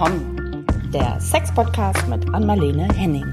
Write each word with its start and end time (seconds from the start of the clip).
willkommen. 0.00 0.64
Der 0.94 1.20
Sex-Podcast 1.20 2.08
mit 2.08 2.32
Anmalene 2.32 2.88
Henning. 2.94 3.26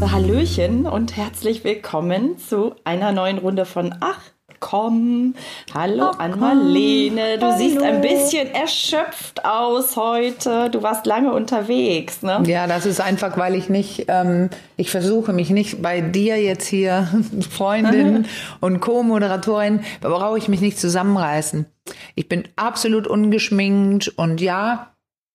Hallöchen 0.00 0.86
und 0.86 1.16
herzlich 1.16 1.64
willkommen 1.64 2.38
zu 2.38 2.76
einer 2.84 3.10
neuen 3.10 3.38
Runde 3.38 3.64
von 3.64 3.96
Ach, 3.98 4.20
komm. 4.60 5.34
Hallo 5.74 6.10
Ach, 6.12 6.18
Anmalene. 6.18 7.38
Du 7.38 7.46
Hallo. 7.46 7.58
siehst 7.58 7.82
ein 7.82 8.00
bisschen 8.02 8.54
erschöpft 8.54 9.44
aus 9.44 9.96
heute. 9.96 10.70
Du 10.70 10.82
warst 10.82 11.06
lange 11.06 11.32
unterwegs, 11.32 12.22
ne? 12.22 12.42
Ja, 12.46 12.66
das 12.66 12.86
ist 12.86 13.00
einfach, 13.00 13.36
weil 13.36 13.54
ich 13.54 13.68
nicht, 13.68 14.04
ähm, 14.08 14.50
ich 14.76 14.90
versuche 14.90 15.32
mich 15.32 15.50
nicht 15.50 15.82
bei 15.82 16.00
dir 16.02 16.40
jetzt 16.40 16.66
hier, 16.66 17.08
Freundin 17.50 18.26
und 18.60 18.80
Co-Moderatorin, 18.80 19.80
brauche 20.00 20.38
ich 20.38 20.48
mich 20.48 20.60
nicht 20.60 20.78
zusammenreißen. 20.78 21.66
Ich 22.14 22.28
bin 22.28 22.44
absolut 22.56 23.06
ungeschminkt 23.06 24.08
und 24.08 24.40
ja, 24.40 24.90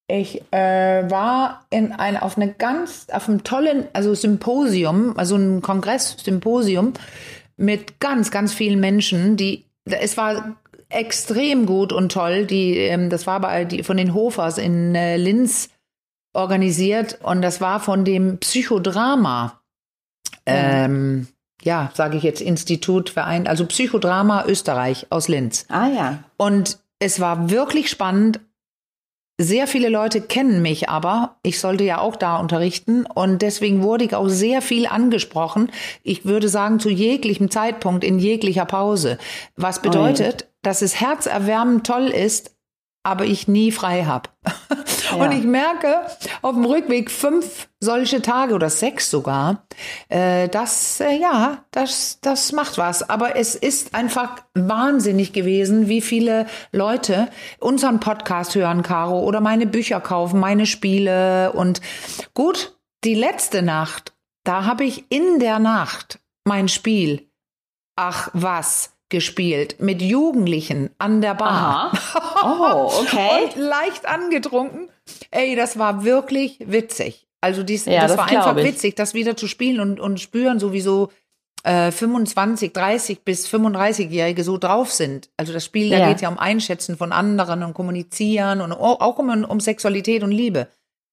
ich 0.08 0.44
äh, 0.52 1.10
war 1.10 1.66
in 1.72 1.92
ein, 1.92 2.16
auf 2.16 2.38
eine 2.38 2.54
ganz, 2.54 3.08
auf 3.12 3.28
einem 3.28 3.44
tollen, 3.44 3.88
also 3.94 4.14
Symposium, 4.14 5.18
also 5.18 5.36
ein 5.36 5.64
Kongress-Symposium 5.64 6.94
mit 7.58 8.00
ganz, 8.00 8.32
ganz 8.32 8.54
vielen 8.54 8.80
Menschen, 8.80 9.38
die, 9.38 9.66
es 9.86 10.18
war 10.18 10.58
extrem 10.90 11.66
gut 11.66 11.94
und 11.94 12.12
toll. 12.12 12.46
Die, 12.46 12.78
ähm, 12.78 13.10
das 13.10 13.28
war 13.28 13.40
bei 13.40 13.66
die, 13.66 13.84
von 13.84 13.98
den 13.98 14.14
Hofers 14.14 14.58
in 14.58 14.96
äh, 14.96 15.18
Linz 15.18 15.70
organisiert 16.34 17.20
und 17.24 17.42
das 17.42 17.62
war 17.62 17.80
von 17.80 18.06
dem 18.06 18.40
Psychodrama. 18.40 19.62
Ähm, 20.46 21.28
ja, 21.64 21.92
sage 21.96 22.18
ich 22.18 22.24
jetzt 22.24 22.42
Institut 22.42 23.10
Verein, 23.10 23.48
also 23.48 23.66
Psychodrama 23.66 24.46
Österreich 24.46 25.08
aus 25.10 25.28
Linz. 25.28 25.66
Ah 25.70 25.88
ja. 25.88 26.24
Und 26.38 26.78
es 27.00 27.20
war 27.20 27.50
wirklich 27.50 27.90
spannend. 27.90 28.40
Sehr 29.38 29.68
viele 29.68 29.90
Leute 29.90 30.22
kennen 30.22 30.62
mich 30.62 30.88
aber. 30.88 31.36
Ich 31.44 31.60
sollte 31.60 31.84
ja 31.84 32.00
auch 32.00 32.16
da 32.16 32.38
unterrichten 32.38 33.06
und 33.06 33.42
deswegen 33.42 33.84
wurde 33.84 34.06
ich 34.06 34.16
auch 34.16 34.30
sehr 34.30 34.62
viel 34.62 34.88
angesprochen. 34.88 35.72
Ich 36.04 36.24
würde 36.24 36.48
sagen, 36.48 36.80
zu 36.80 36.90
jeglichem 36.90 37.52
Zeitpunkt, 37.52 38.06
in 38.06 38.18
jeglicher 38.18 38.66
Pause. 38.66 39.18
Was 39.58 39.82
bedeutet, 39.82 40.46
oh 40.48 40.52
dass 40.62 40.82
es 40.82 41.02
herzerwärmend 41.02 41.86
toll 41.86 42.08
ist, 42.08 42.55
aber 43.06 43.26
ich 43.26 43.48
nie 43.48 43.72
frei 43.72 44.04
habe. 44.04 44.30
Ja. 45.12 45.24
Und 45.24 45.34
ich 45.34 45.44
merke 45.44 46.02
auf 46.42 46.56
dem 46.56 46.66
Rückweg 46.66 47.12
fünf 47.12 47.70
solche 47.80 48.24
Tage 48.24 48.56
oder 48.56 48.72
sechs 48.72 49.12
sogar, 49.12 49.64
äh, 50.10 50.50
das, 50.50 51.00
äh, 51.00 51.16
ja, 51.20 51.64
das, 51.70 52.20
das 52.22 52.52
macht 52.52 52.80
was. 52.80 53.08
Aber 53.08 53.36
es 53.36 53.54
ist 53.54 53.94
einfach 53.94 54.38
wahnsinnig 54.56 55.32
gewesen, 55.32 55.88
wie 55.88 56.02
viele 56.02 56.48
Leute 56.72 57.30
unseren 57.60 58.00
Podcast 58.00 58.56
hören, 58.56 58.82
Caro, 58.82 59.20
oder 59.20 59.42
meine 59.42 59.68
Bücher 59.68 60.02
kaufen, 60.02 60.40
meine 60.40 60.66
Spiele. 60.66 61.54
Und 61.54 61.82
gut, 62.34 62.76
die 63.04 63.16
letzte 63.16 63.62
Nacht, 63.62 64.16
da 64.44 64.66
habe 64.66 64.86
ich 64.86 65.06
in 65.10 65.38
der 65.40 65.60
Nacht 65.60 66.20
mein 66.46 66.68
Spiel. 66.68 67.30
Ach 67.96 68.32
was 68.34 68.95
gespielt 69.10 69.78
mit 69.80 70.02
Jugendlichen 70.02 70.90
an 70.98 71.22
der 71.22 71.36
Bar. 71.36 71.92
Aha. 71.94 72.90
Oh, 72.90 72.92
okay. 73.02 73.44
und 73.44 73.56
leicht 73.56 74.08
angetrunken. 74.08 74.90
Ey, 75.32 75.56
das 75.56 75.78
war 75.78 76.04
wirklich 76.04 76.60
witzig. 76.66 77.28
Also 77.42 77.62
dies, 77.62 77.86
ja, 77.86 78.02
das, 78.02 78.12
das 78.12 78.18
war 78.18 78.28
einfach 78.28 78.58
ich. 78.58 78.66
witzig, 78.66 78.96
das 78.96 79.14
wieder 79.14 79.38
zu 79.38 79.48
spielen 79.48 79.80
und, 79.80 80.00
und 80.00 80.20
spüren, 80.20 80.60
sowieso 80.60 81.12
äh, 81.64 81.92
25, 81.92 82.74
30 82.74 83.24
bis 83.24 83.48
35-Jährige 83.48 84.44
so 84.44 84.58
drauf 84.58 84.92
sind. 84.92 85.30
Also 85.38 85.54
das 85.54 85.66
Spiel, 85.66 85.90
da 85.90 86.00
ja. 86.00 86.10
geht 86.10 86.22
ja 86.22 86.30
um 86.30 86.40
Einschätzen 86.40 86.98
von 86.98 87.12
anderen 87.12 87.64
und 87.64 87.74
kommunizieren 87.74 88.62
und 88.62 88.72
auch 88.72 89.20
um, 89.20 89.44
um 89.44 89.60
Sexualität 89.60 90.24
und 90.24 90.32
Liebe. 90.32 90.68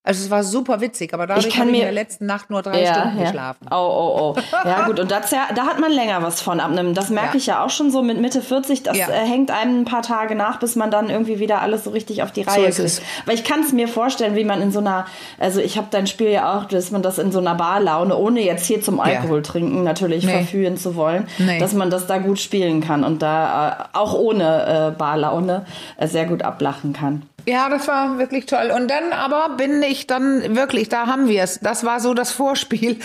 Also 0.04 0.24
es 0.24 0.30
war 0.30 0.42
super 0.42 0.80
witzig, 0.80 1.14
aber 1.14 1.28
dadurch 1.28 1.56
habe 1.56 1.70
ich 1.70 1.76
in 1.76 1.82
der 1.82 1.92
letzten 1.92 2.26
Nacht 2.26 2.50
nur 2.50 2.60
drei 2.60 2.82
ja, 2.82 2.92
Stunden 2.92 3.18
ja. 3.18 3.24
geschlafen. 3.24 3.66
Oh, 3.70 3.76
oh, 3.76 4.34
oh. 4.36 4.40
Ja 4.64 4.84
gut, 4.86 4.98
und 4.98 5.12
das, 5.12 5.30
da 5.30 5.66
hat 5.66 5.78
man 5.78 5.92
länger 5.92 6.20
was 6.22 6.40
von 6.40 6.58
abnehmen. 6.58 6.92
Das 6.92 7.08
merke 7.10 7.34
ja. 7.34 7.36
ich 7.36 7.46
ja 7.46 7.64
auch 7.64 7.70
schon 7.70 7.92
so 7.92 8.02
mit 8.02 8.20
Mitte 8.20 8.42
40. 8.42 8.82
Das 8.82 8.98
äh, 8.98 9.12
hängt 9.12 9.52
einem 9.52 9.82
ein 9.82 9.84
paar 9.84 10.02
Tage 10.02 10.34
nach, 10.34 10.58
bis 10.58 10.74
man 10.74 10.90
dann 10.90 11.08
irgendwie 11.08 11.38
wieder 11.38 11.62
alles 11.62 11.84
so 11.84 11.90
richtig 11.90 12.24
auf 12.24 12.32
die 12.32 12.42
Reihe 12.42 12.72
so 12.72 12.82
kriegt. 12.82 13.00
Weil 13.26 13.36
ich 13.36 13.44
kann 13.44 13.60
es 13.60 13.72
mir 13.72 13.86
vorstellen, 13.86 14.34
wie 14.34 14.42
man 14.42 14.60
in 14.60 14.72
so 14.72 14.80
einer, 14.80 15.06
also 15.38 15.60
ich 15.60 15.76
habe 15.76 15.86
dein 15.92 16.08
Spiel 16.08 16.30
ja 16.30 16.58
auch, 16.58 16.64
dass 16.64 16.90
man 16.90 17.02
das 17.02 17.18
in 17.18 17.30
so 17.30 17.38
einer 17.38 17.54
Barlaune, 17.54 18.16
ohne 18.16 18.40
jetzt 18.40 18.66
hier 18.66 18.82
zum 18.82 18.98
Alkohol 18.98 19.42
trinken 19.42 19.84
natürlich 19.84 20.24
nee. 20.24 20.32
verführen 20.32 20.76
zu 20.76 20.96
wollen, 20.96 21.28
nee. 21.38 21.60
dass 21.60 21.74
man 21.74 21.90
das 21.90 22.08
da 22.08 22.18
gut 22.18 22.40
spielen 22.40 22.80
kann 22.80 23.04
und 23.04 23.22
da 23.22 23.88
äh, 23.92 23.96
auch 23.96 24.14
ohne 24.14 24.90
äh, 24.94 24.98
Barlaune 24.98 25.64
äh, 25.96 26.08
sehr 26.08 26.24
gut 26.24 26.42
ablachen 26.42 26.92
kann. 26.92 27.22
Ja, 27.46 27.68
das 27.68 27.88
war 27.88 28.18
wirklich 28.18 28.46
toll. 28.46 28.72
Und 28.74 28.88
dann 28.90 29.12
aber 29.12 29.56
bin 29.56 29.82
ich 29.82 30.06
dann 30.06 30.54
wirklich, 30.54 30.88
da 30.88 31.06
haben 31.06 31.28
wir 31.28 31.42
es. 31.42 31.60
Das 31.60 31.84
war 31.84 32.00
so 32.00 32.14
das 32.14 32.30
Vorspiel. 32.30 32.98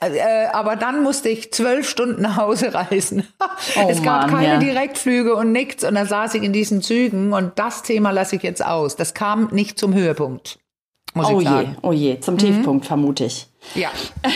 Äh, 0.00 0.46
aber 0.52 0.76
dann 0.76 1.02
musste 1.02 1.28
ich 1.28 1.52
zwölf 1.52 1.88
Stunden 1.88 2.22
nach 2.22 2.36
Hause 2.36 2.72
reisen. 2.74 3.26
Oh 3.76 3.88
es 3.88 4.02
gab 4.02 4.22
Mann, 4.22 4.30
keine 4.30 4.54
ja. 4.54 4.58
Direktflüge 4.58 5.34
und 5.34 5.52
nichts. 5.52 5.84
Und 5.84 5.94
da 5.94 6.06
saß 6.06 6.34
ich 6.34 6.42
in 6.42 6.52
diesen 6.52 6.82
Zügen. 6.82 7.32
Und 7.32 7.58
das 7.58 7.82
Thema 7.82 8.10
lasse 8.10 8.36
ich 8.36 8.42
jetzt 8.42 8.64
aus. 8.64 8.96
Das 8.96 9.14
kam 9.14 9.48
nicht 9.52 9.78
zum 9.78 9.94
Höhepunkt. 9.94 10.58
Muss 11.14 11.28
oh 11.28 11.40
ich 11.40 11.48
sagen. 11.48 11.70
je, 11.70 11.76
oh 11.82 11.92
je, 11.92 12.20
zum 12.20 12.34
mhm. 12.34 12.38
Tiefpunkt 12.38 12.86
vermute 12.86 13.24
ich. 13.24 13.48
Ja. 13.74 13.90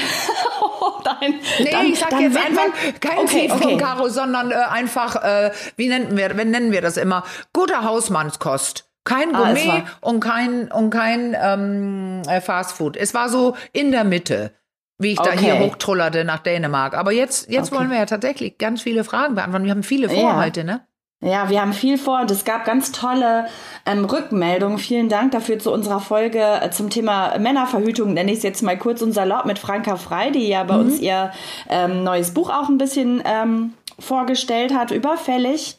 Nein, 1.05 1.35
nee, 1.61 1.71
dann, 1.71 1.87
ich 1.87 1.99
sag 1.99 2.21
jetzt 2.21 2.37
einfach 2.37 2.67
kein 3.01 3.19
okay, 3.19 3.41
Tiefpunkt, 3.43 3.65
okay. 3.65 3.77
Caro, 3.77 4.09
sondern 4.09 4.51
äh, 4.51 4.55
einfach, 4.55 5.17
äh, 5.23 5.53
wie 5.77 5.89
nennen 5.89 6.17
wir, 6.17 6.37
wie 6.37 6.45
nennen 6.45 6.73
wir 6.73 6.81
das 6.81 6.97
immer? 6.97 7.25
Guter 7.53 7.85
Hausmannskost. 7.85 8.89
Kein 9.05 9.35
ah, 9.35 9.39
Gourmet 9.39 9.85
und 10.01 10.21
kein, 10.21 10.73
und 10.73 10.91
kein 10.91 11.37
ähm, 11.41 12.23
äh, 12.27 12.41
Fastfood. 12.41 12.97
Es 12.97 13.15
war 13.15 13.29
so 13.29 13.55
in 13.73 13.93
der 13.93 14.05
Mitte, 14.05 14.53
wie 14.99 15.13
ich 15.13 15.21
okay. 15.21 15.31
da 15.35 15.41
hier 15.41 15.59
hochtrullerte 15.59 16.25
nach 16.25 16.41
Dänemark. 16.41 16.95
Aber 16.95 17.13
jetzt, 17.13 17.51
jetzt 17.51 17.71
okay. 17.71 17.81
wollen 17.81 17.91
wir 17.91 17.99
ja 17.99 18.07
tatsächlich 18.07 18.59
ganz 18.59 18.83
viele 18.83 19.05
Fragen 19.05 19.35
beantworten. 19.35 19.67
Wir 19.67 19.73
haben 19.73 19.83
viele 19.83 20.09
vor 20.09 20.19
ja. 20.19 20.43
heute, 20.43 20.65
ne? 20.65 20.87
Ja, 21.25 21.49
wir 21.49 21.63
haben 21.63 21.73
viel 21.73 21.97
vor 21.97 22.21
und 22.21 22.31
es 22.31 22.45
gab 22.45 22.67
ganz 22.67 22.93
tolle 22.93 23.47
ähm, 23.87 24.05
Rückmeldungen. 24.05 24.77
Vielen 24.77 25.09
Dank 25.09 25.33
dafür 25.33 25.59
zu 25.59 25.73
unserer 25.73 26.01
Folge 26.01 26.43
äh, 26.61 26.71
zum 26.71 26.91
Thema 26.91 27.39
Männerverhütung. 27.39 28.13
Nenne 28.13 28.31
ich 28.31 28.39
es 28.39 28.43
jetzt 28.43 28.63
mal 28.63 28.77
kurz 28.77 29.01
und 29.01 29.13
salopp 29.13 29.47
mit 29.47 29.59
Franka 29.59 29.97
Frei, 29.97 30.31
die 30.31 30.49
ja 30.49 30.65
bei 30.65 30.75
mhm. 30.75 30.81
uns 30.81 31.01
ihr 31.01 31.33
ähm, 31.71 32.05
neues 32.05 32.35
Buch 32.35 32.51
auch 32.51 32.69
ein 32.69 32.77
bisschen 32.77 33.23
ähm, 33.25 33.73
vorgestellt 33.99 34.75
hat, 34.75 34.91
überfällig. 34.91 35.79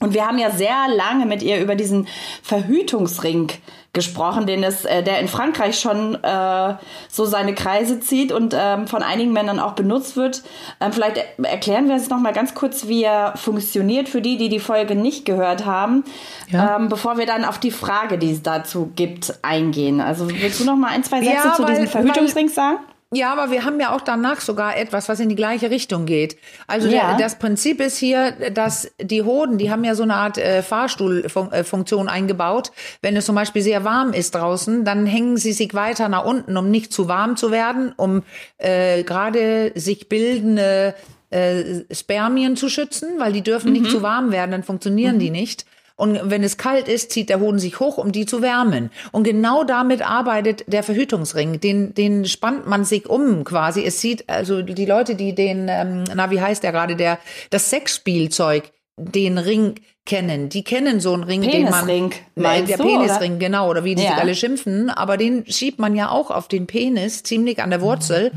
Und 0.00 0.14
wir 0.14 0.26
haben 0.26 0.38
ja 0.38 0.50
sehr 0.50 0.88
lange 0.88 1.26
mit 1.26 1.42
ihr 1.42 1.60
über 1.60 1.74
diesen 1.74 2.06
Verhütungsring 2.42 3.50
gesprochen, 3.92 4.46
den 4.46 4.62
es, 4.62 4.84
äh, 4.84 5.02
der 5.02 5.18
in 5.18 5.28
Frankreich 5.28 5.80
schon 5.80 6.22
äh, 6.22 6.74
so 7.08 7.24
seine 7.24 7.54
Kreise 7.54 7.98
zieht 7.98 8.30
und 8.30 8.54
ähm, 8.56 8.86
von 8.86 9.02
einigen 9.02 9.32
Männern 9.32 9.58
auch 9.58 9.72
benutzt 9.72 10.16
wird. 10.16 10.42
Ähm, 10.80 10.92
vielleicht 10.92 11.16
erklären 11.42 11.88
wir 11.88 11.96
es 11.96 12.10
noch 12.10 12.20
mal 12.20 12.32
ganz 12.32 12.54
kurz, 12.54 12.86
wie 12.86 13.02
er 13.02 13.36
funktioniert 13.36 14.08
für 14.08 14.20
die, 14.20 14.36
die 14.36 14.48
die 14.48 14.60
Folge 14.60 14.94
nicht 14.94 15.24
gehört 15.24 15.64
haben, 15.64 16.04
ja. 16.48 16.76
ähm, 16.76 16.88
bevor 16.88 17.18
wir 17.18 17.26
dann 17.26 17.44
auf 17.44 17.58
die 17.58 17.72
Frage, 17.72 18.18
die 18.18 18.30
es 18.30 18.42
dazu 18.42 18.92
gibt, 18.94 19.38
eingehen. 19.42 20.00
Also 20.00 20.28
willst 20.30 20.60
du 20.60 20.64
noch 20.64 20.76
mal 20.76 20.88
ein, 20.88 21.02
zwei 21.02 21.20
Sätze 21.20 21.48
ja, 21.48 21.54
zu 21.54 21.62
weil, 21.64 21.70
diesem 21.70 21.88
Verhütungsring 21.88 22.48
sagen? 22.48 22.78
Ja, 23.10 23.32
aber 23.32 23.50
wir 23.50 23.64
haben 23.64 23.80
ja 23.80 23.94
auch 23.94 24.02
danach 24.02 24.42
sogar 24.42 24.76
etwas, 24.76 25.08
was 25.08 25.18
in 25.18 25.30
die 25.30 25.34
gleiche 25.34 25.70
Richtung 25.70 26.04
geht. 26.04 26.36
Also 26.66 26.88
ja. 26.88 27.16
der, 27.16 27.18
das 27.18 27.38
Prinzip 27.38 27.80
ist 27.80 27.96
hier, 27.96 28.32
dass 28.52 28.90
die 29.00 29.22
Hoden, 29.22 29.56
die 29.56 29.70
haben 29.70 29.82
ja 29.82 29.94
so 29.94 30.02
eine 30.02 30.14
Art 30.14 30.36
äh, 30.36 30.62
Fahrstuhlfunktion 30.62 32.08
eingebaut. 32.08 32.70
Wenn 33.00 33.16
es 33.16 33.24
zum 33.24 33.34
Beispiel 33.34 33.62
sehr 33.62 33.82
warm 33.84 34.12
ist 34.12 34.34
draußen, 34.34 34.84
dann 34.84 35.06
hängen 35.06 35.38
sie 35.38 35.52
sich 35.54 35.72
weiter 35.72 36.10
nach 36.10 36.26
unten, 36.26 36.54
um 36.58 36.70
nicht 36.70 36.92
zu 36.92 37.08
warm 37.08 37.36
zu 37.36 37.50
werden, 37.50 37.94
um 37.96 38.24
äh, 38.58 39.02
gerade 39.04 39.72
sich 39.74 40.10
bildende 40.10 40.94
äh, 41.30 41.84
Spermien 41.90 42.56
zu 42.56 42.68
schützen, 42.68 43.18
weil 43.18 43.32
die 43.32 43.42
dürfen 43.42 43.72
mhm. 43.72 43.80
nicht 43.80 43.90
zu 43.90 44.02
warm 44.02 44.32
werden, 44.32 44.50
dann 44.50 44.64
funktionieren 44.64 45.14
mhm. 45.14 45.20
die 45.20 45.30
nicht. 45.30 45.64
Und 45.98 46.30
wenn 46.30 46.44
es 46.44 46.56
kalt 46.56 46.86
ist, 46.86 47.10
zieht 47.10 47.28
der 47.28 47.40
Hoden 47.40 47.58
sich 47.58 47.80
hoch, 47.80 47.98
um 47.98 48.12
die 48.12 48.24
zu 48.24 48.40
wärmen. 48.40 48.90
Und 49.10 49.24
genau 49.24 49.64
damit 49.64 50.00
arbeitet 50.00 50.62
der 50.68 50.84
Verhütungsring. 50.84 51.58
Den, 51.58 51.92
den 51.92 52.24
spannt 52.24 52.68
man 52.68 52.84
sich 52.84 53.08
um 53.08 53.42
quasi. 53.42 53.82
Es 53.82 54.00
sieht, 54.00 54.28
also 54.28 54.62
die 54.62 54.86
Leute, 54.86 55.16
die 55.16 55.34
den, 55.34 55.66
ähm, 55.68 56.04
na, 56.14 56.30
wie 56.30 56.40
heißt 56.40 56.62
der 56.62 56.70
gerade, 56.70 56.94
der, 56.94 57.18
das 57.50 57.70
Sexspielzeug, 57.70 58.70
den 58.96 59.38
Ring 59.38 59.74
kennen. 60.06 60.48
Die 60.48 60.62
kennen 60.62 61.00
so 61.00 61.12
einen 61.12 61.24
Ring, 61.24 61.42
Penisring, 61.42 62.10
den 62.10 62.42
man. 62.42 62.66
Der 62.66 62.76
du, 62.76 62.84
Penisring, 62.84 63.32
oder? 63.32 63.40
genau, 63.40 63.68
oder 63.68 63.82
wie 63.82 63.96
die 63.96 64.04
ja. 64.04 64.10
sich 64.10 64.18
alle 64.18 64.34
schimpfen. 64.36 64.90
Aber 64.90 65.16
den 65.16 65.46
schiebt 65.46 65.80
man 65.80 65.96
ja 65.96 66.10
auch 66.10 66.30
auf 66.30 66.46
den 66.46 66.68
Penis, 66.68 67.24
ziemlich 67.24 67.60
an 67.60 67.70
der 67.70 67.80
Wurzel. 67.80 68.30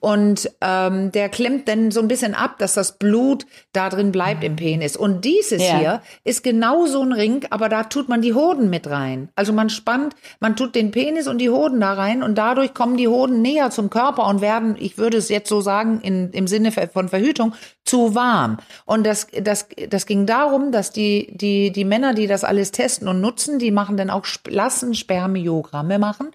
Und 0.00 0.50
ähm, 0.60 1.10
der 1.12 1.28
klemmt 1.28 1.68
dann 1.68 1.90
so 1.90 2.00
ein 2.00 2.08
bisschen 2.08 2.34
ab, 2.34 2.58
dass 2.58 2.74
das 2.74 2.98
Blut 2.98 3.46
da 3.72 3.88
drin 3.88 4.12
bleibt 4.12 4.44
im 4.44 4.56
Penis. 4.56 4.96
Und 4.96 5.24
dieses 5.24 5.62
Ja. 5.62 5.78
hier 5.78 6.02
ist 6.24 6.44
genau 6.44 6.86
so 6.86 7.02
ein 7.02 7.12
Ring, 7.12 7.46
aber 7.50 7.68
da 7.68 7.84
tut 7.84 8.08
man 8.08 8.22
die 8.22 8.34
Hoden 8.34 8.70
mit 8.70 8.88
rein. 8.88 9.28
Also 9.34 9.52
man 9.52 9.70
spannt, 9.70 10.14
man 10.40 10.54
tut 10.54 10.74
den 10.74 10.92
Penis 10.92 11.26
und 11.26 11.38
die 11.38 11.50
Hoden 11.50 11.80
da 11.80 11.94
rein 11.94 12.22
und 12.22 12.36
dadurch 12.36 12.74
kommen 12.74 12.96
die 12.96 13.08
Hoden 13.08 13.42
näher 13.42 13.70
zum 13.70 13.90
Körper 13.90 14.26
und 14.26 14.40
werden, 14.40 14.76
ich 14.78 14.98
würde 14.98 15.16
es 15.16 15.28
jetzt 15.28 15.48
so 15.48 15.60
sagen, 15.60 16.00
in, 16.00 16.30
im 16.30 16.46
Sinne 16.46 16.70
von 16.70 17.08
Verhütung, 17.08 17.54
zu 17.84 18.14
warm. 18.14 18.58
Und 18.84 19.04
das, 19.04 19.26
das, 19.40 19.66
das 19.88 20.06
ging 20.06 20.26
darum, 20.26 20.72
dass 20.72 20.92
die, 20.92 21.32
die, 21.34 21.72
die 21.72 21.84
Männer, 21.84 22.14
die 22.14 22.26
das 22.26 22.44
alles 22.44 22.70
testen 22.70 23.08
und 23.08 23.20
nutzen, 23.20 23.58
die 23.58 23.70
machen 23.70 23.96
dann 23.96 24.10
auch, 24.10 24.26
lassen 24.46 24.94
Spermiogramme 24.94 25.98
machen. 25.98 26.30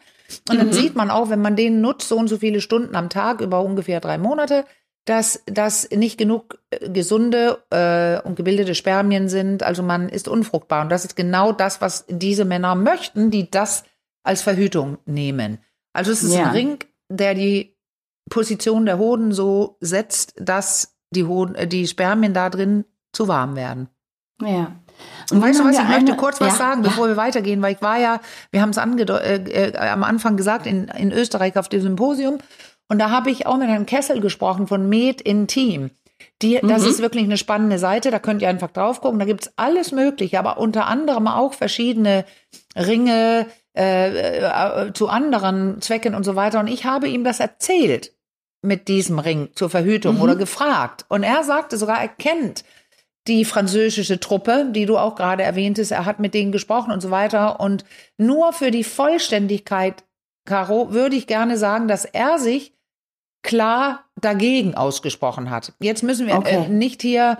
Und 0.49 0.57
dann 0.57 0.73
sieht 0.73 0.95
man 0.95 1.09
auch, 1.09 1.29
wenn 1.29 1.41
man 1.41 1.55
den 1.55 1.81
nutzt, 1.81 2.07
so 2.09 2.17
und 2.17 2.27
so 2.27 2.37
viele 2.37 2.61
Stunden 2.61 2.95
am 2.95 3.09
Tag 3.09 3.41
über 3.41 3.61
ungefähr 3.61 3.99
drei 3.99 4.17
Monate, 4.17 4.65
dass 5.05 5.43
das 5.45 5.89
nicht 5.91 6.17
genug 6.17 6.59
äh, 6.69 6.89
gesunde 6.89 7.61
äh, 7.69 8.21
und 8.27 8.35
gebildete 8.35 8.73
Spermien 8.75 9.27
sind. 9.27 9.63
Also 9.63 9.83
man 9.83 10.07
ist 10.09 10.27
unfruchtbar. 10.27 10.81
Und 10.83 10.89
das 10.89 11.03
ist 11.05 11.15
genau 11.15 11.51
das, 11.51 11.81
was 11.81 12.05
diese 12.07 12.45
Männer 12.45 12.75
möchten, 12.75 13.29
die 13.29 13.51
das 13.51 13.83
als 14.23 14.41
Verhütung 14.41 14.97
nehmen. 15.05 15.59
Also 15.93 16.11
es 16.11 16.23
ist 16.23 16.33
Ja. 16.33 16.45
ein 16.45 16.51
Ring, 16.51 16.79
der 17.09 17.33
die 17.35 17.75
Position 18.29 18.85
der 18.85 18.97
Hoden 18.97 19.33
so 19.33 19.77
setzt, 19.81 20.33
dass 20.37 20.95
die, 21.11 21.25
Hoden, 21.25 21.55
äh, 21.55 21.67
die 21.67 21.85
Spermien 21.87 22.33
da 22.33 22.49
drin 22.49 22.85
zu 23.11 23.27
warm 23.27 23.55
werden. 23.55 23.89
Ja. 24.41 24.71
Und 25.31 25.41
weißt 25.41 25.59
du 25.59 25.63
was, 25.65 25.77
ich 25.77 25.87
möchte 25.87 26.15
kurz 26.15 26.39
was 26.41 26.53
ja, 26.53 26.57
sagen, 26.57 26.83
ja. 26.83 26.89
bevor 26.89 27.07
wir 27.07 27.17
weitergehen, 27.17 27.61
weil 27.61 27.73
ich 27.73 27.81
war 27.81 27.97
ja, 27.99 28.19
wir 28.51 28.61
haben 28.61 28.71
es 28.71 28.77
äh, 28.77 29.35
äh, 29.35 29.77
am 29.77 30.03
Anfang 30.03 30.37
gesagt, 30.37 30.65
in, 30.65 30.87
in 30.87 31.11
Österreich 31.11 31.57
auf 31.57 31.69
dem 31.69 31.81
Symposium. 31.81 32.37
Und 32.89 32.99
da 32.99 33.09
habe 33.09 33.31
ich 33.31 33.47
auch 33.47 33.57
mit 33.57 33.69
Herrn 33.69 33.85
Kessel 33.85 34.19
gesprochen 34.21 34.67
von 34.67 34.87
Med 34.89 35.21
Intim. 35.21 35.91
Die, 36.41 36.59
Mhm. 36.61 36.67
Das 36.67 36.85
ist 36.85 37.01
wirklich 37.01 37.23
eine 37.23 37.37
spannende 37.37 37.79
Seite, 37.79 38.11
da 38.11 38.19
könnt 38.19 38.41
ihr 38.41 38.49
einfach 38.49 38.71
drauf 38.71 39.01
gucken. 39.01 39.19
Da 39.19 39.25
gibt's 39.25 39.51
alles 39.55 39.91
Mögliche, 39.91 40.39
aber 40.39 40.57
unter 40.57 40.87
anderem 40.87 41.27
auch 41.27 41.53
verschiedene 41.53 42.25
Ringe 42.75 43.47
äh, 43.75 44.37
äh, 44.87 44.93
zu 44.93 45.07
anderen 45.09 45.81
Zwecken 45.81 46.13
und 46.15 46.23
so 46.23 46.35
weiter. 46.35 46.59
Und 46.59 46.67
ich 46.67 46.85
habe 46.85 47.07
ihm 47.07 47.23
das 47.23 47.39
erzählt 47.39 48.11
mit 48.61 48.87
diesem 48.87 49.19
Ring 49.19 49.49
zur 49.55 49.69
Verhütung 49.69 50.15
Mhm. 50.15 50.21
oder 50.21 50.35
gefragt. 50.35 51.05
Und 51.09 51.23
er 51.23 51.43
sagte 51.43 51.77
sogar, 51.77 51.99
er 51.99 52.07
kennt 52.07 52.63
die 53.27 53.45
französische 53.45 54.19
Truppe, 54.19 54.67
die 54.71 54.85
du 54.85 54.97
auch 54.97 55.15
gerade 55.15 55.43
erwähntest, 55.43 55.91
er 55.91 56.05
hat 56.05 56.19
mit 56.19 56.33
denen 56.33 56.51
gesprochen 56.51 56.91
und 56.91 57.01
so 57.01 57.09
weiter. 57.11 57.59
Und 57.59 57.85
nur 58.17 58.51
für 58.53 58.69
die 58.71 58.83
Vollständigkeit, 58.83 60.03
Caro, 60.45 60.91
würde 60.91 61.15
ich 61.15 61.25
gerne 61.27 61.57
sagen, 61.57 61.87
dass 61.87 62.03
er 62.05 62.37
sich 62.37 62.73
klar 63.43 64.05
dagegen 64.19 64.75
ausgesprochen 64.75 65.49
hat. 65.49 65.73
Jetzt 65.79 66.03
müssen 66.03 66.27
wir 66.27 66.37
Okay. 66.37 66.65
äh, 66.65 66.69
nicht 66.69 67.01
hier 67.01 67.37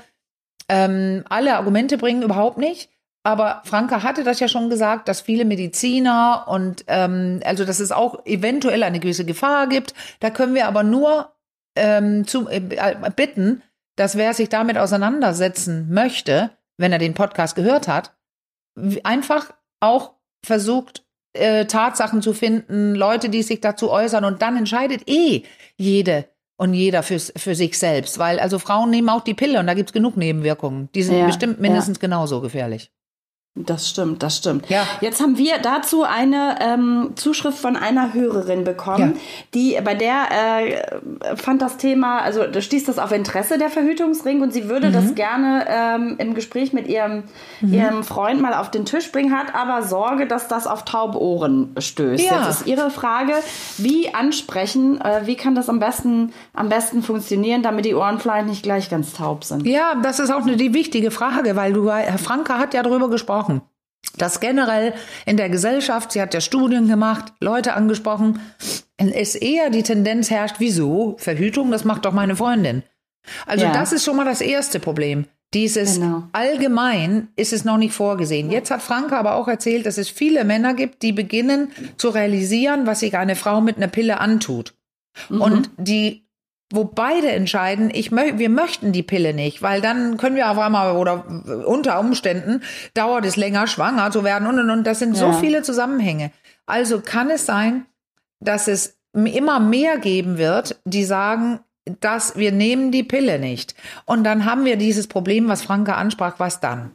ähm, 0.70 1.24
alle 1.30 1.56
Argumente 1.56 1.98
bringen, 1.98 2.24
überhaupt 2.24 2.58
nicht. 2.58 2.90
Aber 3.26 3.62
Franka 3.64 4.04
hatte 4.04 4.24
das 4.26 4.42
ja 4.42 4.50
schon 4.50 4.70
gesagt, 4.70 5.08
dass 5.08 5.22
viele 5.22 5.46
Mediziner 5.46 6.46
und 6.48 6.84
ähm, 6.88 7.40
also 7.46 7.64
dass 7.64 7.80
es 7.80 7.94
auch 7.94 8.26
eventuell 8.26 8.84
eine 8.84 9.00
gewisse 9.00 9.24
Gefahr 9.26 9.68
gibt. 9.68 9.94
Da 10.20 10.30
können 10.30 10.56
wir 10.56 10.68
aber 10.68 10.84
nur 10.84 11.34
ähm, 11.78 12.28
zu, 12.28 12.50
äh, 12.50 12.60
bitten, 13.16 13.62
dass 13.96 14.18
wer 14.18 14.34
sich 14.34 14.50
damit 14.50 14.78
auseinandersetzen 14.78 15.94
möchte, 15.94 16.52
wenn 16.78 16.92
er 16.92 17.00
den 17.00 17.14
Podcast 17.14 17.56
gehört 17.56 17.88
hat, 17.88 18.16
einfach 19.04 19.54
auch 19.80 20.16
versucht, 20.46 21.06
äh, 21.34 21.66
Tatsachen 21.66 22.22
zu 22.22 22.34
finden, 22.34 22.96
Leute, 22.96 23.30
die 23.30 23.44
sich 23.44 23.62
dazu 23.62 23.92
äußern 23.92 24.26
und 24.26 24.42
dann 24.42 24.58
entscheidet 24.58 25.08
eh 25.08 25.44
jede 25.78 26.26
und 26.58 26.74
jeder 26.74 27.04
für, 27.04 27.20
für 27.20 27.56
sich 27.56 27.78
selbst. 27.78 28.20
Weil 28.20 28.40
also 28.40 28.60
Frauen 28.60 28.90
nehmen 28.90 29.10
auch 29.10 29.22
die 29.22 29.34
Pille 29.34 29.60
und 29.60 29.68
da 29.68 29.74
gibt's 29.74 29.94
genug 29.94 30.18
Nebenwirkungen. 30.18 30.90
Die 30.94 31.04
sind 31.04 31.18
Ja, 31.18 31.26
bestimmt 31.26 31.60
mindestens 31.60 32.00
genauso 32.00 32.42
gefährlich. 32.42 32.92
Das 33.56 33.88
stimmt, 33.88 34.24
das 34.24 34.38
stimmt. 34.38 34.68
Ja. 34.70 34.82
Jetzt 35.00 35.22
haben 35.22 35.38
wir 35.38 35.60
dazu 35.62 36.02
eine 36.02 36.56
ähm, 36.60 37.12
Zuschrift 37.16 37.60
von 37.60 37.76
einer 37.76 38.12
Hörerin 38.12 38.64
bekommen, 38.64 39.14
Ja. 39.14 39.22
die 39.54 39.78
bei 39.84 39.94
der 39.94 40.24
äh, 40.32 41.36
fand 41.36 41.62
das 41.62 41.78
Thema, 41.78 42.18
also 42.22 42.48
da 42.48 42.62
stieß 42.62 42.86
das 42.86 42.98
auf 42.98 43.12
Interesse 43.12 43.60
der 43.60 43.70
Verhütungsring 43.70 44.42
und 44.42 44.52
sie 44.54 44.70
würde 44.70 44.90
Mhm. 44.90 44.94
das 44.94 45.14
gerne 45.14 45.66
ähm, 45.70 46.16
im 46.18 46.34
Gespräch 46.34 46.74
mit 46.74 46.88
ihrem, 46.88 47.26
ihrem 47.62 48.04
Freund 48.04 48.42
mal 48.42 48.56
auf 48.56 48.72
den 48.72 48.86
Tisch 48.86 49.12
bringen, 49.12 49.32
hat 49.38 49.54
aber 49.54 49.84
Sorge, 49.84 50.26
dass 50.26 50.48
das 50.48 50.66
auf 50.66 50.84
taube 50.84 51.22
Ohren 51.22 51.76
stößt. 51.78 52.26
Ja. 52.26 52.40
Jetzt 52.48 52.62
ist 52.62 52.68
ihre 52.68 52.90
Frage, 52.90 53.34
wie 53.78 54.16
ansprechen, 54.16 55.00
äh, 55.00 55.28
wie 55.28 55.36
kann 55.36 55.54
das 55.54 55.70
am 55.70 55.78
besten, 55.80 56.34
am 56.56 56.70
besten 56.70 57.04
funktionieren, 57.04 57.62
damit 57.62 57.86
die 57.86 57.94
Ohren 57.94 58.18
vielleicht 58.20 58.48
nicht 58.48 58.64
gleich 58.64 58.90
ganz 58.90 59.14
taub 59.14 59.44
sind. 59.44 59.68
Ja, 59.68 59.94
das 60.02 60.18
ist 60.20 60.32
auch 60.32 60.42
eine, 60.42 60.58
die 60.58 60.74
wichtige 60.74 61.12
Frage, 61.12 61.56
weil 61.56 61.72
du, 61.74 61.92
Herr 61.92 62.18
Franke 62.18 62.58
hat 62.58 62.74
ja 62.74 62.82
darüber 62.82 63.12
gesprochen, 63.12 63.43
dass 64.18 64.40
generell 64.40 64.94
in 65.26 65.38
der 65.38 65.50
Gesellschaft, 65.50 66.12
sie 66.12 66.22
hat 66.22 66.34
ja 66.34 66.42
Studien 66.42 66.88
gemacht, 66.88 67.34
Leute 67.40 67.74
angesprochen, 67.74 68.40
es 68.98 69.36
eher 69.36 69.70
die 69.70 69.84
Tendenz 69.84 70.30
herrscht, 70.30 70.56
wieso? 70.60 71.16
Verhütung, 71.18 71.72
das 71.72 71.84
macht 71.84 72.06
doch 72.06 72.14
meine 72.14 72.36
Freundin. 72.36 72.84
Also 73.46 73.66
Ja. 73.66 73.74
das 73.74 73.92
ist 73.94 74.04
schon 74.06 74.16
mal 74.18 74.26
das 74.26 74.42
erste 74.42 74.80
Problem. 74.80 75.26
Dieses 75.54 76.00
Genau. 76.00 76.24
allgemein 76.32 77.28
ist 77.36 77.54
es 77.54 77.64
noch 77.64 77.78
nicht 77.78 77.94
vorgesehen. 77.94 78.52
Jetzt 78.52 78.72
hat 78.72 78.82
Franke 78.82 79.16
aber 79.16 79.36
auch 79.36 79.48
erzählt, 79.48 79.86
dass 79.86 79.98
es 79.98 80.10
viele 80.10 80.44
Männer 80.44 80.74
gibt, 80.74 81.04
die 81.04 81.12
beginnen 81.12 81.72
zu 81.98 82.10
realisieren, 82.10 82.88
was 82.88 83.02
sich 83.02 83.16
eine 83.18 83.36
Frau 83.36 83.62
mit 83.62 83.78
einer 83.78 83.88
Pille 83.88 84.20
antut. 84.20 84.74
Und 85.30 85.70
die, 85.78 86.26
wo 86.76 86.86
beide 86.86 87.30
entscheiden, 87.32 87.92
ich 87.94 88.12
mö 88.12 88.38
wir 88.38 88.50
möchten 88.50 88.92
die 88.92 89.04
Pille 89.04 89.34
nicht, 89.34 89.62
weil 89.62 89.80
dann 89.80 90.18
können 90.18 90.36
wir 90.36 90.50
auf 90.50 90.58
einmal 90.58 90.98
oder 90.98 91.24
unter 91.68 92.00
Umständen 92.00 92.62
dauert 92.96 93.26
es 93.26 93.36
länger, 93.36 93.68
schwanger 93.68 94.10
zu 94.12 94.24
werden 94.24 94.48
und 94.48 94.60
und 94.60 94.70
und. 94.70 94.88
Das 94.88 95.00
sind 95.00 95.16
so 95.16 95.28
Ja. 95.28 95.34
viele 95.34 95.62
Zusammenhänge. 95.62 96.32
Also 96.66 97.02
kann 97.02 97.30
es 97.30 97.46
sein, 97.46 97.86
dass 98.40 98.68
es 98.68 98.98
immer 99.14 99.60
mehr 99.60 99.98
geben 100.00 100.38
wird, 100.40 100.80
die 100.86 101.04
sagen, 101.04 101.60
dass 102.00 102.38
wir 102.38 102.52
nehmen 102.52 102.92
die 102.92 103.04
Pille 103.04 103.38
nicht. 103.40 103.76
Und 104.06 104.24
dann 104.24 104.46
haben 104.46 104.66
wir 104.66 104.78
dieses 104.78 105.08
Problem, 105.08 105.48
was 105.50 105.62
Franke 105.62 105.94
ansprach, 105.96 106.36
was 106.40 106.60
dann? 106.60 106.92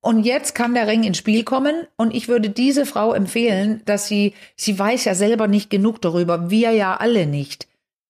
Und 0.00 0.24
jetzt 0.24 0.54
kann 0.54 0.74
der 0.74 0.86
Ring 0.86 1.02
ins 1.02 1.18
Spiel 1.18 1.42
kommen 1.42 1.74
und 1.96 2.14
ich 2.14 2.28
würde 2.28 2.48
diese 2.50 2.86
Frau 2.86 3.12
empfehlen, 3.12 3.82
dass 3.84 4.06
sie, 4.06 4.32
sie 4.56 4.78
weiß 4.78 5.04
ja 5.04 5.14
selber 5.14 5.48
nicht 5.48 5.70
genug 5.70 6.00
darüber, 6.00 6.50
wir 6.50 6.70
ja 6.70 6.96
alle 6.96 7.26
nicht. 7.26 7.66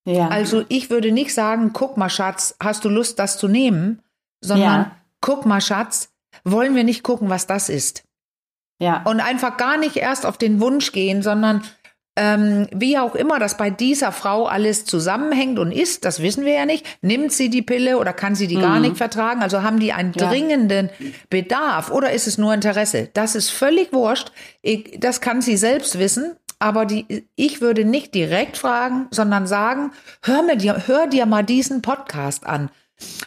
Ja. 0.08 0.28
Also 0.28 0.64
ich 0.69 0.88
würde 0.90 1.12
nicht 1.12 1.34
sagen, 1.34 1.72
guck 1.75 1.96
mal 1.96 2.08
Schatz, 2.08 2.55
hast 2.60 2.84
du 2.84 2.88
Lust, 2.88 3.19
das 3.19 3.37
zu 3.38 3.46
nehmen, 3.49 4.00
sondern 4.40 4.81
Ja. 4.81 4.90
guck 5.20 5.44
mal 5.46 5.60
Schatz, 5.60 6.08
wollen 6.44 6.75
wir 6.75 6.84
nicht 6.84 7.02
gucken, 7.02 7.28
was 7.28 7.46
das 7.46 7.69
ist. 7.69 8.05
ja. 8.81 9.02
Und 9.05 9.20
einfach 9.20 9.56
gar 9.56 9.76
nicht 9.76 9.96
erst 9.96 10.25
auf 10.25 10.38
den 10.38 10.60
Wunsch 10.60 10.93
gehen, 10.93 11.20
sondern 11.22 11.62
ähm, 12.16 12.66
wie 12.72 12.96
auch 12.99 13.14
immer 13.14 13.38
das 13.38 13.56
bei 13.56 13.70
dieser 13.70 14.10
Frau 14.12 14.46
alles 14.46 14.84
zusammenhängt 14.84 15.58
und 15.60 15.70
ist, 15.72 16.05
das 16.05 16.20
wissen 16.22 16.44
wir 16.44 16.52
ja 16.55 16.64
nicht. 16.66 16.84
Nimmt 17.02 17.32
sie 17.32 17.49
die 17.50 17.62
Pille 17.62 17.99
oder 17.99 18.12
kann 18.12 18.34
sie 18.34 18.46
die 18.49 18.56
gar 18.56 18.81
nicht 18.81 18.96
vertragen? 18.96 19.40
Also 19.43 19.62
haben 19.62 19.78
die 19.78 19.93
einen 19.93 20.12
Ja. 20.14 20.28
dringenden 20.28 20.90
Bedarf 21.31 21.91
oder 21.93 22.10
ist 22.12 22.27
es 22.27 22.38
nur 22.38 22.53
Interesse? 22.55 23.08
Das 23.15 23.34
ist 23.36 23.50
völlig 23.50 23.93
wurscht. 23.93 24.32
Ich, 24.62 24.98
das 24.98 25.20
kann 25.20 25.43
sie 25.43 25.56
selbst 25.56 25.98
wissen. 26.00 26.34
Aber 26.58 26.86
die, 26.86 27.29
ich 27.36 27.60
würde 27.60 27.84
nicht 27.84 28.15
direkt 28.15 28.56
fragen, 28.56 29.06
sondern 29.10 29.46
sagen, 29.46 29.93
hör, 30.22 30.43
mir 30.43 30.56
dir, 30.56 30.86
hör 30.86 31.06
dir 31.06 31.27
mal 31.27 31.44
diesen 31.44 31.82
Podcast 31.82 32.46
an. 32.46 32.70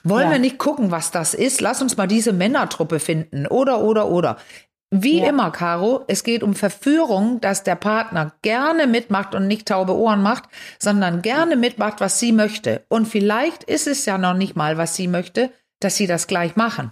Wollen 0.03 0.25
Ja. 0.27 0.31
wir 0.31 0.39
nicht 0.39 0.57
gucken, 0.57 0.91
was 0.91 1.11
das 1.11 1.33
ist? 1.33 1.61
Lass 1.61 1.81
uns 1.81 1.95
mal 1.95 2.07
diese 2.07 2.33
Männertruppe 2.33 2.99
finden. 2.99 3.47
Oder, 3.47 3.81
oder, 3.81 4.09
oder. 4.09 4.37
Wie 4.93 5.21
Ja. 5.21 5.29
immer, 5.29 5.51
Caro, 5.51 6.03
es 6.09 6.25
geht 6.25 6.43
um 6.43 6.53
Verführung, 6.53 7.39
dass 7.39 7.63
der 7.63 7.75
Partner 7.75 8.33
gerne 8.41 8.85
mitmacht 8.87 9.33
und 9.33 9.47
nicht 9.47 9.65
taube 9.69 9.95
Ohren 9.95 10.21
macht, 10.21 10.43
sondern 10.79 11.21
gerne 11.21 11.55
mitmacht, 11.55 12.01
was 12.01 12.19
sie 12.19 12.33
möchte. 12.33 12.83
Und 12.89 13.07
vielleicht 13.07 13.63
ist 13.63 13.87
es 13.87 14.05
ja 14.05 14.17
noch 14.17 14.33
nicht 14.33 14.57
mal, 14.57 14.77
was 14.77 14.97
sie 14.97 15.07
möchte, 15.07 15.49
dass 15.79 15.95
sie 15.95 16.07
das 16.07 16.27
gleich 16.27 16.57
machen. 16.57 16.91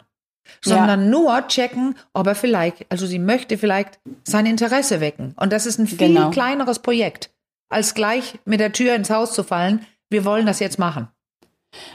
Sondern 0.61 1.09
nur 1.09 1.47
checken, 1.47 1.95
ob 2.13 2.27
er 2.27 2.35
vielleicht, 2.35 2.85
also 2.91 3.05
sie 3.05 3.19
möchte 3.19 3.57
vielleicht 3.57 3.99
sein 4.23 4.45
Interesse 4.45 4.99
wecken. 4.99 5.33
Und 5.37 5.51
das 5.53 5.65
ist 5.65 5.79
ein 5.79 5.87
viel 5.87 5.97
Genau. 5.97 6.29
kleineres 6.31 6.79
Projekt, 6.79 7.31
als 7.69 7.93
gleich 7.93 8.39
mit 8.45 8.59
der 8.59 8.71
Tür 8.71 8.95
ins 8.95 9.09
Haus 9.09 9.33
zu 9.33 9.43
fallen. 9.43 9.85
Wir 10.09 10.25
wollen 10.25 10.45
das 10.45 10.59
jetzt 10.59 10.79
machen. 10.79 11.07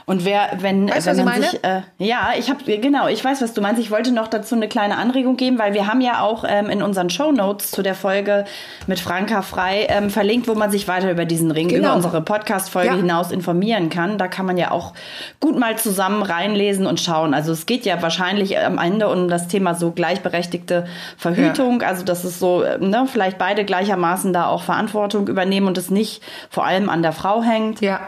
Und 0.05 0.23
wer, 0.23 0.49
wenn, 0.59 0.89
Weißt 0.89 1.05
wenn 1.07 1.25
man 1.25 1.41
sich, 1.41 1.63
äh, 1.63 1.81
ja, 1.97 2.29
ich 2.37 2.49
habe 2.49 2.63
genau, 2.77 3.07
ich 3.07 3.23
weiß, 3.25 3.41
was 3.41 3.53
du 3.53 3.61
meinst. 3.61 3.81
Ich 3.81 3.91
wollte 3.91 4.11
noch 4.13 4.27
dazu 4.27 4.55
eine 4.55 4.69
kleine 4.69 4.97
Anregung 4.97 5.35
geben, 5.35 5.59
weil 5.59 5.73
wir 5.73 5.87
haben 5.87 5.99
ja 5.99 6.21
auch 6.21 6.45
ähm, 6.47 6.69
in 6.69 6.81
unseren 6.81 7.09
Show 7.09 7.31
Notes 7.31 7.71
zu 7.71 7.81
der 7.81 7.95
Folge 7.95 8.45
mit 8.87 8.99
Franka 8.99 9.41
Frei 9.41 9.87
ähm, 9.89 10.09
verlinkt, 10.09 10.47
wo 10.47 10.55
man 10.55 10.71
sich 10.71 10.87
weiter 10.87 11.11
über 11.11 11.25
diesen 11.25 11.51
Ring, 11.51 11.67
Genau. 11.67 11.87
über 11.87 11.95
unsere 11.97 12.21
Podcast-Folge 12.21 12.89
Ja. 12.89 12.95
hinaus 12.95 13.31
informieren 13.31 13.89
kann. 13.89 14.17
Da 14.17 14.27
kann 14.27 14.45
man 14.45 14.57
ja 14.57 14.71
auch 14.71 14.93
gut 15.39 15.57
mal 15.59 15.77
zusammen 15.77 16.23
reinlesen 16.23 16.85
und 16.87 17.01
schauen. 17.01 17.33
Also 17.33 17.51
es 17.51 17.65
geht 17.65 17.85
ja 17.85 18.01
wahrscheinlich 18.01 18.57
am 18.57 18.77
Ende 18.77 19.09
um 19.09 19.27
das 19.27 19.47
Thema 19.49 19.75
so 19.75 19.91
gleichberechtigte 19.91 20.85
Verhütung. 21.17 21.81
Also 21.81 22.05
dass 22.05 22.23
es 22.23 22.39
so, 22.39 22.61
äh, 22.63 22.77
ne, 22.77 23.07
vielleicht 23.11 23.37
beide 23.37 23.65
gleichermaßen 23.65 24.31
da 24.31 24.45
auch 24.47 24.63
Verantwortung 24.63 25.27
übernehmen 25.27 25.67
und 25.67 25.77
es 25.77 25.89
nicht 25.89 26.21
vor 26.49 26.65
allem 26.65 26.89
an 26.89 27.01
der 27.01 27.11
Frau 27.11 27.41
hängt. 27.43 27.81
Ja. 27.81 27.99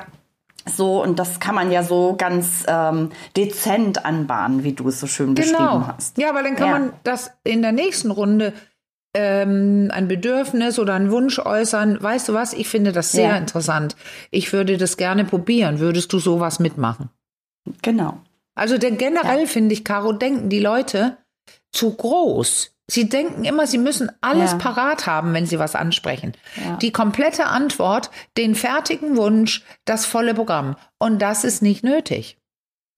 So, 0.68 1.02
und 1.02 1.18
das 1.20 1.40
kann 1.40 1.56
man 1.56 1.72
ja 1.72 1.84
so 1.84 2.16
ganz 2.18 2.64
ähm, 2.68 3.12
dezent 3.36 4.06
anbahnen, 4.06 4.64
wie 4.64 4.74
du 4.74 4.90
es 4.90 5.00
so 5.00 5.08
schön 5.08 5.34
Genau. 5.36 5.58
beschrieben 5.58 5.88
hast. 5.88 6.18
Ja, 6.18 6.34
weil 6.36 6.44
dann 6.44 6.56
kann 6.56 6.68
Ja. 6.68 6.80
man 6.80 6.94
das 7.04 7.32
in 7.44 7.62
der 7.62 7.72
nächsten 7.72 8.12
Runde 8.12 8.54
ähm, 9.14 9.90
ein 9.92 10.08
Bedürfnis 10.08 10.78
oder 10.78 10.94
einen 10.94 11.10
Wunsch 11.12 11.40
äußern. 11.40 11.98
Weißt 12.04 12.30
du 12.30 12.34
was? 12.34 12.54
Ich 12.54 12.68
finde 12.68 12.92
das 12.92 13.12
sehr 13.14 13.30
Ja. 13.30 13.38
interessant. 13.38 13.96
Ich 14.30 14.54
würde 14.54 14.78
das 14.78 14.98
gerne 14.98 15.26
probieren. 15.26 15.80
Würdest 15.80 16.14
du 16.14 16.20
sowas 16.20 16.60
mitmachen? 16.60 17.10
Genau. 17.82 18.18
Also 18.54 18.78
denn 18.78 18.98
generell 18.98 19.48
finde 19.48 19.74
ich, 19.74 19.84
Caro, 19.84 20.12
denken 20.14 20.50
die 20.50 20.60
Leute 20.60 21.18
zu 21.72 21.94
groß. 21.96 22.76
Sie 22.90 23.10
denken 23.10 23.44
immer, 23.44 23.68
sie 23.68 23.78
müssen 23.78 24.10
alles 24.22 24.52
Ja. 24.52 24.58
parat 24.58 25.08
haben, 25.08 25.34
wenn 25.34 25.46
sie 25.46 25.60
was 25.60 25.76
ansprechen. 25.76 26.34
Ja. 26.56 26.78
Die 26.78 26.92
komplette 26.92 27.46
Antwort, 27.48 28.10
den 28.38 28.56
fertigen 28.56 29.18
Wunsch, 29.18 29.64
das 29.84 30.06
volle 30.06 30.34
Programm. 30.34 30.78
Und 30.98 31.22
das 31.22 31.44
ist 31.44 31.62
nicht 31.62 31.84
nötig. 31.84 32.38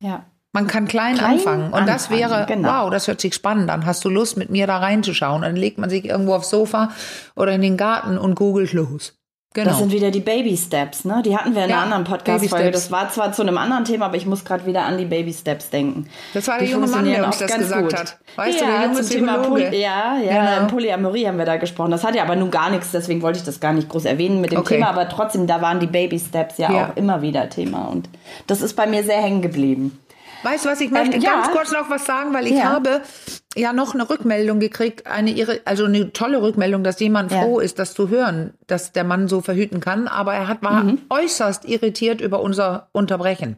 Ja. 0.01 0.25
Man 0.51 0.67
kann 0.67 0.87
klein, 0.87 1.15
Klein 1.15 1.33
anfangen. 1.33 1.73
Und 1.73 1.87
das 1.87 2.05
anfangen, 2.05 2.19
wäre, 2.19 2.45
genau. 2.47 2.85
wow, 2.85 2.89
das 2.91 3.07
hört 3.07 3.21
sich 3.21 3.35
spannend 3.35 3.69
an. 3.69 3.85
Hast 3.85 4.03
du 4.05 4.09
Lust, 4.09 4.35
mit 4.37 4.49
mir 4.49 4.65
da 4.67 4.77
reinzuschauen? 4.77 5.37
Und 5.37 5.41
dann 5.43 5.55
legt 5.55 5.77
man 5.77 5.89
sich 5.89 6.05
irgendwo 6.05 6.33
aufs 6.35 6.49
Sofa 6.49 6.91
oder 7.35 7.51
in 7.53 7.61
den 7.61 7.77
Garten 7.77 8.17
und 8.17 8.35
googelt 8.35 8.73
los. 8.73 9.18
Genau. 9.55 9.71
Das 9.71 9.79
sind 9.79 9.91
wieder 9.91 10.11
die 10.11 10.19
Baby 10.19 10.55
Steps, 10.55 11.05
ne? 11.05 11.23
Die 11.25 11.35
hatten 11.35 11.55
wir 11.55 11.63
in 11.63 11.71
Ja, 11.71 11.77
einer 11.77 11.85
anderen 11.85 12.03
Podcast-Folge. 12.03 12.69
Das 12.69 12.91
war 12.91 13.09
zwar 13.09 13.31
zu 13.31 13.41
einem 13.41 13.57
anderen 13.57 13.83
Thema, 13.83 14.05
aber 14.05 14.15
ich 14.15 14.27
muss 14.27 14.45
gerade 14.45 14.67
wieder 14.67 14.83
an 14.83 14.99
die 14.99 15.05
Baby 15.05 15.33
Steps 15.33 15.71
denken. 15.71 16.07
Das 16.35 16.47
war 16.47 16.59
der 16.59 16.67
Die 16.67 16.73
junge 16.73 16.85
Mann, 16.85 17.03
der 17.03 17.25
uns 17.25 17.39
das 17.39 17.57
gesagt 17.57 17.81
gut. 17.81 17.93
hat. 17.99 18.17
Weißt 18.35 18.61
ja, 18.61 18.65
du, 18.67 18.71
der 18.71 18.81
junge 18.83 19.01
zum 19.01 19.09
Thema. 19.09 19.37
Poly 19.39 19.63
ja, 19.81 20.17
ja, 20.19 20.55
Genau. 20.59 20.67
Polyamorie 20.71 21.25
haben 21.27 21.39
wir 21.39 21.45
da 21.45 21.57
gesprochen. 21.57 21.89
Das 21.89 22.03
hat 22.03 22.13
ja 22.13 22.21
aber 22.21 22.35
nun 22.35 22.51
gar 22.51 22.69
nichts, 22.69 22.91
deswegen 22.91 23.23
wollte 23.23 23.39
ich 23.39 23.45
das 23.45 23.59
gar 23.59 23.73
nicht 23.73 23.89
groß 23.89 24.05
erwähnen 24.05 24.39
mit 24.39 24.51
dem 24.51 24.59
Okay. 24.59 24.75
Thema, 24.75 24.89
aber 24.91 25.09
trotzdem, 25.09 25.47
da 25.47 25.59
waren 25.63 25.79
die 25.79 25.87
Baby 25.87 26.19
Steps 26.19 26.59
ja, 26.59 26.71
Ja. 26.71 26.85
auch 26.91 26.95
immer 26.95 27.23
wieder 27.23 27.49
Thema 27.49 27.85
und 27.89 28.07
das 28.45 28.61
ist 28.61 28.75
bei 28.75 28.85
mir 28.85 29.03
sehr 29.03 29.19
hängen 29.19 29.41
geblieben. 29.41 29.97
Weißt 30.43 30.63
du 30.63 30.69
was, 30.69 30.79
ich 30.79 30.91
möchte 30.91 31.17
Ähm, 31.17 31.23
ganz 31.23 31.49
kurz 31.49 31.71
noch 31.71 31.89
was 31.89 32.05
sagen, 32.05 32.33
weil 32.35 32.45
ich 32.45 32.63
habe 32.63 33.01
ja 33.55 33.73
noch 33.73 33.93
eine 33.93 34.09
Rückmeldung 34.09 34.59
gekriegt, 34.59 35.07
eine 35.07 35.31
irre, 35.31 35.61
also 35.65 35.85
eine 35.85 36.13
tolle 36.13 36.41
Rückmeldung, 36.41 36.83
dass 36.83 36.99
jemand 36.99 37.31
Ja. 37.31 37.41
froh 37.41 37.59
ist, 37.59 37.79
das 37.79 37.93
zu 37.93 38.09
hören, 38.09 38.53
dass 38.67 38.91
der 38.91 39.03
Mann 39.03 39.27
so 39.27 39.41
verhüten 39.41 39.79
kann, 39.79 40.07
aber 40.07 40.33
er 40.33 40.47
hat 40.47 40.61
war 40.61 40.83
Mhm. 40.83 40.99
äußerst 41.09 41.65
irritiert 41.65 42.21
über 42.21 42.41
unser 42.41 42.89
Unterbrechen. 42.91 43.57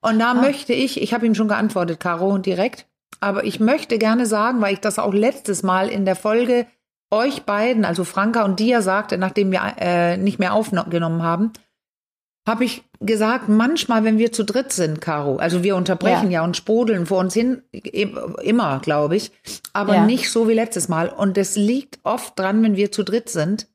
Und 0.00 0.20
Ah. 0.20 0.32
da 0.32 0.34
möchte 0.34 0.72
ich, 0.72 1.00
ich 1.00 1.14
habe 1.14 1.26
ihm 1.26 1.34
schon 1.34 1.48
geantwortet, 1.48 2.00
Caro, 2.00 2.38
direkt, 2.38 2.86
aber 3.20 3.44
ich 3.44 3.60
möchte 3.60 3.98
gerne 3.98 4.26
sagen, 4.26 4.60
weil 4.60 4.74
ich 4.74 4.80
das 4.80 4.98
auch 4.98 5.12
letztes 5.14 5.62
Mal 5.62 5.88
in 5.88 6.04
der 6.04 6.16
Folge 6.16 6.66
euch 7.10 7.44
beiden, 7.44 7.84
also 7.84 8.04
Franka 8.04 8.44
und 8.44 8.60
dir 8.60 8.82
sagte, 8.82 9.16
nachdem 9.16 9.50
wir 9.50 9.60
äh, 9.78 10.16
nicht 10.18 10.38
mehr 10.38 10.52
aufgenommen 10.52 11.22
haben, 11.22 11.52
habe 12.46 12.64
ich 12.64 12.82
gesagt, 13.00 13.48
manchmal, 13.48 14.04
wenn 14.04 14.18
wir 14.18 14.32
zu 14.32 14.44
dritt 14.44 14.72
sind, 14.72 15.00
Caro, 15.00 15.36
also 15.36 15.62
wir 15.62 15.76
unterbrechen 15.76 16.30
ja, 16.30 16.40
Ja. 16.40 16.44
und 16.44 16.56
sprudeln 16.56 17.06
vor 17.06 17.18
uns 17.18 17.34
hin, 17.34 17.62
im- 17.72 18.18
immer, 18.42 18.80
glaube 18.80 19.16
ich, 19.16 19.30
aber 19.72 19.94
Ja. 19.94 20.06
nicht 20.06 20.30
so 20.30 20.48
wie 20.48 20.54
letztes 20.54 20.88
Mal. 20.88 21.08
Und 21.08 21.38
es 21.38 21.56
liegt 21.56 21.98
oft 22.02 22.38
dran, 22.38 22.62
wenn 22.62 22.76
wir 22.76 22.90
zu 22.90 23.04
dritt 23.04 23.28
sind, 23.28 23.68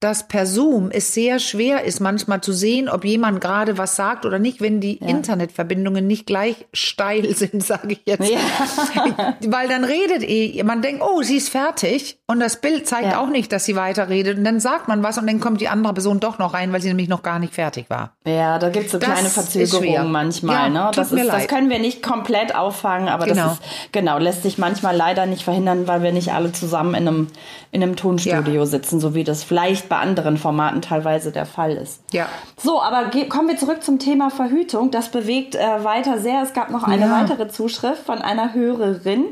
dass 0.00 0.28
per 0.28 0.44
Zoom 0.44 0.90
es 0.90 1.14
sehr 1.14 1.38
schwer 1.38 1.84
ist, 1.84 1.98
manchmal 2.00 2.42
zu 2.42 2.52
sehen, 2.52 2.90
ob 2.90 3.04
jemand 3.06 3.40
gerade 3.40 3.78
was 3.78 3.96
sagt 3.96 4.26
oder 4.26 4.38
nicht, 4.38 4.60
wenn 4.60 4.80
die 4.80 4.98
Ja. 5.00 5.08
Internetverbindungen 5.08 6.06
nicht 6.06 6.26
gleich 6.26 6.66
steil 6.74 7.26
sind, 7.34 7.62
sage 7.64 7.92
ich 7.92 8.00
jetzt. 8.04 8.28
Ja. 8.30 8.38
Weil 9.46 9.68
dann 9.68 9.84
redet 9.84 10.22
eh, 10.28 10.62
man 10.62 10.82
denkt, 10.82 11.02
oh, 11.02 11.22
sie 11.22 11.36
ist 11.38 11.48
fertig 11.48 12.18
und 12.26 12.40
das 12.40 12.60
Bild 12.60 12.86
zeigt 12.86 13.12
Ja. 13.12 13.20
auch 13.20 13.28
nicht, 13.28 13.50
dass 13.52 13.64
sie 13.64 13.76
weiterredet 13.76 14.36
und 14.38 14.44
dann 14.44 14.60
sagt 14.60 14.88
man 14.88 15.02
was 15.02 15.16
und 15.16 15.26
dann 15.26 15.40
kommt 15.40 15.60
die 15.62 15.68
andere 15.68 15.94
Person 15.94 16.20
doch 16.20 16.38
noch 16.38 16.52
rein, 16.54 16.72
weil 16.72 16.82
sie 16.82 16.88
nämlich 16.88 17.08
noch 17.08 17.22
gar 17.22 17.38
nicht 17.38 17.54
fertig 17.54 17.86
war. 17.88 18.12
Ja, 18.26 18.58
da 18.58 18.68
gibt's 18.68 18.92
so 18.92 18.98
Das 18.98 19.08
kleine. 19.10 19.28
Verzögerungen 19.28 20.10
manchmal. 20.12 20.70
Ne? 20.70 20.90
Das, 20.94 21.12
ist, 21.12 21.26
das 21.28 21.46
können 21.48 21.70
wir 21.70 21.78
nicht 21.78 22.02
komplett 22.02 22.54
auffangen, 22.54 23.08
aber 23.08 23.24
Genau. 23.24 23.44
das 23.44 23.52
ist, 23.54 23.62
genau, 23.92 24.18
lässt 24.18 24.42
sich 24.42 24.58
manchmal 24.58 24.94
leider 24.96 25.24
nicht 25.26 25.42
verhindern, 25.44 25.86
weil 25.86 26.02
wir 26.02 26.12
nicht 26.12 26.32
alle 26.32 26.52
zusammen 26.52 26.94
in 26.94 27.08
einem, 27.08 27.26
in 27.72 27.82
einem 27.82 27.96
Tonstudio 27.96 28.64
sitzen, 28.66 29.00
so 29.00 29.14
wie 29.14 29.24
das 29.24 29.42
vielleicht 29.44 29.83
bei 29.88 29.96
anderen 29.98 30.36
Formaten 30.36 30.82
teilweise 30.82 31.32
der 31.32 31.46
Fall 31.46 31.72
ist. 31.72 32.02
Ja. 32.12 32.28
So, 32.56 32.80
aber 32.82 33.10
kommen 33.28 33.48
wir 33.48 33.56
zurück 33.56 33.82
zum 33.82 33.98
Thema 33.98 34.30
Verhütung. 34.30 34.90
Das 34.90 35.08
bewegt 35.08 35.54
äh, 35.54 35.84
weiter 35.84 36.18
sehr. 36.18 36.42
Es 36.42 36.52
gab 36.52 36.70
noch 36.70 36.84
eine 36.84 37.06
Ja. 37.06 37.20
weitere 37.20 37.48
Zuschrift 37.48 38.04
von 38.04 38.18
einer 38.22 38.54
Hörerin. 38.54 39.24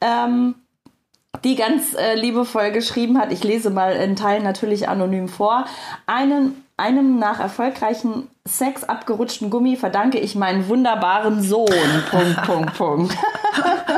Ähm, 0.00 0.56
die 1.42 1.56
ganz 1.56 1.94
äh, 1.94 2.14
liebevoll 2.14 2.70
geschrieben 2.70 3.18
hat, 3.18 3.32
ich 3.32 3.42
lese 3.42 3.70
mal 3.70 3.92
in 3.92 4.14
Teilen 4.14 4.44
natürlich 4.44 4.88
anonym 4.88 5.28
vor, 5.28 5.64
einen, 6.06 6.64
einem 6.76 7.18
nach 7.18 7.40
erfolgreichen 7.40 8.28
Sex 8.46 8.84
abgerutschten 8.84 9.50
Gummi 9.50 9.76
verdanke 9.76 10.18
ich 10.18 10.36
meinen 10.36 10.68
wunderbaren 10.68 11.42
Sohn. 11.42 11.68
Punkt, 12.10 12.42
Punkt, 12.44 12.74
Punkt. 12.78 13.16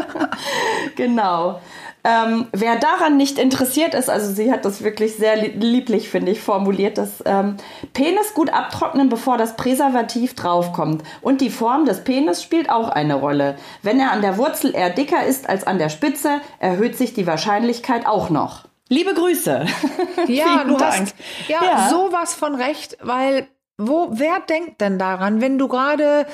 genau. 0.96 1.60
Ähm, 2.08 2.46
wer 2.52 2.76
daran 2.76 3.16
nicht 3.16 3.36
interessiert 3.38 3.94
ist, 3.94 4.08
also 4.08 4.32
sie 4.32 4.52
hat 4.52 4.64
das 4.64 4.84
wirklich 4.84 5.16
sehr 5.16 5.34
lie- 5.36 5.54
lieblich, 5.58 6.08
finde 6.08 6.30
ich, 6.30 6.40
formuliert, 6.40 6.98
dass 6.98 7.22
ähm, 7.24 7.56
Penis 7.94 8.32
gut 8.34 8.50
abtrocknen, 8.52 9.08
bevor 9.08 9.38
das 9.38 9.56
Präservativ 9.56 10.34
draufkommt. 10.34 11.02
Und 11.20 11.40
die 11.40 11.50
Form 11.50 11.84
des 11.84 12.04
Penis 12.04 12.42
spielt 12.42 12.70
auch 12.70 12.88
eine 12.90 13.14
Rolle. 13.16 13.56
Wenn 13.82 13.98
er 13.98 14.12
an 14.12 14.22
der 14.22 14.38
Wurzel 14.38 14.74
eher 14.74 14.90
dicker 14.90 15.24
ist 15.26 15.48
als 15.48 15.66
an 15.66 15.78
der 15.78 15.88
Spitze, 15.88 16.40
erhöht 16.60 16.96
sich 16.96 17.12
die 17.14 17.26
Wahrscheinlichkeit 17.26 18.06
auch 18.06 18.30
noch. 18.30 18.66
Liebe 18.88 19.12
Grüße. 19.14 19.66
Ja, 20.28 20.62
du 20.64 20.76
Dank. 20.76 20.82
hast 20.92 21.14
ja, 21.48 21.58
Ja. 21.64 21.88
sowas 21.90 22.34
von 22.34 22.54
recht, 22.54 22.96
weil 23.02 23.48
wo 23.78 24.08
wer 24.12 24.40
denkt 24.40 24.80
denn 24.80 24.98
daran, 24.98 25.40
wenn 25.40 25.58
du 25.58 25.68
gerade 25.68 26.26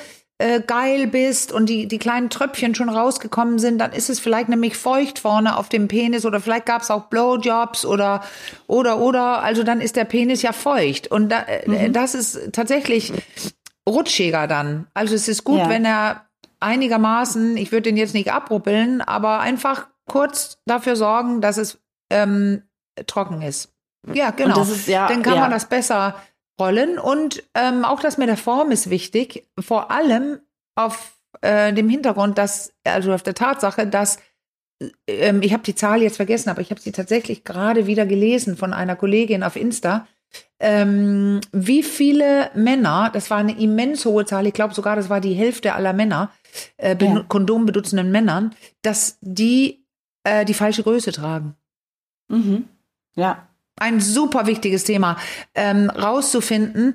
äh, 0.43 0.61
geil 0.61 1.07
bist 1.07 1.51
und 1.53 1.67
die, 1.69 1.87
die 1.87 1.99
kleinen 1.99 2.29
Tröpfchen 2.29 2.75
schon 2.75 2.89
rausgekommen 2.89 3.59
sind, 3.59 3.77
dann 3.79 3.91
ist 3.93 4.09
es 4.09 4.19
vielleicht 4.19 4.49
nämlich 4.49 4.75
feucht 4.75 5.19
vorne 5.19 5.57
auf 5.57 5.69
dem 5.69 5.87
Penis 5.87 6.25
oder 6.25 6.39
vielleicht 6.41 6.65
gab 6.65 6.81
es 6.81 6.91
auch 6.91 7.03
Blowjobs 7.03 7.85
oder 7.85 8.21
oder 8.67 8.97
oder 8.99 9.41
also 9.43 9.63
dann 9.63 9.79
ist 9.79 9.95
der 9.95 10.05
Penis 10.05 10.41
ja 10.41 10.51
feucht 10.51 11.07
und 11.07 11.29
da, 11.29 11.43
äh, 11.43 11.69
Mhm. 11.87 11.93
das 11.93 12.13
ist 12.15 12.51
tatsächlich 12.51 13.13
rutschiger 13.87 14.47
dann. 14.47 14.87
Also 14.93 15.15
es 15.15 15.27
ist 15.27 15.43
gut, 15.43 15.59
Ja. 15.59 15.69
wenn 15.69 15.85
er 15.85 16.25
einigermaßen, 16.59 17.57
ich 17.57 17.71
würde 17.71 17.83
den 17.83 17.97
jetzt 17.97 18.13
nicht 18.13 18.31
abruppeln, 18.31 19.01
aber 19.01 19.39
einfach 19.39 19.87
kurz 20.09 20.57
dafür 20.65 20.95
sorgen, 20.95 21.41
dass 21.41 21.57
es 21.57 21.79
ähm, 22.09 22.63
trocken 23.07 23.41
ist. 23.41 23.69
Ja, 24.13 24.31
genau. 24.31 24.55
das 24.55 24.69
ist- 24.69 24.87
ja, 24.87 25.07
Dann 25.07 25.23
kann 25.23 25.35
ja. 25.35 25.41
man 25.41 25.51
das 25.51 25.65
besser 25.65 26.15
rollen. 26.59 26.99
Und 26.99 27.43
ähm, 27.53 27.85
auch 27.85 27.99
das 27.99 28.17
mit 28.17 28.27
der 28.29 28.37
Form 28.37 28.71
ist 28.71 28.89
wichtig. 28.89 29.47
Vor 29.59 29.91
allem 29.91 30.39
auf 30.75 31.15
äh, 31.41 31.73
dem 31.73 31.89
Hintergrund, 31.89 32.37
dass, 32.37 32.73
also 32.83 33.13
auf 33.13 33.23
der 33.23 33.35
Tatsache, 33.35 33.87
dass 33.87 34.19
ähm, 35.07 35.41
ich 35.41 35.53
habe 35.53 35.63
die 35.63 35.75
Zahl 35.75 36.01
jetzt 36.01 36.17
vergessen, 36.17 36.49
aber 36.49 36.61
ich 36.61 36.71
habe 36.71 36.81
sie 36.81 36.91
tatsächlich 36.91 37.43
gerade 37.43 37.87
wieder 37.87 38.05
gelesen 38.05 38.57
von 38.57 38.73
einer 38.73 38.95
Kollegin 38.95 39.43
auf 39.43 39.55
Insta. 39.55 40.07
Ähm, 40.59 41.41
wie 41.51 41.83
viele 41.83 42.49
Männer, 42.55 43.11
das 43.13 43.29
war 43.29 43.37
eine 43.37 43.59
immens 43.59 44.05
hohe 44.05 44.25
Zahl, 44.25 44.47
ich 44.47 44.53
glaube 44.53 44.73
sogar, 44.73 44.95
das 44.95 45.09
war 45.09 45.21
die 45.21 45.33
Hälfte 45.33 45.73
aller 45.73 45.93
Männer, 45.93 46.31
äh, 46.77 46.95
Ja. 46.99 47.23
Kondom 47.27 47.65
benutzenden 47.65 48.11
Männern, 48.11 48.55
dass 48.81 49.17
die 49.21 49.85
äh, 50.23 50.45
die 50.45 50.53
falsche 50.53 50.83
Größe 50.83 51.11
tragen. 51.11 51.55
Mhm. 52.29 52.67
Ja. 53.15 53.47
Ein 53.79 53.99
super 54.01 54.45
wichtiges 54.45 54.83
Thema, 54.83 55.17
ähm, 55.55 55.89
rauszufinden, 55.89 56.93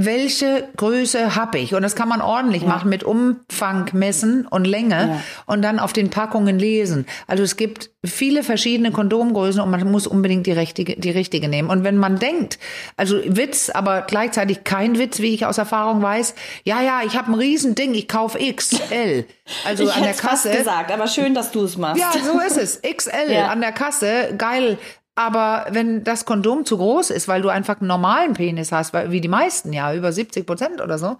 welche 0.00 0.68
Größe 0.76 1.34
habe 1.34 1.58
ich? 1.58 1.74
Und 1.74 1.82
das 1.82 1.96
kann 1.96 2.08
man 2.08 2.20
ordentlich 2.20 2.62
Ja. 2.62 2.68
machen 2.68 2.88
mit 2.88 3.02
Umfang 3.02 3.90
messen 3.94 4.46
und 4.46 4.64
Länge 4.64 4.94
Ja. 5.08 5.20
und 5.46 5.60
dann 5.62 5.80
auf 5.80 5.92
den 5.92 6.08
Packungen 6.10 6.56
lesen. 6.56 7.04
Also 7.26 7.42
es 7.42 7.56
gibt 7.56 7.90
viele 8.06 8.44
verschiedene 8.44 8.92
Kondomgrößen 8.92 9.60
und 9.60 9.70
man 9.72 9.90
muss 9.90 10.06
unbedingt 10.06 10.46
die 10.46 10.52
richtige, 10.52 10.94
die 10.94 11.10
richtige 11.10 11.48
nehmen. 11.48 11.68
Und 11.68 11.82
wenn 11.82 11.96
man 11.96 12.16
denkt, 12.20 12.60
also 12.96 13.16
Witz, 13.24 13.70
aber 13.70 14.02
gleichzeitig 14.02 14.62
kein 14.62 15.00
Witz, 15.00 15.18
wie 15.18 15.34
ich 15.34 15.46
aus 15.46 15.58
Erfahrung 15.58 16.00
weiß, 16.00 16.36
ja, 16.62 16.80
ja, 16.80 17.00
ich 17.04 17.16
habe 17.16 17.32
ein 17.32 17.34
Riesending, 17.34 17.94
ich 17.94 18.06
kaufe 18.06 18.38
XL. 18.38 19.24
Also 19.66 19.82
ich 19.82 19.92
an 19.94 20.02
der 20.02 20.12
es 20.12 20.20
fast 20.20 20.44
Kasse. 20.44 20.56
gesagt, 20.58 20.92
aber 20.92 21.08
schön, 21.08 21.34
dass 21.34 21.50
du 21.50 21.64
es 21.64 21.76
machst. 21.76 22.00
Ja, 22.00 22.12
so 22.24 22.38
ist 22.38 22.56
es. 22.56 22.80
XL 22.82 23.32
Ja. 23.32 23.48
an 23.48 23.60
der 23.60 23.72
Kasse, 23.72 24.32
geil. 24.38 24.78
Aber 25.18 25.66
wenn 25.70 26.04
das 26.04 26.24
Kondom 26.26 26.64
zu 26.64 26.76
groß 26.78 27.10
ist, 27.10 27.26
weil 27.26 27.42
du 27.42 27.48
einfach 27.48 27.80
einen 27.80 27.88
normalen 27.88 28.34
Penis 28.34 28.70
hast, 28.70 28.92
wie 28.94 29.20
die 29.20 29.26
meisten 29.26 29.72
ja, 29.72 29.92
über 29.92 30.12
70 30.12 30.46
Prozent 30.46 30.80
oder 30.80 30.96
so, 30.96 31.16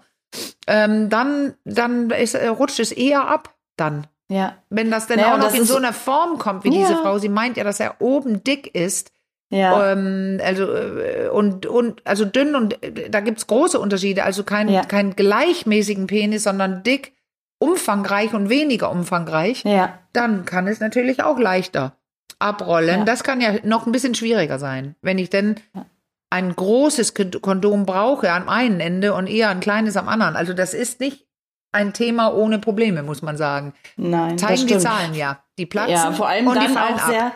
ähm, 0.67 1.09
dann, 1.09 1.55
dann 1.65 2.09
ist, 2.11 2.33
äh, 2.33 2.47
rutscht 2.47 2.79
es 2.79 2.93
eher 2.93 3.27
ab 3.27 3.55
dann. 3.75 4.07
ja. 4.29 4.55
Wenn 4.69 4.89
das 4.89 5.07
denn 5.07 5.17
Naja, 5.19 5.33
auch 5.33 5.39
noch 5.39 5.53
in 5.53 5.65
so 5.65 5.75
einer 5.75 5.91
Form 5.91 6.37
kommt 6.37 6.63
wie 6.63 6.69
Ja. 6.73 6.87
diese 6.87 6.95
Frau, 6.95 7.17
sie 7.17 7.27
meint 7.27 7.57
ja, 7.57 7.65
dass 7.65 7.81
er 7.81 7.99
oben 7.99 8.41
dick 8.41 8.73
ist. 8.73 9.11
Ja. 9.49 9.91
Ähm, 9.91 10.39
also 10.45 10.71
äh, 10.73 11.27
und, 11.33 11.65
und 11.65 12.01
also 12.07 12.23
dünn 12.23 12.55
und 12.55 12.81
äh, 12.81 13.09
da 13.09 13.19
gibt's 13.19 13.47
große 13.47 13.77
Unterschiede. 13.79 14.23
Also 14.23 14.43
kein, 14.45 14.69
Ja. 14.69 14.85
kein 14.85 15.13
gleichmäßigen 15.17 16.07
Penis, 16.07 16.43
sondern 16.43 16.83
dick, 16.83 17.11
umfangreich 17.57 18.33
und 18.33 18.47
weniger 18.47 18.89
umfangreich 18.91 19.63
ja. 19.65 19.99
dann 20.13 20.45
kann 20.45 20.67
es 20.67 20.79
natürlich 20.79 21.21
auch 21.23 21.37
leichter 21.37 21.97
abrollen. 22.39 22.99
Ja. 22.99 23.05
Das 23.05 23.23
kann 23.23 23.41
ja 23.41 23.53
noch 23.63 23.85
ein 23.85 23.91
bisschen 23.91 24.15
schwieriger 24.15 24.59
sein, 24.59 24.95
wenn 25.01 25.17
ich 25.17 25.29
denn 25.29 25.55
Ja. 25.75 25.85
ein 26.29 26.55
großes 26.55 27.13
Kondom 27.41 27.85
brauche 27.85 28.31
am 28.31 28.49
einen 28.49 28.79
Ende 28.79 29.13
und 29.13 29.27
eher 29.27 29.49
ein 29.49 29.59
kleines 29.59 29.97
am 29.97 30.07
anderen. 30.07 30.35
Also 30.35 30.53
das 30.53 30.73
ist 30.73 30.99
nicht 30.99 31.27
ein 31.71 31.93
Thema 31.93 32.33
ohne 32.33 32.57
Probleme, 32.59 33.03
muss 33.03 33.21
man 33.21 33.37
sagen. 33.37 33.73
Nein, 33.97 34.37
Zeigen 34.37 34.65
die 34.67 34.77
Zahlen 34.79 35.13
ja. 35.13 35.43
Die 35.57 35.65
platzen 35.67 35.91
ja, 35.93 36.11
vor 36.13 36.27
allem 36.27 36.47
und 36.47 36.55
dann 36.55 36.67
die 36.67 36.73
fallen 36.73 36.95
auch 36.95 36.99
ab. 37.03 37.09
sehr, 37.09 37.31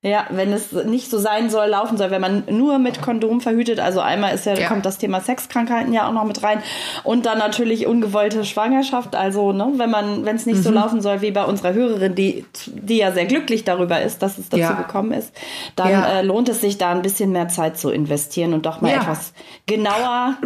ja, 0.00 0.26
wenn 0.30 0.52
es 0.52 0.70
nicht 0.70 1.10
so 1.10 1.18
sein 1.18 1.50
soll, 1.50 1.66
laufen 1.66 1.98
soll, 1.98 2.12
wenn 2.12 2.20
man 2.20 2.44
nur 2.50 2.78
mit 2.78 3.02
Kondom 3.02 3.40
verhütet. 3.40 3.80
Also 3.80 4.00
einmal 4.00 4.32
ist 4.32 4.46
ja, 4.46 4.54
Ja. 4.54 4.68
kommt 4.68 4.86
das 4.86 4.98
Thema 4.98 5.20
Sexkrankheiten 5.20 5.92
ja 5.92 6.06
auch 6.08 6.12
noch 6.12 6.22
mit 6.24 6.40
rein 6.44 6.62
und 7.02 7.26
dann 7.26 7.38
natürlich 7.38 7.86
ungewollte 7.88 8.44
Schwangerschaft. 8.44 9.16
Also 9.16 9.52
ne, 9.52 9.72
wenn 9.76 9.90
man, 9.90 10.24
wenn 10.24 10.36
es 10.36 10.46
nicht 10.46 10.58
Mhm. 10.58 10.62
so 10.62 10.70
laufen 10.70 11.00
soll 11.00 11.20
wie 11.20 11.32
bei 11.32 11.44
unserer 11.44 11.72
Hörerin, 11.72 12.14
die, 12.14 12.44
die 12.66 12.98
ja 12.98 13.10
sehr 13.10 13.26
glücklich 13.26 13.64
darüber 13.64 14.00
ist, 14.00 14.22
dass 14.22 14.38
es 14.38 14.48
dazu 14.48 14.60
Ja. 14.62 14.72
gekommen 14.74 15.10
ist, 15.12 15.32
dann 15.74 15.90
Ja. 15.90 16.18
äh, 16.20 16.22
lohnt 16.22 16.48
es 16.48 16.60
sich 16.60 16.78
da 16.78 16.90
ein 16.92 17.02
bisschen 17.02 17.32
mehr 17.32 17.48
Zeit 17.48 17.76
zu 17.76 17.90
investieren 17.90 18.54
und 18.54 18.66
doch 18.66 18.80
mal 18.80 18.92
etwas 18.92 19.32
genauer 19.66 20.36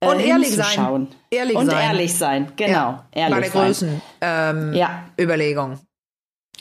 äh, 0.00 0.06
Und 0.06 0.20
ehrlich 0.20 0.54
sein. 0.56 1.08
Ehrlich 1.30 1.56
und 1.56 1.66
sein. 1.70 1.78
ehrlich 1.90 2.14
sein, 2.16 2.52
genau. 2.56 2.72
Ja, 2.72 3.04
ehrlich 3.12 3.34
bei 3.34 3.40
der 3.40 3.50
sein. 3.50 3.66
Größen 3.66 4.02
ähm, 4.22 4.72
Ja. 4.72 5.02
Überlegung. 5.20 5.78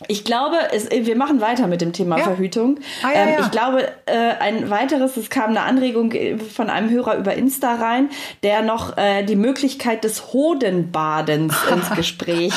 Ich 0.08 0.24
glaube, 0.24 0.58
es, 0.74 0.90
wir 0.92 1.16
machen 1.16 1.42
weiter 1.42 1.66
mit 1.66 1.82
dem 1.82 1.92
Thema 1.92 2.18
Ja. 2.20 2.24
Verhütung. 2.26 2.80
Ah, 3.02 3.08
ja, 3.14 3.22
ähm, 3.24 3.30
ja. 3.30 3.40
Ich 3.42 3.50
glaube, 3.52 3.88
äh, 4.06 4.34
ein 4.40 4.70
weiteres, 4.70 5.18
es 5.18 5.32
kam 5.32 5.50
eine 5.50 5.62
Anregung 5.62 6.12
äh, 6.12 6.38
von 6.38 6.70
einem 6.70 6.92
Hörer 6.92 7.18
über 7.18 7.34
Insta 7.34 7.76
rein, 7.76 8.10
der 8.44 8.62
noch 8.62 8.96
äh, 8.98 9.24
die 9.24 9.36
Möglichkeit 9.36 10.04
des 10.04 10.34
Hodenbadens 10.34 11.56
ins 11.74 11.90
Gespräch 11.96 12.54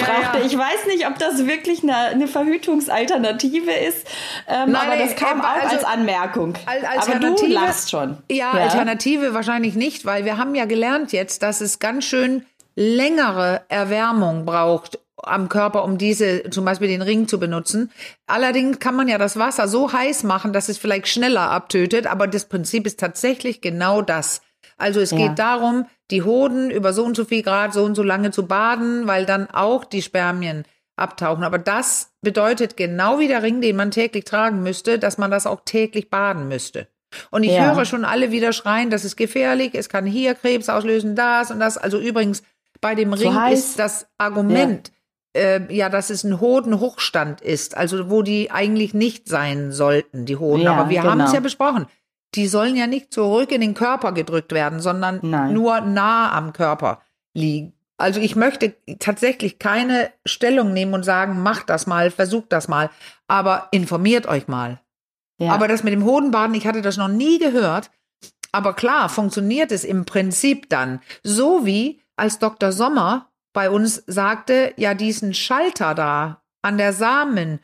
brachte. 0.00 0.38
Ich 0.46 0.56
weiß 0.56 0.86
nicht, 0.88 1.06
ob 1.06 1.18
das 1.18 1.46
wirklich 1.46 1.82
eine, 1.82 1.94
eine 1.96 2.26
Verhütungsalternative 2.26 3.70
ist, 3.72 4.06
ähm, 4.48 4.72
Nein, 4.72 4.76
aber 4.88 4.96
das 4.96 5.16
kam 5.16 5.38
äh, 5.40 5.42
auch 5.42 5.62
also- 5.62 5.76
als 5.76 5.84
Anmerkung. 5.84 6.54
Al- 6.66 6.78
aber 6.84 6.96
du 6.96 7.26
Alternative- 7.28 7.52
lachst 7.52 7.90
schon. 7.90 8.18
Ja, 8.30 8.50
Alternative 8.50 9.34
wahrscheinlich 9.34 9.74
nicht, 9.74 10.04
weil 10.04 10.24
wir 10.24 10.36
haben 10.38 10.54
ja 10.54 10.64
gelernt 10.64 11.12
jetzt, 11.12 11.42
dass 11.42 11.60
es 11.60 11.78
ganz 11.78 12.04
schön 12.04 12.44
längere 12.74 13.62
Erwärmung 13.68 14.44
braucht 14.46 14.98
am 15.22 15.48
Körper, 15.48 15.84
um 15.84 15.98
diese, 15.98 16.50
zum 16.50 16.64
Beispiel 16.64 16.88
den 16.88 17.02
Ring 17.02 17.28
zu 17.28 17.38
benutzen. 17.38 17.90
Allerdings 18.26 18.78
kann 18.78 18.94
man 18.96 19.08
ja 19.08 19.18
das 19.18 19.38
Wasser 19.38 19.68
so 19.68 19.92
heiß 19.92 20.22
machen, 20.24 20.52
dass 20.52 20.68
es 20.68 20.78
vielleicht 20.78 21.08
schneller 21.08 21.50
abtötet, 21.50 22.06
aber 22.06 22.26
das 22.26 22.46
Prinzip 22.46 22.86
ist 22.86 22.98
tatsächlich 23.00 23.60
genau 23.60 24.02
das. 24.02 24.42
Also 24.78 25.00
es 25.00 25.10
Ja. 25.10 25.18
geht 25.18 25.38
darum, 25.38 25.86
die 26.10 26.22
Hoden 26.22 26.70
über 26.70 26.92
so 26.92 27.04
und 27.04 27.16
so 27.16 27.24
viel 27.24 27.42
Grad 27.42 27.72
so 27.72 27.84
und 27.84 27.94
so 27.94 28.02
lange 28.02 28.30
zu 28.30 28.46
baden, 28.46 29.06
weil 29.06 29.26
dann 29.26 29.48
auch 29.50 29.84
die 29.84 30.02
Spermien 30.02 30.64
abtauchen. 30.96 31.44
Aber 31.44 31.58
das 31.58 32.12
bedeutet 32.20 32.76
genau 32.76 33.18
wie 33.18 33.28
der 33.28 33.42
Ring, 33.42 33.60
den 33.60 33.76
man 33.76 33.90
täglich 33.90 34.24
tragen 34.24 34.62
müsste, 34.62 34.98
dass 34.98 35.18
man 35.18 35.30
das 35.30 35.46
auch 35.46 35.60
täglich 35.64 36.10
baden 36.10 36.48
müsste. 36.48 36.88
Und 37.30 37.42
ich 37.44 37.52
Ja. 37.52 37.74
höre 37.74 37.84
schon 37.84 38.04
alle 38.04 38.30
wieder 38.30 38.52
schreien, 38.52 38.90
das 38.90 39.04
ist 39.04 39.16
gefährlich, 39.16 39.74
es 39.74 39.88
kann 39.88 40.06
hier 40.06 40.34
Krebs 40.34 40.68
auslösen, 40.68 41.14
das 41.14 41.50
und 41.50 41.60
das. 41.60 41.76
Also 41.76 41.98
übrigens, 41.98 42.42
bei 42.80 42.94
dem 42.94 43.12
Ring 43.12 43.34
heiß. 43.34 43.58
ist 43.58 43.78
das 43.78 44.06
Argument, 44.18 44.88
ja. 44.88 44.94
Äh, 45.34 45.74
ja, 45.74 45.88
dass 45.88 46.10
es 46.10 46.24
ein 46.24 46.40
Hodenhochstand 46.40 47.40
ist, 47.40 47.76
also 47.76 48.10
wo 48.10 48.22
die 48.22 48.50
eigentlich 48.50 48.92
nicht 48.92 49.28
sein 49.28 49.72
sollten, 49.72 50.26
die 50.26 50.36
Hoden. 50.36 50.62
Ja, 50.62 50.74
Aber 50.74 50.90
wir 50.90 51.02
haben 51.02 51.20
es 51.20 51.26
genau. 51.26 51.34
ja 51.34 51.40
besprochen. 51.40 51.86
Die 52.34 52.46
sollen 52.46 52.76
ja 52.76 52.86
nicht 52.86 53.12
zurück 53.12 53.50
in 53.50 53.62
den 53.62 53.74
Körper 53.74 54.12
gedrückt 54.12 54.52
werden, 54.52 54.80
sondern 54.80 55.20
Nein. 55.22 55.54
nur 55.54 55.80
nah 55.80 56.32
am 56.32 56.52
Körper 56.52 57.00
liegen. 57.34 57.72
Also 57.96 58.20
ich 58.20 58.36
möchte 58.36 58.74
tatsächlich 58.98 59.58
keine 59.58 60.10
Stellung 60.26 60.72
nehmen 60.72 60.92
und 60.92 61.04
sagen, 61.04 61.42
macht 61.42 61.70
das 61.70 61.86
mal, 61.86 62.10
versucht 62.10 62.52
das 62.52 62.68
mal, 62.68 62.90
aber 63.28 63.68
informiert 63.70 64.26
euch 64.26 64.48
mal. 64.48 64.80
Ja. 65.38 65.52
Aber 65.52 65.68
das 65.68 65.82
mit 65.82 65.92
dem 65.92 66.04
Hodenbaden, 66.04 66.54
ich 66.54 66.66
hatte 66.66 66.82
das 66.82 66.96
noch 66.96 67.08
nie 67.08 67.38
gehört. 67.38 67.90
Aber 68.50 68.74
klar, 68.74 69.08
funktioniert 69.08 69.72
es 69.72 69.84
im 69.84 70.04
Prinzip 70.04 70.68
dann. 70.68 71.00
So 71.22 71.64
wie 71.64 72.00
als 72.16 72.38
Dr. 72.38 72.72
Sommer 72.72 73.31
bei 73.52 73.70
uns 73.70 74.02
sagte, 74.06 74.72
ja, 74.76 74.94
diesen 74.94 75.34
Schalter 75.34 75.94
da 75.94 76.42
an 76.62 76.78
der 76.78 76.92
Samen, 76.92 77.60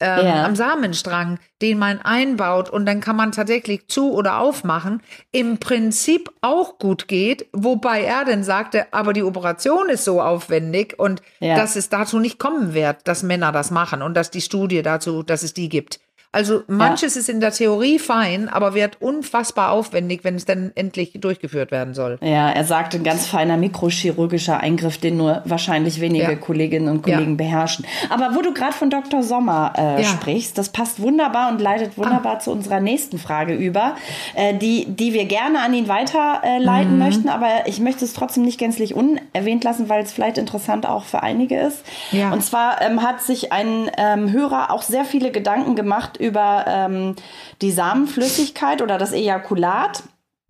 ähm, 0.00 0.26
Ja. 0.26 0.44
am 0.44 0.54
Samenstrang, 0.54 1.38
den 1.60 1.78
man 1.78 2.00
einbaut 2.00 2.70
und 2.70 2.86
dann 2.86 3.00
kann 3.00 3.16
man 3.16 3.32
tatsächlich 3.32 3.88
zu 3.88 4.12
oder 4.12 4.38
aufmachen, 4.38 5.02
im 5.32 5.58
Prinzip 5.58 6.30
auch 6.40 6.78
gut 6.78 7.08
geht, 7.08 7.46
wobei 7.52 8.02
er 8.04 8.24
dann 8.24 8.44
sagte, 8.44 8.86
aber 8.92 9.12
die 9.12 9.24
Operation 9.24 9.88
ist 9.88 10.04
so 10.04 10.22
aufwendig 10.22 10.98
und 10.98 11.20
Ja. 11.40 11.56
dass 11.56 11.74
es 11.74 11.88
dazu 11.88 12.20
nicht 12.20 12.38
kommen 12.38 12.74
wird, 12.74 13.08
dass 13.08 13.24
Männer 13.24 13.50
das 13.50 13.70
machen 13.72 14.02
und 14.02 14.14
dass 14.14 14.30
die 14.30 14.40
Studie 14.40 14.82
dazu, 14.82 15.24
dass 15.24 15.42
es 15.42 15.52
die 15.52 15.68
gibt. 15.68 15.98
Also 16.30 16.62
manches 16.68 17.16
ist 17.16 17.30
in 17.30 17.40
der 17.40 17.52
Theorie 17.52 17.98
fein, 17.98 18.50
aber 18.50 18.74
wird 18.74 19.00
unfassbar 19.00 19.72
aufwendig, 19.72 20.24
wenn 20.24 20.34
es 20.34 20.44
dann 20.44 20.72
endlich 20.74 21.12
durchgeführt 21.18 21.70
werden 21.70 21.94
soll. 21.94 22.18
Ja, 22.22 22.50
er 22.50 22.64
sagt, 22.64 22.94
ein 22.94 23.02
ganz 23.02 23.26
feiner 23.26 23.56
mikrochirurgischer 23.56 24.60
Eingriff, 24.60 24.98
den 24.98 25.16
nur 25.16 25.40
wahrscheinlich 25.46 26.00
wenige 26.02 26.24
Ja. 26.32 26.34
Kolleginnen 26.36 26.88
und 26.88 27.02
Kollegen 27.02 27.30
Ja. 27.32 27.36
beherrschen. 27.36 27.86
Aber 28.10 28.34
wo 28.34 28.42
du 28.42 28.52
gerade 28.52 28.74
von 28.74 28.90
Dr. 28.90 29.22
Sommer 29.22 29.72
äh, 29.76 30.02
Ja. 30.02 30.08
sprichst, 30.08 30.58
das 30.58 30.68
passt 30.68 31.00
wunderbar 31.00 31.50
und 31.50 31.62
leitet 31.62 31.96
wunderbar 31.96 32.40
zu 32.40 32.50
unserer 32.52 32.80
nächsten 32.80 33.18
Frage 33.18 33.54
über, 33.54 33.96
äh, 34.34 34.54
die, 34.54 34.84
die 34.84 35.14
wir 35.14 35.24
gerne 35.24 35.60
an 35.62 35.72
ihn 35.72 35.88
weiterleiten 35.88 36.90
äh, 36.90 36.92
Mhm. 36.92 36.98
möchten, 36.98 37.28
aber 37.30 37.48
ich 37.66 37.80
möchte 37.80 38.04
es 38.04 38.12
trotzdem 38.12 38.44
nicht 38.44 38.58
gänzlich 38.58 38.94
unerwähnt 38.94 39.64
lassen, 39.64 39.88
weil 39.88 40.02
es 40.02 40.12
vielleicht 40.12 40.36
interessant 40.36 40.86
auch 40.86 41.04
für 41.04 41.22
einige 41.22 41.58
ist. 41.58 41.84
Ja. 42.12 42.32
Und 42.32 42.44
zwar 42.44 42.82
ähm, 42.82 43.02
hat 43.02 43.22
sich 43.22 43.50
ein 43.52 43.90
ähm, 43.96 44.30
Hörer 44.30 44.70
auch 44.72 44.82
sehr 44.82 45.06
viele 45.06 45.30
Gedanken 45.30 45.74
gemacht 45.74 46.16
über 46.18 46.64
ähm, 46.66 47.16
die 47.62 47.70
Samenflüssigkeit 47.72 48.82
oder 48.82 48.98
das 48.98 49.12
Ejakulat. 49.12 50.02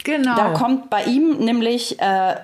Genau. 0.05 0.37
Da 0.37 0.51
kommt 0.51 0.91
bei 0.91 1.05
ihm 1.05 1.39
nämlich 1.39 2.01
äh, 2.01 2.35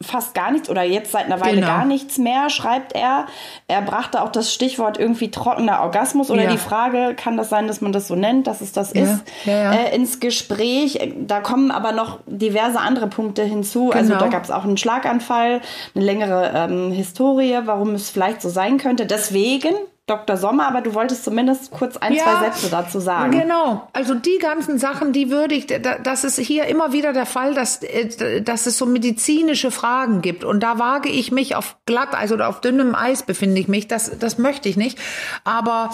fast 0.00 0.32
gar 0.32 0.52
nichts 0.52 0.70
oder 0.70 0.84
jetzt 0.84 1.10
seit 1.10 1.24
einer 1.24 1.40
Weile 1.40 1.56
Genau. 1.56 1.66
gar 1.66 1.84
nichts 1.84 2.18
mehr, 2.18 2.50
schreibt 2.50 2.92
er. 2.92 3.26
Er 3.66 3.82
brachte 3.82 4.22
auch 4.22 4.30
das 4.30 4.54
Stichwort 4.54 4.96
irgendwie 4.96 5.28
trockener 5.32 5.80
Orgasmus 5.80 6.30
oder 6.30 6.44
Ja. 6.44 6.50
die 6.52 6.56
Frage, 6.58 7.16
kann 7.16 7.36
das 7.36 7.48
sein, 7.48 7.66
dass 7.66 7.80
man 7.80 7.90
das 7.92 8.06
so 8.06 8.14
nennt, 8.14 8.46
dass 8.46 8.60
es 8.60 8.70
das 8.70 8.92
Ja, 8.94 9.02
ist, 9.02 9.24
ja. 9.44 9.72
Äh, 9.72 9.96
ins 9.96 10.20
Gespräch. 10.20 11.00
Da 11.26 11.40
kommen 11.40 11.72
aber 11.72 11.90
noch 11.90 12.20
diverse 12.26 12.78
andere 12.78 13.08
Punkte 13.08 13.42
hinzu. 13.42 13.90
Also 13.90 14.10
Genau. 14.12 14.20
da 14.24 14.28
gab 14.28 14.44
es 14.44 14.52
auch 14.52 14.62
einen 14.62 14.76
Schlaganfall, 14.76 15.62
eine 15.96 16.04
längere 16.04 16.52
ähm, 16.54 16.92
Historie, 16.92 17.58
warum 17.64 17.94
es 17.94 18.08
vielleicht 18.08 18.40
so 18.40 18.50
sein 18.50 18.78
könnte. 18.78 19.04
Deswegen, 19.04 19.74
Dr. 20.08 20.36
Sommer, 20.36 20.66
aber 20.66 20.80
du 20.80 20.94
wolltest 20.94 21.22
zumindest 21.24 21.70
kurz 21.70 21.96
ein, 21.98 22.14
Ja, 22.14 22.22
zwei 22.24 22.50
Sätze 22.50 22.70
dazu 22.70 22.98
sagen. 22.98 23.30
Genau. 23.38 23.88
Also 23.92 24.14
die 24.14 24.38
ganzen 24.40 24.78
Sachen, 24.78 25.12
die 25.12 25.30
würde 25.30 25.54
ich, 25.54 25.66
da- 25.66 25.98
das 25.98 26.24
ist 26.24 26.38
hier 26.38 26.64
immer 26.66 26.92
wieder 26.92 27.12
der 27.12 27.26
Fall, 27.26 27.54
dass, 27.54 27.82
äh, 27.82 28.42
dass 28.42 28.66
es 28.66 28.78
so 28.78 28.86
medizinische 28.86 29.70
Fragen 29.70 30.22
gibt. 30.22 30.42
Und 30.44 30.60
da 30.62 30.78
wage 30.78 31.08
ich 31.10 31.30
mich 31.30 31.54
auf 31.54 31.76
glatt, 31.86 32.14
also 32.14 32.36
auf 32.38 32.60
dünnem 32.60 32.94
Eis 32.94 33.22
befinde 33.22 33.60
ich 33.60 33.68
mich. 33.68 33.86
Das, 33.86 34.18
das 34.18 34.38
möchte 34.38 34.68
ich 34.68 34.76
nicht. 34.76 34.98
Aber 35.44 35.90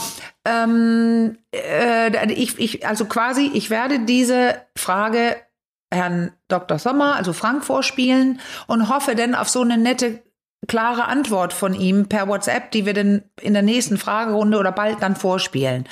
ähm, 0.46 1.38
äh, 1.54 2.32
ich, 2.32 2.58
ich, 2.58 2.86
also 2.86 3.04
quasi, 3.06 3.50
ich 3.52 3.70
werde 3.70 4.00
diese 4.00 4.54
Frage 4.76 5.36
Herrn 5.92 6.32
Dr. 6.48 6.78
Sommer, 6.78 7.14
also 7.16 7.32
Frank, 7.32 7.64
vorspielen 7.64 8.40
und 8.66 8.88
hoffe 8.88 9.14
dann 9.14 9.34
auf 9.34 9.48
so 9.48 9.60
eine 9.60 9.78
nette 9.78 10.22
klare 10.66 11.06
Antwort 11.06 11.52
von 11.52 11.74
ihm 11.74 12.06
per 12.08 12.28
WhatsApp, 12.28 12.70
die 12.70 12.86
wir 12.86 12.94
dann 12.94 13.22
in 13.40 13.52
der 13.52 13.62
nächsten 13.62 13.98
Fragerunde 13.98 14.58
oder 14.58 14.72
bald 14.72 15.02
dann 15.02 15.16
vorspielen. 15.16 15.84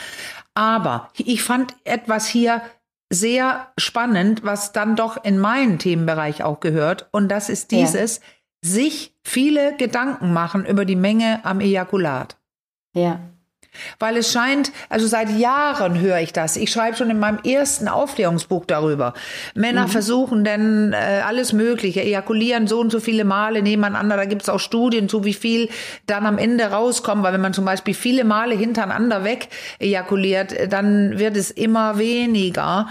Aber 0.55 1.11
ich 1.17 1.43
fand 1.43 1.75
etwas 1.85 2.27
hier 2.27 2.63
sehr 3.11 3.69
spannend, 3.79 4.45
was 4.45 4.73
dann 4.73 4.97
doch 4.97 5.23
in 5.23 5.39
meinen 5.39 5.79
Themenbereich 5.79 6.43
auch 6.43 6.61
gehört. 6.61 7.09
Und 7.13 7.29
das 7.29 7.49
ist 7.49 7.73
Ja. 7.73 7.79
dieses, 7.81 8.21
sich 8.65 9.15
viele 9.25 9.77
Gedanken 9.77 10.33
machen 10.33 10.65
über 10.65 10.85
die 10.85 10.97
Menge 10.97 11.41
am 11.45 11.61
Ejakulat. 11.61 12.37
Ja. 12.95 13.21
Weil 13.99 14.17
es 14.17 14.33
scheint, 14.33 14.73
also 14.89 15.07
seit 15.07 15.31
Jahren 15.31 15.99
höre 15.99 16.19
ich 16.19 16.33
das. 16.33 16.57
Ich 16.57 16.71
schreibe 16.71 16.97
schon 16.97 17.11
in 17.11 17.19
meinem 17.19 17.39
ersten 17.39 17.89
Aufklärungsbuch 17.89 18.67
darüber. 18.67 19.15
Männer 19.55 19.89
versuchen 19.89 20.45
denn 20.45 20.93
äh, 20.93 21.23
alles 21.27 21.53
Mögliche, 21.53 22.03
ejakulieren 22.03 22.67
so 22.67 22.81
und 22.81 22.91
so 22.91 23.01
viele 23.01 23.25
Male 23.25 23.63
nebeneinander. 23.63 24.17
Da 24.17 24.25
gibt 24.27 24.43
es 24.43 24.49
auch 24.49 24.61
Studien 24.61 25.09
zu, 25.09 25.25
wie 25.25 25.35
viel 25.35 25.69
dann 26.07 26.27
am 26.27 26.39
Ende 26.39 26.67
rauskommt. 26.67 27.23
Weil 27.23 27.33
wenn 27.33 27.41
man 27.41 27.55
zum 27.55 27.65
Beispiel 27.65 27.95
viele 27.95 28.25
Male 28.25 28.55
hintereinander 28.55 29.25
weg 29.25 29.49
ejakuliert, 29.79 30.53
äh, 30.53 30.69
dann 30.69 31.19
wird 31.19 31.37
es 31.37 31.51
immer 31.51 31.99
weniger. 31.99 32.89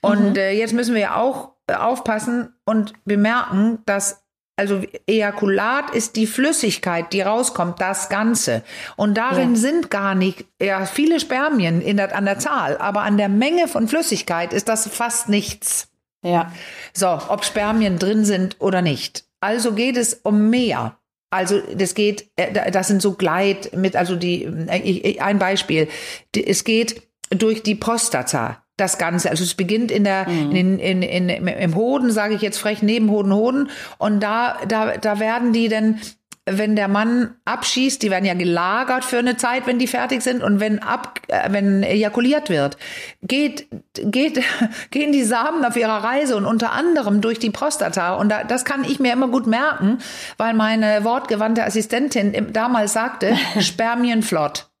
Und 0.00 0.36
äh, 0.36 0.52
jetzt 0.52 0.72
müssen 0.72 0.94
wir 0.94 1.02
ja 1.02 1.16
auch 1.16 1.52
äh, 1.66 1.74
aufpassen 1.74 2.54
und 2.64 2.92
bemerken, 3.04 3.78
dass 3.86 4.21
also 4.56 4.82
Ejakulat 5.06 5.90
ist 5.90 6.16
die 6.16 6.26
Flüssigkeit, 6.26 7.12
die 7.12 7.22
rauskommt, 7.22 7.80
das 7.80 8.08
Ganze. 8.08 8.62
Und 8.96 9.16
darin 9.16 9.54
Ja. 9.54 9.60
sind 9.60 9.90
gar 9.90 10.14
nicht, 10.14 10.44
ja, 10.60 10.84
viele 10.86 11.20
Spermien 11.20 11.80
in 11.80 11.96
der, 11.96 12.14
an 12.14 12.24
der 12.26 12.38
Zahl, 12.38 12.76
aber 12.78 13.02
an 13.02 13.16
der 13.16 13.28
Menge 13.28 13.66
von 13.68 13.88
Flüssigkeit 13.88 14.52
ist 14.52 14.68
das 14.68 14.88
fast 14.88 15.28
nichts. 15.28 15.88
Ja. 16.24 16.52
So, 16.92 17.08
ob 17.28 17.44
Spermien 17.44 17.98
drin 17.98 18.24
sind 18.24 18.56
oder 18.60 18.82
nicht. 18.82 19.24
Also 19.40 19.72
geht 19.72 19.96
es 19.96 20.14
um 20.22 20.50
mehr. 20.50 20.96
Also 21.30 21.60
das 21.74 21.94
geht, 21.94 22.30
äh, 22.36 22.70
das 22.70 22.88
sind 22.88 23.00
so 23.02 23.14
Gleit 23.14 23.74
mit, 23.74 23.96
also 23.96 24.16
die, 24.16 24.44
äh, 24.44 25.18
ein 25.18 25.38
Beispiel. 25.38 25.88
Es 26.36 26.62
geht 26.64 27.02
durch 27.30 27.62
die 27.62 27.74
Prostata. 27.74 28.61
Das 28.82 28.98
Ganze. 28.98 29.30
Also 29.30 29.44
es 29.44 29.54
beginnt 29.54 29.90
in 29.90 30.04
der, 30.04 30.28
mhm. 30.28 30.50
in, 30.52 30.78
in, 30.78 31.02
in, 31.02 31.28
im 31.28 31.74
Hoden, 31.74 32.10
sage 32.10 32.34
ich 32.34 32.42
jetzt 32.42 32.58
frech, 32.58 32.82
neben 32.82 33.10
Hoden, 33.10 33.32
Hoden. 33.32 33.70
Und 33.98 34.20
da, 34.20 34.56
da, 34.68 34.96
da 34.96 35.20
werden 35.20 35.52
die 35.52 35.68
dann 35.68 36.00
wenn 36.44 36.74
der 36.74 36.88
Mann 36.88 37.36
abschießt, 37.44 38.02
die 38.02 38.10
werden 38.10 38.24
ja 38.24 38.34
gelagert 38.34 39.04
für 39.04 39.18
eine 39.18 39.36
Zeit, 39.36 39.68
wenn 39.68 39.78
die 39.78 39.86
fertig 39.86 40.22
sind 40.22 40.42
und 40.42 40.58
wenn 40.58 40.80
ab, 40.80 41.20
äh, 41.28 41.52
wenn 41.52 41.84
ejakuliert 41.84 42.50
wird, 42.50 42.76
geht, 43.22 43.68
geht, 43.94 44.42
gehen 44.90 45.12
die 45.12 45.22
Samen 45.22 45.64
auf 45.64 45.76
ihrer 45.76 46.02
Reise 46.02 46.36
und 46.36 46.44
unter 46.44 46.72
anderem 46.72 47.20
durch 47.20 47.38
die 47.38 47.50
Prostata 47.50 48.14
und 48.14 48.28
da, 48.28 48.42
das 48.42 48.64
kann 48.64 48.82
ich 48.82 48.98
mir 48.98 49.12
immer 49.12 49.28
gut 49.28 49.46
merken, 49.46 49.98
weil 50.36 50.54
meine 50.54 51.04
wortgewandte 51.04 51.64
Assistentin 51.64 52.52
damals 52.52 52.92
sagte, 52.92 53.36
Spermienflott. 53.60 54.71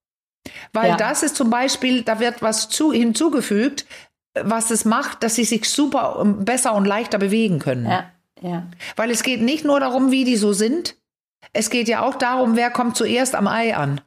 Weil 0.72 0.90
ja. 0.90 0.96
das 0.96 1.22
ist 1.22 1.36
zum 1.36 1.50
Beispiel, 1.50 2.02
da 2.02 2.20
wird 2.20 2.42
was 2.42 2.68
zu, 2.68 2.92
hinzugefügt, 2.92 3.86
was 4.34 4.70
es 4.70 4.84
macht, 4.84 5.22
dass 5.22 5.34
sie 5.34 5.44
sich 5.44 5.68
super 5.68 6.18
ähm, 6.20 6.44
besser 6.44 6.74
und 6.74 6.84
leichter 6.84 7.18
bewegen 7.18 7.58
können. 7.58 7.86
Ja. 7.86 8.10
Ja. 8.40 8.66
Weil 8.96 9.10
es 9.10 9.22
geht 9.22 9.40
nicht 9.40 9.64
nur 9.64 9.78
darum, 9.80 10.10
wie 10.10 10.24
die 10.24 10.36
so 10.36 10.52
sind, 10.52 10.96
es 11.52 11.70
geht 11.70 11.88
ja 11.88 12.02
auch 12.02 12.16
darum, 12.16 12.56
wer 12.56 12.70
kommt 12.70 12.96
zuerst 12.96 13.34
am 13.34 13.46
Ei 13.46 13.76
an. 13.76 14.00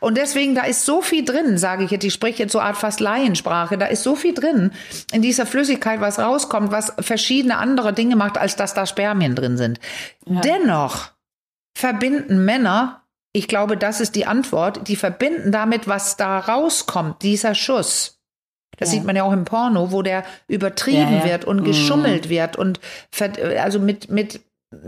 Und 0.00 0.18
deswegen, 0.18 0.54
da 0.54 0.64
ist 0.64 0.84
so 0.84 1.00
viel 1.00 1.24
drin, 1.24 1.56
sage 1.56 1.84
ich 1.84 1.90
jetzt, 1.90 2.04
ich 2.04 2.12
spreche 2.12 2.42
jetzt 2.42 2.52
so 2.52 2.60
Art 2.60 2.76
fast 2.76 3.00
Laiensprache, 3.00 3.78
da 3.78 3.86
ist 3.86 4.02
so 4.02 4.14
viel 4.14 4.34
drin 4.34 4.72
in 5.12 5.22
dieser 5.22 5.46
Flüssigkeit, 5.46 6.00
was 6.00 6.18
rauskommt, 6.18 6.70
was 6.70 6.92
verschiedene 7.00 7.56
andere 7.56 7.94
Dinge 7.94 8.16
macht, 8.16 8.36
als 8.36 8.56
dass 8.56 8.74
da 8.74 8.84
Spermien 8.86 9.34
drin 9.34 9.56
sind. 9.56 9.80
Ja. 10.26 10.40
Dennoch 10.40 11.12
verbinden 11.74 12.44
Männer, 12.44 12.99
ich 13.32 13.48
glaube, 13.48 13.76
das 13.76 14.00
ist 14.00 14.16
die 14.16 14.26
Antwort, 14.26 14.88
die 14.88 14.96
verbinden 14.96 15.52
damit, 15.52 15.86
was 15.86 16.16
da 16.16 16.38
rauskommt, 16.38 17.22
dieser 17.22 17.54
Schuss. 17.54 18.18
Das 18.76 18.88
ja. 18.88 18.98
sieht 18.98 19.04
man 19.04 19.14
ja 19.14 19.24
auch 19.24 19.32
im 19.32 19.44
Porno, 19.44 19.92
wo 19.92 20.02
der 20.02 20.24
übertrieben 20.48 21.18
ja, 21.18 21.24
wird 21.24 21.44
und 21.44 21.64
geschummelt 21.64 22.26
mhm. 22.26 22.30
wird 22.30 22.56
und 22.56 22.80
also 23.58 23.78
mit, 23.78 24.10
mit 24.10 24.40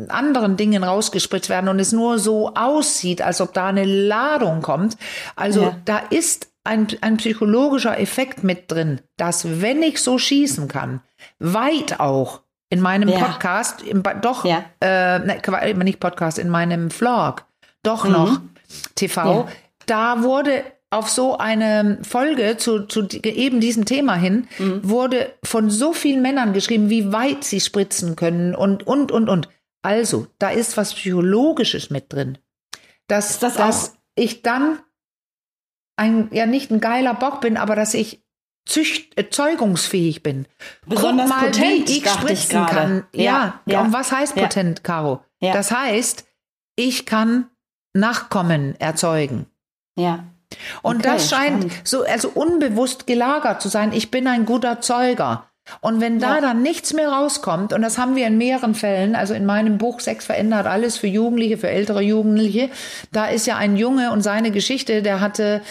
anderen 0.08 0.56
Dingen 0.56 0.84
rausgespritzt 0.84 1.48
werden 1.48 1.68
und 1.68 1.78
es 1.78 1.92
nur 1.92 2.18
so 2.18 2.54
aussieht, 2.54 3.20
als 3.20 3.40
ob 3.40 3.52
da 3.52 3.66
eine 3.66 3.84
Ladung 3.84 4.62
kommt. 4.62 4.96
Also 5.36 5.62
ja. 5.62 5.76
da 5.84 5.98
ist 6.10 6.48
ein, 6.64 6.86
ein 7.00 7.16
psychologischer 7.16 7.98
Effekt 7.98 8.44
mit 8.44 8.70
drin, 8.70 9.00
dass 9.16 9.60
wenn 9.60 9.82
ich 9.82 10.00
so 10.00 10.18
schießen 10.18 10.68
kann, 10.68 11.00
weit 11.38 11.98
auch 11.98 12.40
in 12.70 12.80
meinem 12.80 13.08
ja. 13.08 13.18
Podcast, 13.18 13.82
im, 13.82 14.02
doch, 14.22 14.44
ja. 14.44 14.64
äh, 14.80 15.18
nicht 15.18 16.00
Podcast, 16.00 16.38
in 16.38 16.48
meinem 16.48 16.90
Vlog, 16.90 17.44
doch 17.82 18.04
mhm. 18.04 18.12
noch 18.12 18.40
TV, 18.94 19.48
da 19.86 20.22
wurde 20.22 20.64
auf 20.92 21.08
so 21.08 21.38
eine 21.38 21.98
Folge 22.02 22.58
zu, 22.58 22.86
zu 22.86 23.08
eben 23.22 23.60
diesem 23.60 23.86
Thema 23.86 24.14
hin, 24.14 24.46
mhm. 24.58 24.80
wurde 24.88 25.32
von 25.42 25.70
so 25.70 25.94
vielen 25.94 26.20
Männern 26.20 26.52
geschrieben, 26.52 26.90
wie 26.90 27.12
weit 27.12 27.44
sie 27.44 27.60
spritzen 27.60 28.14
können 28.14 28.54
und, 28.54 28.86
und, 28.86 29.10
und, 29.10 29.28
und. 29.28 29.48
Also, 29.80 30.26
da 30.38 30.50
ist 30.50 30.76
was 30.76 30.94
Psychologisches 30.94 31.90
mit 31.90 32.12
drin. 32.12 32.38
Dass, 33.08 33.38
das 33.38 33.54
dass 33.54 33.94
ich 34.14 34.42
dann 34.42 34.78
ein, 35.96 36.28
ja 36.30 36.46
nicht 36.46 36.70
ein 36.70 36.80
geiler 36.80 37.14
Bock 37.14 37.40
bin, 37.40 37.56
aber 37.56 37.74
dass 37.74 37.94
ich 37.94 38.22
zücht, 38.66 39.18
äh, 39.18 39.30
zeugungsfähig 39.30 40.22
bin. 40.22 40.46
Besonders 40.86 41.30
Guck 41.30 41.40
mal, 41.40 41.46
potent, 41.46 41.88
wie 41.88 41.98
ich 41.98 42.08
spritzen 42.08 42.64
ich 42.64 42.70
kann. 42.70 43.06
Ja, 43.14 43.60
ja, 43.64 43.80
Und 43.80 43.92
was 43.92 44.12
heißt 44.12 44.34
potent, 44.34 44.80
ja. 44.80 44.82
Caro? 44.82 45.24
Ja. 45.40 45.52
Das 45.52 45.70
heißt, 45.70 46.26
ich 46.76 47.06
kann 47.06 47.48
Nachkommen 47.94 48.74
erzeugen. 48.80 49.46
Ja. 49.96 50.24
Und 50.82 50.96
okay, 50.96 51.14
das 51.14 51.30
scheint 51.30 51.64
spannend. 51.64 51.88
so, 51.88 52.04
also 52.04 52.28
unbewusst 52.28 53.06
gelagert 53.06 53.62
zu 53.62 53.68
sein. 53.68 53.92
Ich 53.92 54.10
bin 54.10 54.26
ein 54.26 54.44
guter 54.44 54.80
Zeuger. 54.80 55.46
Und 55.80 56.00
wenn 56.00 56.18
da 56.18 56.36
ja. 56.36 56.40
dann 56.40 56.62
nichts 56.62 56.92
mehr 56.92 57.08
rauskommt, 57.08 57.72
und 57.72 57.82
das 57.82 57.96
haben 57.96 58.16
wir 58.16 58.26
in 58.26 58.36
mehreren 58.36 58.74
Fällen, 58.74 59.14
also 59.14 59.32
in 59.32 59.46
meinem 59.46 59.78
Buch 59.78 60.00
Sex 60.00 60.26
verändert 60.26 60.66
alles 60.66 60.96
für 60.96 61.06
Jugendliche, 61.06 61.56
für 61.56 61.68
ältere 61.68 62.02
Jugendliche, 62.02 62.68
da 63.12 63.26
ist 63.26 63.46
ja 63.46 63.56
ein 63.56 63.76
Junge 63.76 64.10
und 64.12 64.22
seine 64.22 64.50
Geschichte, 64.50 65.02
der 65.02 65.20
hatte 65.20 65.62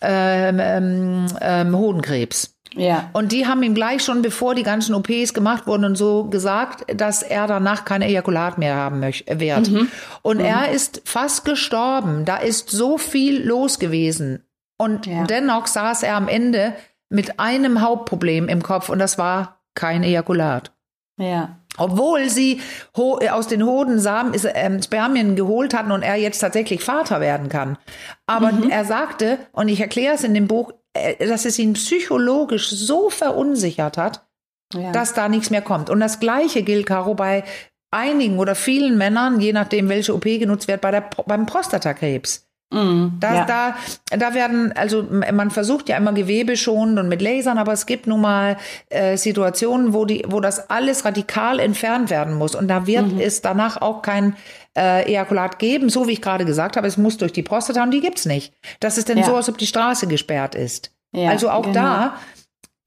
ähm, 0.00 0.58
ähm, 0.60 1.26
ähm, 1.40 1.76
Hodenkrebs. 1.76 2.54
Ja. 2.74 3.10
Und 3.12 3.32
die 3.32 3.46
haben 3.46 3.62
ihm 3.62 3.74
gleich 3.74 4.04
schon, 4.04 4.22
bevor 4.22 4.54
die 4.54 4.62
ganzen 4.62 4.94
OPs 4.94 5.34
gemacht 5.34 5.66
wurden 5.66 5.84
und 5.84 5.96
so 5.96 6.24
gesagt, 6.24 6.84
dass 6.94 7.22
er 7.22 7.46
danach 7.46 7.84
kein 7.84 8.02
Ejakulat 8.02 8.58
mehr 8.58 8.76
haben 8.76 9.00
möchte, 9.00 9.40
wird. 9.40 9.70
Mhm. 9.70 9.88
Und 10.22 10.38
mhm. 10.38 10.44
er 10.44 10.70
ist 10.70 11.02
fast 11.04 11.44
gestorben. 11.44 12.24
Da 12.24 12.36
ist 12.36 12.70
so 12.70 12.98
viel 12.98 13.44
los 13.44 13.78
gewesen. 13.78 14.44
Und 14.78 15.06
ja. 15.06 15.24
dennoch 15.24 15.66
saß 15.66 16.04
er 16.04 16.16
am 16.16 16.28
Ende 16.28 16.74
mit 17.08 17.40
einem 17.40 17.80
Hauptproblem 17.80 18.48
im 18.48 18.62
Kopf 18.62 18.88
und 18.88 18.98
das 18.98 19.18
war 19.18 19.60
kein 19.74 20.02
Ejakulat. 20.02 20.72
Ja. 21.18 21.56
Obwohl 21.76 22.28
sie 22.28 22.60
aus 22.94 23.46
den 23.46 23.64
Hodensamen 23.64 24.34
ähm, 24.54 24.82
Spermien 24.82 25.36
geholt 25.36 25.74
hatten 25.74 25.92
und 25.92 26.02
er 26.02 26.16
jetzt 26.16 26.38
tatsächlich 26.40 26.82
Vater 26.82 27.20
werden 27.20 27.48
kann. 27.48 27.78
Aber 28.26 28.52
mhm. 28.52 28.70
er 28.70 28.84
sagte, 28.84 29.38
und 29.52 29.68
ich 29.68 29.80
erkläre 29.80 30.14
es 30.14 30.24
in 30.24 30.34
dem 30.34 30.48
Buch, 30.48 30.72
äh, 30.72 30.74
dass 30.92 31.44
es 31.44 31.58
ihn 31.58 31.74
psychologisch 31.74 32.70
so 32.70 33.10
verunsichert 33.10 33.96
hat, 33.96 34.26
ja. 34.74 34.92
dass 34.92 35.14
da 35.14 35.28
nichts 35.28 35.50
mehr 35.50 35.62
kommt. 35.62 35.90
Und 35.90 36.00
das 36.00 36.20
Gleiche 36.20 36.62
gilt, 36.62 36.86
Caro, 36.86 37.14
bei 37.14 37.44
einigen 37.90 38.38
oder 38.38 38.54
vielen 38.54 38.98
Männern, 38.98 39.40
je 39.40 39.52
nachdem, 39.52 39.88
welche 39.88 40.14
OP 40.14 40.24
genutzt 40.24 40.68
wird, 40.68 40.80
bei 40.80 40.90
der, 40.90 41.08
beim 41.26 41.46
Prostatakrebs. 41.46 42.46
Mm, 42.72 43.18
da, 43.18 43.34
ja. 43.34 43.44
da, 43.46 43.76
da 44.16 44.32
werden, 44.34 44.72
also 44.76 45.02
man 45.10 45.50
versucht 45.50 45.88
ja 45.88 45.96
immer 45.96 46.12
Gewebe 46.12 46.56
schon 46.56 46.98
und 46.98 47.08
mit 47.08 47.20
Lasern, 47.20 47.58
aber 47.58 47.72
es 47.72 47.84
gibt 47.84 48.06
nun 48.06 48.20
mal 48.20 48.58
äh, 48.90 49.16
Situationen, 49.16 49.92
wo 49.92 50.04
die, 50.04 50.24
wo 50.28 50.38
das 50.38 50.70
alles 50.70 51.04
radikal 51.04 51.58
entfernt 51.58 52.10
werden 52.10 52.34
muss. 52.34 52.54
Und 52.54 52.68
da 52.68 52.86
wird 52.86 53.14
mhm. 53.14 53.20
es 53.20 53.42
danach 53.42 53.82
auch 53.82 54.02
kein 54.02 54.36
äh, 54.80 55.02
Ejakulat 55.02 55.58
geben, 55.58 55.90
so 55.90 56.08
wie 56.08 56.12
ich 56.12 56.22
gerade 56.22 56.46
gesagt 56.46 56.76
habe, 56.76 56.86
es 56.86 56.96
muss 56.96 57.18
durch 57.18 57.32
die 57.32 57.42
Prostata 57.42 57.82
und 57.82 57.90
die 57.90 58.00
gibt's 58.00 58.24
nicht. 58.24 58.54
Das 58.80 58.96
ist 58.96 59.08
denn 59.08 59.18
ja. 59.18 59.24
so, 59.24 59.36
als 59.36 59.48
ob 59.48 59.58
die 59.58 59.66
Straße 59.66 60.06
gesperrt 60.06 60.54
ist. 60.54 60.92
Ja, 61.12 61.28
also 61.30 61.50
auch 61.50 61.62
genau. 61.62 61.74
da 61.74 62.16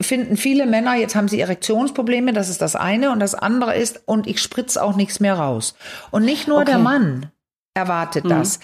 finden 0.01 0.35
viele 0.35 0.65
Männer, 0.65 0.95
jetzt 0.95 1.15
haben 1.15 1.27
sie 1.27 1.39
Erektionsprobleme, 1.39 2.33
das 2.33 2.49
ist 2.49 2.61
das 2.61 2.75
eine. 2.75 3.11
Und 3.11 3.19
das 3.19 3.35
andere 3.35 3.75
ist, 3.75 4.01
und 4.05 4.27
ich 4.27 4.41
spritze 4.41 4.83
auch 4.83 4.95
nichts 4.95 5.19
mehr 5.19 5.35
raus. 5.35 5.75
Und 6.09 6.25
nicht 6.25 6.47
nur 6.47 6.57
okay. 6.57 6.71
der 6.71 6.79
Mann 6.79 7.31
erwartet 7.75 8.25
mhm. 8.25 8.29
das 8.29 8.59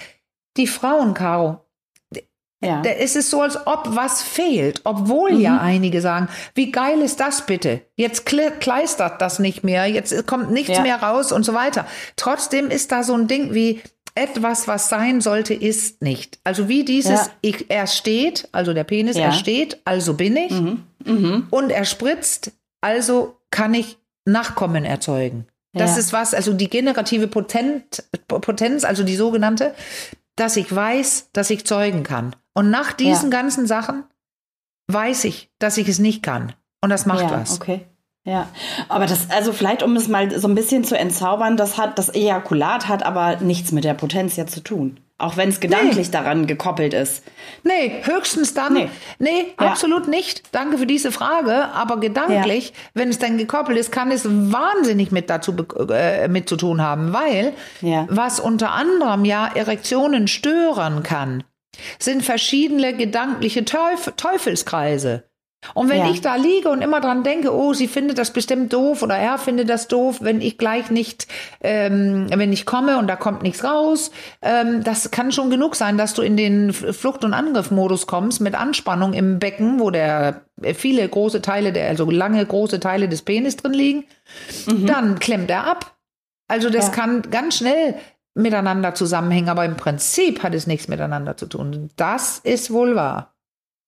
die 0.58 0.68
Frauen, 0.68 1.14
Caro. 1.14 1.66
Ja. 2.62 2.82
Da 2.82 2.92
ist 2.92 3.16
es 3.16 3.30
so, 3.30 3.42
als 3.42 3.58
ob 3.68 3.96
was 3.96 4.22
fehlt, 4.22 4.82
obwohl 4.84 5.32
mhm. 5.32 5.40
ja 5.40 5.60
einige 5.60 6.02
sagen, 6.02 6.28
wie 6.56 6.72
geil 6.72 7.02
ist 7.02 7.20
das 7.20 7.46
bitte? 7.46 7.82
Jetzt 7.96 8.26
kleistert 8.26 9.22
das 9.22 9.40
nicht 9.40 9.64
mehr, 9.64 9.86
jetzt 9.86 10.28
kommt 10.28 10.52
nichts 10.52 10.76
ja. 10.76 10.82
mehr 10.82 11.02
raus 11.02 11.32
und 11.32 11.46
so 11.46 11.54
weiter. 11.54 11.86
Trotzdem 12.18 12.70
ist 12.70 12.92
da 12.92 13.04
so 13.04 13.14
ein 13.14 13.28
Ding 13.28 13.54
wie 13.54 13.82
etwas, 14.16 14.68
was 14.68 14.90
sein 14.90 15.22
sollte, 15.22 15.54
ist 15.54 16.02
nicht. 16.02 16.40
Also 16.44 16.68
wie 16.68 16.84
dieses, 16.84 17.12
ja. 17.12 17.32
ich, 17.42 17.70
er 17.70 17.88
steht, 17.88 18.50
also 18.52 18.74
der 18.74 18.84
Penis, 18.84 19.16
er 19.16 19.32
steht, 19.32 19.80
also 19.86 20.16
bin 20.16 20.36
ich. 20.36 20.52
Mhm. 20.52 20.84
Mhm. 21.06 21.48
Und 21.50 21.70
er 21.70 21.86
spritzt, 21.86 22.52
also 22.82 23.38
kann 23.52 23.74
ich 23.74 23.98
Nachkommen 24.26 24.84
erzeugen. 24.84 25.48
Das 25.74 25.98
ist 25.98 26.14
was, 26.14 26.34
also 26.34 26.54
die 26.54 26.70
generative 26.70 27.28
Potent, 27.28 28.04
Potenz, 28.28 28.84
also 28.84 29.04
die 29.04 29.16
sogenannte, 29.16 29.74
dass 30.40 30.58
ich 30.58 30.74
weiß, 30.74 31.30
dass 31.34 31.50
ich 31.50 31.66
zeugen 31.66 32.04
kann. 32.04 32.36
Und 32.54 32.70
nach 32.70 32.94
diesen 32.94 33.32
ja. 33.32 33.38
ganzen 33.38 33.68
Sachen 33.68 34.04
weiß 34.88 35.26
ich, 35.26 35.52
dass 35.60 35.78
ich 35.78 35.88
es 35.88 36.00
nicht 36.00 36.24
kann. 36.24 36.54
Und 36.82 36.90
das 36.90 37.06
macht 37.06 37.22
ja, 37.22 37.32
was. 37.32 37.60
Okay. 37.60 37.86
Ja, 38.26 38.48
aber 38.90 39.06
das, 39.06 39.30
also 39.32 39.54
vielleicht, 39.54 39.82
um 39.82 39.96
es 39.96 40.08
mal 40.08 40.38
so 40.38 40.48
ein 40.48 40.56
bisschen 40.56 40.84
zu 40.84 40.98
entzaubern, 40.98 41.58
das 41.58 41.78
hat, 41.78 41.98
das 41.98 42.14
Ejakulat 42.14 42.88
hat 42.88 43.04
aber 43.04 43.38
nichts 43.38 43.72
mit 43.72 43.84
der 43.84 43.94
Potenz 43.94 44.36
ja 44.36 44.46
zu 44.46 44.62
tun. 44.62 45.00
Auch 45.20 45.36
wenn 45.36 45.50
es 45.50 45.60
gedanklich 45.60 46.08
nee. 46.08 46.12
daran 46.14 46.48
gekoppelt 46.48 46.94
ist. 46.94 47.24
Nee, 47.64 48.02
höchstens 48.04 48.54
dann. 48.54 48.74
Nee, 48.74 48.90
nee 49.20 49.54
ja. 49.60 49.68
absolut 49.68 50.08
nicht. 50.08 50.44
Danke 50.54 50.78
für 50.78 50.88
diese 50.88 51.12
Frage. 51.12 51.66
Aber 51.74 52.00
gedanklich, 52.00 52.70
ja. 52.70 52.76
wenn 52.94 53.10
es 53.10 53.20
dann 53.20 53.38
gekoppelt 53.38 53.78
ist, 53.78 53.92
kann 53.92 54.12
es 54.12 54.26
wahnsinnig 54.26 55.12
mit 55.12 55.30
dazu 55.30 55.54
äh, 55.92 56.30
mit 56.30 56.48
zu 56.48 56.56
tun 56.56 56.82
haben. 56.82 57.12
Weil, 57.12 57.52
ja. 57.82 58.08
was 58.10 58.40
unter 58.40 58.72
anderem 58.72 59.26
ja 59.26 59.46
Erektionen 59.54 60.30
stören 60.30 61.04
kann, 61.04 61.44
sind 62.00 62.24
verschiedene 62.24 62.96
gedankliche 62.96 63.66
Teuf 63.66 64.14
Teufelskreise. 64.16 65.29
Und 65.74 65.90
wenn 65.90 66.00
ja. 66.00 66.10
ich 66.10 66.22
da 66.22 66.36
liege 66.36 66.70
und 66.70 66.82
immer 66.82 67.02
dran 67.02 67.24
denke, 67.24 67.54
oh, 67.54 67.74
sie 67.74 67.88
findet 67.88 68.18
das 68.18 68.32
bestimmt 68.32 68.72
doof 68.72 69.04
oder 69.04 69.18
er 69.18 69.38
findet 69.38 69.70
das 69.70 69.88
doof, 69.88 70.20
wenn 70.22 70.40
ich 70.42 70.58
gleich 70.58 70.90
nicht, 70.90 71.28
ähm, 71.62 72.28
wenn 72.34 72.54
ich 72.54 72.66
komme 72.66 72.98
und 72.98 73.08
da 73.08 73.18
kommt 73.18 73.44
nichts 73.44 73.64
raus, 73.64 74.12
ähm, 74.42 74.84
das 74.84 75.12
kann 75.12 75.32
schon 75.34 75.50
genug 75.50 75.76
sein, 75.76 75.98
dass 75.98 76.14
du 76.14 76.22
in 76.22 76.38
den 76.38 76.72
Flucht- 76.72 77.26
und 77.26 77.34
Angriffmodus 77.34 78.08
kommst 78.08 78.40
mit 78.40 78.56
Anspannung 78.56 79.14
im 79.14 79.40
Becken, 79.40 79.80
wo 79.80 79.92
der 79.92 80.42
äh, 80.62 80.74
viele 80.74 81.08
große 81.08 81.42
Teile, 81.42 81.74
der, 81.74 81.90
also 81.90 82.10
lange 82.10 82.46
große 82.46 82.80
Teile 82.80 83.10
des 83.10 83.22
Penis 83.22 83.58
drin 83.58 83.74
liegen. 83.74 84.06
Mhm. 84.66 84.86
Dann 84.86 85.20
klemmt 85.20 85.52
er 85.52 85.66
ab. 85.66 85.98
Also 86.48 86.70
das 86.70 86.88
ja. 86.88 86.94
kann 86.94 87.22
ganz 87.30 87.58
schnell 87.58 87.96
miteinander 88.34 88.96
zusammenhängen, 88.96 89.50
aber 89.50 89.66
im 89.66 89.76
Prinzip 89.76 90.42
hat 90.42 90.56
es 90.56 90.68
nichts 90.68 90.88
miteinander 90.88 91.36
zu 91.36 91.48
tun. 91.48 91.90
Das 91.98 92.40
ist 92.40 92.72
wohl 92.72 92.96
wahr. 92.96 93.34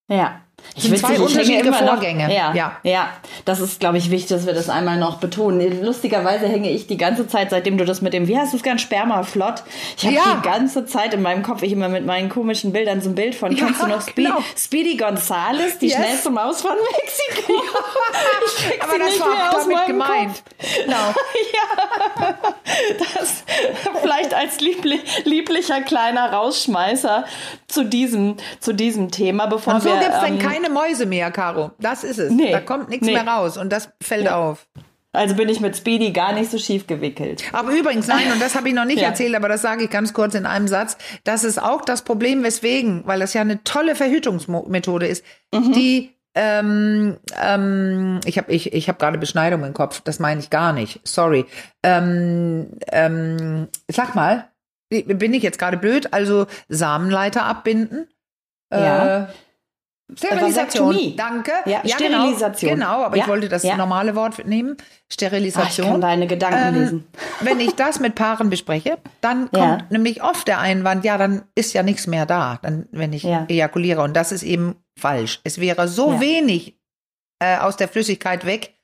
Ja. 0.10 0.42
Ich 0.76 0.84
sind 0.84 0.98
zwei 0.98 1.20
unterschiedliche 1.20 1.74
Vorgänge. 1.74 2.28
Noch, 2.28 2.34
ja, 2.34 2.54
ja, 2.54 2.78
ja. 2.84 3.10
Das 3.46 3.60
ist, 3.60 3.80
glaube 3.80 3.98
ich, 3.98 4.10
wichtig, 4.10 4.30
dass 4.30 4.46
wir 4.46 4.54
das 4.54 4.70
einmal 4.70 4.98
noch 4.98 5.18
betonen. 5.18 5.84
Lustigerweise 5.84 6.48
hänge 6.48 6.70
ich 6.70 6.88
die 6.88 6.98
ganze 6.98 7.28
Zeit, 7.28 7.50
seitdem 7.50 7.78
du 7.78 7.86
das 7.86 8.02
mit 8.02 8.14
dem, 8.14 8.28
wie 8.28 8.38
hast 8.38 8.54
du 8.54 8.58
es 8.58 8.64
gern, 8.64 8.80
Spermaflott? 8.80 9.64
Ich 9.98 10.06
habe 10.06 10.16
ja. 10.16 10.36
die 10.36 10.48
ganze 10.48 10.86
Zeit 10.86 11.14
in 11.14 11.22
meinem 11.22 11.44
Kopf, 11.44 11.62
ich 11.62 11.74
immer 11.74 11.90
mit 11.90 12.06
meinen 12.06 12.30
komischen 12.30 12.72
Bildern 12.72 13.02
so 13.02 13.10
ein 13.10 13.16
Bild 13.16 13.36
von, 13.36 13.52
ja, 13.56 13.66
kennst 13.66 13.82
du 13.82 13.88
noch 13.88 14.02
Spe 14.02 14.24
genau. 14.24 14.38
Speedy 14.58 14.98
Gonzales, 14.98 15.78
die 15.80 15.88
yes. 15.88 15.96
schnellste 15.96 16.30
Maus 16.30 16.62
von 16.62 16.72
Mexiko? 16.72 17.62
Ja. 18.22 18.84
Aber 18.84 19.00
das 19.00 19.20
war 19.20 19.28
auch 19.28 19.64
damit 19.64 19.86
gemeint. 19.88 20.44
Genau. 20.86 20.96
ja. 21.54 22.36
Das 23.00 23.44
vielleicht 24.02 24.34
als 24.34 24.60
lieblich, 24.60 25.02
lieblicher 25.26 25.82
kleiner 25.82 26.32
Rausschmeißer 26.32 27.26
zu 27.68 27.84
diesem, 27.84 28.38
zu 28.60 28.74
diesem 28.74 29.12
Thema, 29.12 29.48
bevor 29.48 29.76
Und 29.76 29.84
so 29.84 29.90
wir. 29.90 30.00
gibt's 30.00 30.18
ähm, 30.26 30.40
keine 30.54 30.70
Mäuse 30.70 31.06
mehr, 31.06 31.32
Caro. 31.32 31.72
Das 31.80 32.04
ist 32.04 32.20
es. 32.20 32.32
Nee, 32.32 32.52
da 32.52 32.60
kommt 32.60 32.90
nichts 32.90 33.06
nee. 33.06 33.14
mehr 33.14 33.28
raus 33.28 33.58
und 33.58 33.72
das 33.72 33.90
fällt 34.02 34.26
ja. 34.26 34.38
auf. 34.38 34.68
Also 35.14 35.36
bin 35.36 35.50
ich 35.50 35.60
mit 35.60 35.76
Speedy 35.76 36.12
gar 36.12 36.32
nicht 36.32 36.50
so 36.50 36.58
schief 36.58 36.88
gewickelt. 36.88 37.44
Aber 37.52 37.72
übrigens, 37.72 38.08
nein, 38.08 38.32
und 38.32 38.42
das 38.42 38.56
habe 38.56 38.70
ich 38.70 38.74
noch 38.74 38.86
nicht 38.86 39.02
ja. 39.02 39.10
erzählt, 39.10 39.36
aber 39.36 39.50
das 39.50 39.62
sage 39.62 39.84
ich 39.84 39.90
ganz 39.90 40.14
kurz 40.14 40.36
in 40.36 40.46
einem 40.46 40.70
Satz. 40.70 40.98
Das 41.26 41.44
ist 41.44 41.62
auch 41.62 41.82
das 41.82 42.04
Problem, 42.04 42.44
weswegen, 42.44 43.04
weil 43.06 43.20
das 43.20 43.34
ja 43.34 43.42
eine 43.42 43.62
tolle 43.66 43.96
Verhütungsmethode 43.96 45.08
ist, 45.08 45.26
mhm. 45.54 45.74
die 45.74 46.16
ähm, 46.34 47.18
ähm, 47.42 48.22
ich 48.24 48.38
habe 48.38 48.52
ich, 48.54 48.72
ich 48.72 48.88
hab 48.88 49.00
gerade 49.00 49.18
Beschneidung 49.18 49.66
im 49.66 49.74
Kopf, 49.74 50.00
das 50.00 50.20
meine 50.20 50.40
ich 50.40 50.50
gar 50.50 50.72
nicht. 50.72 51.02
Sorry. 51.04 51.46
Ähm, 51.84 52.78
ähm, 52.90 53.68
sag 53.90 54.16
mal, 54.16 54.48
bin 54.90 55.34
ich 55.34 55.44
jetzt 55.44 55.60
gerade 55.60 55.76
blöd? 55.76 56.14
Also 56.14 56.48
Samenleiter 56.70 57.44
abbinden. 57.44 58.08
Ja. 58.72 59.24
Äh, 59.24 59.28
Sterilisation. 60.16 61.16
Danke. 61.16 61.52
Ja, 61.66 61.82
ja 61.84 61.98
genau. 61.98 62.20
Sterilisation. 62.20 62.72
Genau, 62.72 62.86
genau 62.86 63.06
aber 63.06 63.18
ja, 63.18 63.24
ich 63.24 63.30
wollte 63.30 63.50
das 63.50 63.64
ja. 63.64 63.78
normale 63.78 64.16
Wort 64.16 64.46
nehmen. 64.46 64.78
Sterilisation. 65.10 65.86
Ach, 65.86 65.90
ich 65.90 65.92
kann 65.94 66.02
deine 66.02 66.28
Gedanken 66.28 66.76
ähm, 66.76 66.82
lesen. 66.82 67.08
Wenn 67.42 67.60
ich 67.60 67.76
das 67.76 68.00
mit 68.00 68.16
Paaren 68.16 68.50
bespreche, 68.50 68.98
dann 69.22 69.52
kommt 69.52 69.92
nämlich 69.92 70.24
oft 70.24 70.48
der 70.48 70.60
Einwand, 70.60 71.06
ja, 71.06 71.18
dann 71.18 71.44
ist 71.56 71.74
ja 71.74 71.84
nichts 71.84 72.08
mehr 72.08 72.26
da, 72.26 72.60
dann, 72.62 72.88
wenn 72.92 73.14
ich 73.14 73.26
ejakuliere. 73.26 74.02
Und 74.02 74.16
das 74.16 74.32
ist 74.32 74.44
eben 74.44 74.76
falsch. 74.98 75.40
Es 75.44 75.60
wäre 75.60 75.88
so 75.88 76.20
wenig 76.20 76.80
äh, 77.40 77.58
aus 77.58 77.78
der 77.78 77.88
Flüssigkeit 77.88 78.46
weg, 78.46 78.76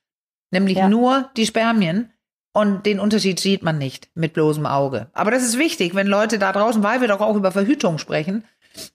nämlich 0.52 0.82
nur 0.84 1.30
die 1.38 1.46
Spermien. 1.46 2.12
Und 2.54 2.88
den 2.88 3.00
Unterschied 3.00 3.40
sieht 3.40 3.62
man 3.62 3.78
nicht 3.78 4.10
mit 4.16 4.34
bloßem 4.34 4.66
Auge. 4.66 5.12
Aber 5.14 5.30
das 5.30 5.44
ist 5.44 5.60
wichtig, 5.60 5.94
wenn 5.94 6.08
Leute 6.08 6.40
da 6.40 6.52
draußen, 6.52 6.82
weil 6.82 7.02
wir 7.02 7.08
doch 7.08 7.22
auch 7.22 7.36
über 7.36 7.52
Verhütung 7.52 8.00
sprechen, 8.00 8.46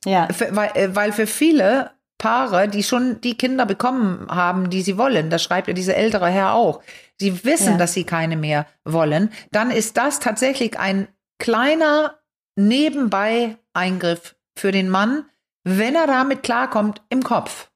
ja. 0.04 0.26
weil, 0.50 0.70
äh, 0.74 0.96
weil 0.96 1.12
für 1.12 1.28
viele 1.28 1.92
Paare, 2.22 2.68
die 2.68 2.84
schon 2.84 3.20
die 3.20 3.36
Kinder 3.36 3.66
bekommen 3.66 4.28
haben, 4.30 4.70
die 4.70 4.82
sie 4.82 4.96
wollen, 4.96 5.28
das 5.28 5.42
schreibt 5.42 5.66
ja 5.66 5.74
dieser 5.74 5.96
ältere 5.96 6.28
Herr 6.28 6.54
auch, 6.54 6.80
sie 7.18 7.44
wissen, 7.44 7.72
ja. 7.72 7.78
dass 7.78 7.94
sie 7.94 8.04
keine 8.04 8.36
mehr 8.36 8.64
wollen, 8.84 9.32
dann 9.50 9.72
ist 9.72 9.96
das 9.96 10.20
tatsächlich 10.20 10.78
ein 10.78 11.08
kleiner 11.40 12.20
Nebenbei-Eingriff 12.54 14.36
für 14.56 14.70
den 14.70 14.88
Mann, 14.88 15.24
wenn 15.64 15.96
er 15.96 16.06
damit 16.06 16.44
klarkommt 16.44 17.02
im 17.08 17.24
Kopf. 17.24 17.72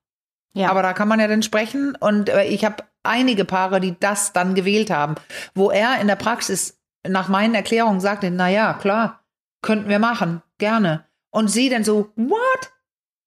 Ja. 0.55 0.71
Aber 0.71 0.83
da 0.83 0.93
kann 0.93 1.09
man 1.09 1.19
ja 1.19 1.27
dann 1.27 1.43
sprechen 1.43 1.97
und 1.97 2.29
äh, 2.29 2.45
ich 2.45 2.65
habe 2.65 2.85
einige 3.03 3.45
Paare, 3.45 3.81
die 3.81 3.99
das 3.99 4.33
dann 4.33 4.55
gewählt 4.55 4.91
haben, 4.91 5.17
wo 5.57 5.73
er 5.73 6.01
in 6.01 6.07
der 6.07 6.15
Praxis 6.15 6.79
nach 7.05 7.27
meinen 7.27 7.57
Erklärungen 7.57 8.01
sagte, 8.01 8.31
na 8.31 8.49
ja, 8.49 8.75
klar, 8.75 9.25
könnten 9.61 9.89
wir 9.89 9.99
machen, 9.99 10.41
gerne. 10.59 11.05
Und 11.31 11.49
sie 11.49 11.69
dann 11.69 11.83
so, 11.83 12.13
what? 12.15 12.76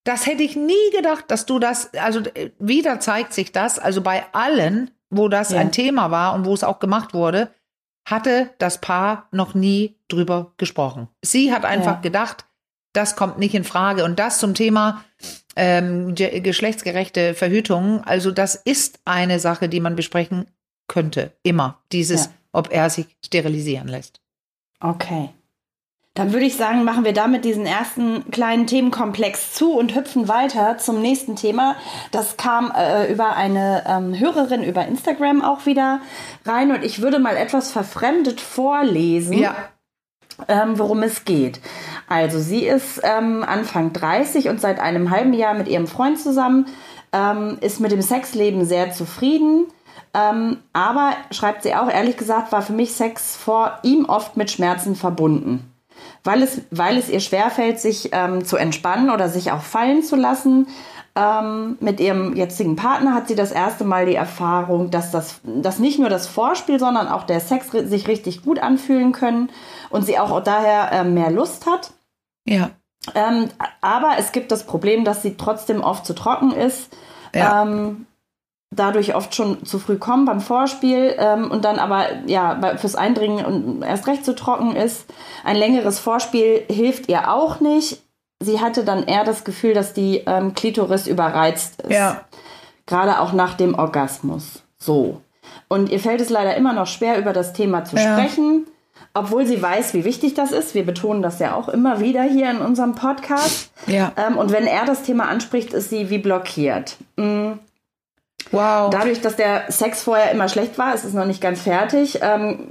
Das 0.09 0.25
hätte 0.25 0.41
ich 0.41 0.55
nie 0.55 0.73
gedacht, 0.91 1.25
dass 1.27 1.45
du 1.45 1.59
das, 1.59 1.93
also 1.93 2.21
äh, 2.21 2.49
wieder 2.57 2.99
zeigt 2.99 3.31
sich 3.31 3.51
das, 3.51 3.77
also 3.77 4.01
bei 4.01 4.25
allen, 4.31 4.89
wo 5.11 5.27
das 5.27 5.51
ja. 5.51 5.59
ein 5.59 5.71
Thema 5.71 6.09
war 6.09 6.33
und 6.33 6.45
wo 6.45 6.53
es 6.55 6.63
auch 6.63 6.79
gemacht 6.79 7.13
wurde, 7.13 7.51
hatte 8.05 8.49
das 8.57 8.81
Paar 8.81 9.27
noch 9.31 9.53
nie 9.53 9.99
drüber 10.07 10.53
gesprochen. 10.57 11.09
Sie 11.21 11.53
hat 11.53 11.63
einfach 11.63 11.97
ja. 11.97 12.01
gedacht, 12.01 12.45
das 12.91 13.15
kommt 13.15 13.37
nicht 13.37 13.53
in 13.53 13.63
Frage. 13.63 14.03
Und 14.03 14.17
das 14.17 14.39
zum 14.39 14.55
Thema 14.55 15.05
ähm, 15.55 16.15
geschlechtsgerechte 16.15 17.35
Verhütung, 17.35 18.03
also 18.03 18.31
das 18.31 18.55
ist 18.55 19.01
eine 19.05 19.39
Sache, 19.39 19.69
die 19.69 19.79
man 19.79 19.95
besprechen 19.95 20.47
könnte, 20.87 21.33
immer. 21.43 21.83
Dieses, 21.91 22.25
ja. 22.25 22.31
ob 22.51 22.71
er 22.71 22.89
sich 22.89 23.05
sterilisieren 23.23 23.87
lässt. 23.87 24.21
Okay. 24.79 25.29
Dann 26.19 26.33
würde 26.33 26.45
ich 26.45 26.57
sagen, 26.57 26.83
machen 26.83 27.05
wir 27.05 27.13
damit 27.13 27.45
diesen 27.45 27.65
ersten 27.65 28.29
kleinen 28.29 28.67
Themenkomplex 28.67 29.53
zu 29.53 29.71
und 29.71 29.95
hüpfen 29.95 30.27
weiter 30.27 30.77
zum 30.77 31.01
nächsten 31.01 31.37
Thema. 31.37 31.77
Das 32.11 32.35
kam 32.35 32.73
äh, 32.75 33.09
über 33.09 33.37
eine 33.37 33.85
ähm, 33.87 34.19
Hörerin 34.19 34.61
über 34.61 34.85
Instagram 34.85 35.41
auch 35.41 35.65
wieder 35.65 36.01
rein 36.45 36.73
und 36.73 36.83
ich 36.83 37.01
würde 37.01 37.19
mal 37.19 37.37
etwas 37.37 37.71
verfremdet 37.71 38.41
vorlesen. 38.41 39.37
Ja. 39.37 39.55
Ähm, 40.49 40.77
worum 40.77 41.03
es 41.03 41.23
geht. 41.23 41.61
Also 42.09 42.37
sie 42.37 42.65
ist 42.65 42.99
ähm, 43.03 43.45
Anfang 43.47 43.93
30 43.93 44.49
und 44.49 44.59
seit 44.59 44.81
einem 44.81 45.11
halben 45.11 45.33
Jahr 45.33 45.53
mit 45.53 45.69
ihrem 45.69 45.87
Freund 45.87 46.19
zusammen, 46.19 46.65
ähm, 47.13 47.57
ist 47.61 47.79
mit 47.79 47.93
dem 47.93 48.01
Sexleben 48.01 48.65
sehr 48.65 48.91
zufrieden. 48.91 49.67
Ähm, 50.13 50.57
aber 50.73 51.13
schreibt 51.31 51.63
sie 51.63 51.75
auch, 51.75 51.89
ehrlich 51.89 52.17
gesagt, 52.17 52.51
war 52.51 52.61
für 52.61 52.73
mich 52.73 52.91
Sex 52.91 53.37
vor 53.37 53.79
ihm 53.83 54.03
oft 54.03 54.35
mit 54.35 54.51
Schmerzen 54.51 54.97
verbunden 54.97 55.68
weil 56.23 56.43
es, 56.43 56.61
weil 56.71 56.97
es 56.97 57.09
ihr 57.09 57.19
schwerfällt, 57.19 57.79
sich 57.79 58.09
ähm, 58.11 58.45
zu 58.45 58.57
entspannen 58.57 59.09
oder 59.09 59.29
sich 59.29 59.51
auch 59.51 59.61
fallen 59.61 60.03
zu 60.03 60.15
lassen. 60.15 60.67
Ähm, 61.15 61.77
mit 61.79 61.99
ihrem 61.99 62.35
jetzigen 62.35 62.75
Partner 62.75 63.13
hat 63.13 63.27
sie 63.27 63.35
das 63.35 63.51
erste 63.51 63.83
Mal 63.83 64.05
die 64.05 64.15
Erfahrung, 64.15 64.91
dass, 64.91 65.11
das, 65.11 65.41
dass 65.43 65.79
nicht 65.79 65.99
nur 65.99 66.09
das 66.09 66.27
Vorspiel, 66.27 66.79
sondern 66.79 67.07
auch 67.07 67.23
der 67.23 67.39
Sex 67.39 67.71
sich 67.71 68.07
richtig 68.07 68.43
gut 68.43 68.59
anfühlen 68.59 69.11
können 69.11 69.49
und 69.89 70.05
sie 70.05 70.19
auch 70.19 70.41
daher 70.43 70.91
äh, 70.91 71.03
mehr 71.03 71.31
Lust 71.31 71.65
hat. 71.65 71.91
Ja. 72.45 72.69
Ähm, 73.15 73.49
aber 73.81 74.13
es 74.17 74.31
gibt 74.31 74.51
das 74.51 74.65
Problem, 74.65 75.03
dass 75.03 75.21
sie 75.21 75.35
trotzdem 75.35 75.81
oft 75.81 76.05
zu 76.05 76.13
trocken 76.13 76.51
ist. 76.51 76.95
Ja. 77.33 77.63
Ähm, 77.63 78.05
dadurch 78.71 79.15
oft 79.15 79.33
schon 79.33 79.65
zu 79.65 79.79
früh 79.79 79.97
kommen 79.97 80.25
beim 80.25 80.41
Vorspiel 80.41 81.15
ähm, 81.17 81.49
und 81.49 81.65
dann 81.65 81.79
aber 81.79 82.05
ja 82.27 82.77
fürs 82.77 82.95
Eindringen 82.95 83.45
und 83.45 83.81
erst 83.81 84.07
recht 84.07 84.23
zu 84.23 84.35
trocken 84.35 84.75
ist. 84.75 85.05
Ein 85.43 85.55
längeres 85.55 85.99
Vorspiel 85.99 86.63
hilft 86.69 87.09
ihr 87.09 87.31
auch 87.33 87.59
nicht. 87.59 88.01
Sie 88.41 88.61
hatte 88.61 88.83
dann 88.85 89.03
eher 89.03 89.23
das 89.23 89.43
Gefühl, 89.43 89.73
dass 89.73 89.93
die 89.93 90.23
ähm, 90.25 90.53
Klitoris 90.53 91.07
überreizt 91.07 91.81
ist. 91.81 91.91
Ja. 91.91 92.21
Gerade 92.85 93.19
auch 93.19 93.33
nach 93.33 93.55
dem 93.55 93.75
Orgasmus. 93.75 94.63
So. 94.77 95.21
Und 95.67 95.89
ihr 95.89 95.99
fällt 95.99 96.21
es 96.21 96.29
leider 96.29 96.55
immer 96.55 96.73
noch 96.73 96.87
schwer, 96.87 97.17
über 97.17 97.33
das 97.33 97.53
Thema 97.53 97.83
zu 97.83 97.97
ja. 97.97 98.13
sprechen, 98.13 98.65
obwohl 99.13 99.45
sie 99.45 99.61
weiß, 99.61 99.93
wie 99.93 100.05
wichtig 100.05 100.35
das 100.35 100.51
ist. 100.51 100.73
Wir 100.73 100.85
betonen 100.85 101.21
das 101.21 101.39
ja 101.39 101.55
auch 101.55 101.69
immer 101.69 101.99
wieder 101.99 102.23
hier 102.23 102.49
in 102.49 102.59
unserem 102.59 102.95
Podcast. 102.95 103.71
Ja. 103.87 104.13
Ähm, 104.15 104.37
und 104.37 104.51
wenn 104.51 104.67
er 104.67 104.85
das 104.85 105.03
Thema 105.03 105.27
anspricht, 105.27 105.73
ist 105.73 105.89
sie 105.89 106.09
wie 106.09 106.19
blockiert. 106.19 106.95
Mhm. 107.17 107.59
Wow. 108.51 108.89
Dadurch, 108.89 109.21
dass 109.21 109.35
der 109.35 109.71
Sex 109.71 110.03
vorher 110.03 110.31
immer 110.31 110.49
schlecht 110.49 110.77
war, 110.77 110.93
es 110.93 111.05
ist 111.05 111.13
noch 111.13 111.25
nicht 111.25 111.41
ganz 111.41 111.61
fertig, 111.61 112.19
ähm, 112.21 112.67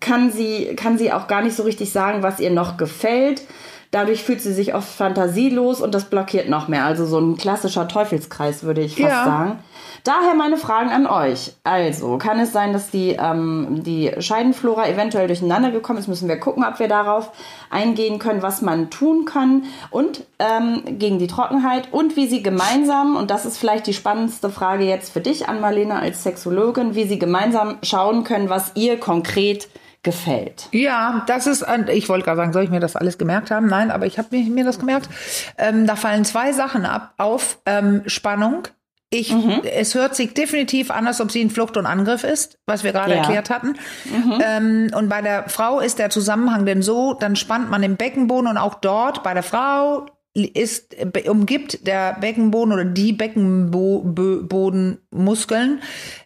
kann, 0.00 0.30
sie, 0.30 0.74
kann 0.76 0.98
sie 0.98 1.12
auch 1.12 1.28
gar 1.28 1.42
nicht 1.42 1.56
so 1.56 1.62
richtig 1.62 1.92
sagen, 1.92 2.22
was 2.22 2.40
ihr 2.40 2.50
noch 2.50 2.76
gefällt. 2.76 3.42
Dadurch 3.90 4.24
fühlt 4.24 4.40
sie 4.40 4.52
sich 4.52 4.74
oft 4.74 4.88
fantasielos 4.88 5.80
und 5.80 5.94
das 5.94 6.06
blockiert 6.06 6.48
noch 6.48 6.68
mehr. 6.68 6.84
Also 6.84 7.06
so 7.06 7.20
ein 7.20 7.36
klassischer 7.36 7.86
Teufelskreis, 7.86 8.64
würde 8.64 8.80
ich 8.80 8.96
fast 8.96 9.08
ja. 9.08 9.24
sagen. 9.24 9.58
Daher 10.04 10.34
meine 10.34 10.58
Fragen 10.58 10.90
an 10.90 11.06
euch. 11.06 11.54
Also, 11.64 12.18
kann 12.18 12.38
es 12.38 12.52
sein, 12.52 12.74
dass 12.74 12.90
die, 12.90 13.16
ähm, 13.18 13.82
die 13.84 14.12
Scheidenflora 14.18 14.86
eventuell 14.86 15.28
durcheinander 15.28 15.70
gekommen 15.70 15.98
ist? 15.98 16.08
Müssen 16.08 16.28
wir 16.28 16.38
gucken, 16.38 16.62
ob 16.62 16.78
wir 16.78 16.88
darauf 16.88 17.32
eingehen 17.70 18.18
können, 18.18 18.42
was 18.42 18.60
man 18.60 18.90
tun 18.90 19.24
kann 19.24 19.64
und 19.90 20.24
ähm, 20.38 20.82
gegen 20.98 21.18
die 21.18 21.26
Trockenheit 21.26 21.88
und 21.90 22.16
wie 22.16 22.26
sie 22.26 22.42
gemeinsam, 22.42 23.16
und 23.16 23.30
das 23.30 23.46
ist 23.46 23.56
vielleicht 23.56 23.86
die 23.86 23.94
spannendste 23.94 24.50
Frage 24.50 24.84
jetzt 24.84 25.10
für 25.10 25.22
dich 25.22 25.48
an 25.48 25.62
Marlene 25.62 25.98
als 25.98 26.22
Sexologin, 26.22 26.94
wie 26.94 27.04
sie 27.04 27.18
gemeinsam 27.18 27.78
schauen 27.82 28.24
können, 28.24 28.50
was 28.50 28.72
ihr 28.74 29.00
konkret 29.00 29.70
gefällt. 30.02 30.68
Ja, 30.72 31.24
das 31.26 31.46
ist, 31.46 31.64
ich 31.90 32.10
wollte 32.10 32.26
gerade 32.26 32.36
sagen, 32.36 32.52
soll 32.52 32.64
ich 32.64 32.70
mir 32.70 32.80
das 32.80 32.94
alles 32.94 33.16
gemerkt 33.16 33.50
haben? 33.50 33.68
Nein, 33.68 33.90
aber 33.90 34.04
ich 34.04 34.18
habe 34.18 34.28
mir, 34.32 34.44
mir 34.50 34.64
das 34.64 34.78
gemerkt. 34.78 35.08
Ähm, 35.56 35.86
da 35.86 35.96
fallen 35.96 36.26
zwei 36.26 36.52
Sachen 36.52 36.84
ab 36.84 37.14
auf 37.16 37.58
ähm, 37.64 38.02
Spannung 38.04 38.68
ich, 39.14 39.32
mhm. 39.32 39.62
Es 39.62 39.94
hört 39.94 40.16
sich 40.16 40.34
definitiv 40.34 40.90
an, 40.90 41.06
als 41.06 41.20
ob 41.20 41.30
sie 41.30 41.40
in 41.40 41.50
Flucht 41.50 41.76
und 41.76 41.86
Angriff 41.86 42.24
ist, 42.24 42.58
was 42.66 42.82
wir 42.82 42.90
gerade 42.92 43.12
ja. 43.12 43.18
erklärt 43.18 43.50
hatten. 43.50 43.76
Mhm. 44.04 44.42
Ähm, 44.44 44.90
und 44.96 45.08
bei 45.08 45.22
der 45.22 45.48
Frau 45.48 45.78
ist 45.80 46.00
der 46.00 46.10
Zusammenhang 46.10 46.66
denn 46.66 46.82
so, 46.82 47.14
dann 47.14 47.36
spannt 47.36 47.70
man 47.70 47.82
den 47.82 47.94
Beckenboden 47.96 48.50
und 48.50 48.58
auch 48.58 48.74
dort 48.74 49.22
bei 49.22 49.32
der 49.32 49.44
Frau 49.44 50.06
ist, 50.34 50.96
umgibt 51.28 51.86
der 51.86 52.14
Beckenboden 52.14 52.72
oder 52.72 52.84
die 52.84 53.12
Beckenbodenmuskeln 53.12 55.80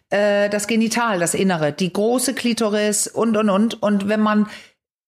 äh, 0.09 0.49
das 0.49 0.65
Genital, 0.65 1.19
das 1.19 1.35
Innere, 1.35 1.71
die 1.71 1.93
große 1.93 2.33
Klitoris 2.33 3.05
und, 3.07 3.37
und, 3.37 3.49
und. 3.49 3.83
Und 3.83 4.07
wenn 4.07 4.21
man 4.21 4.47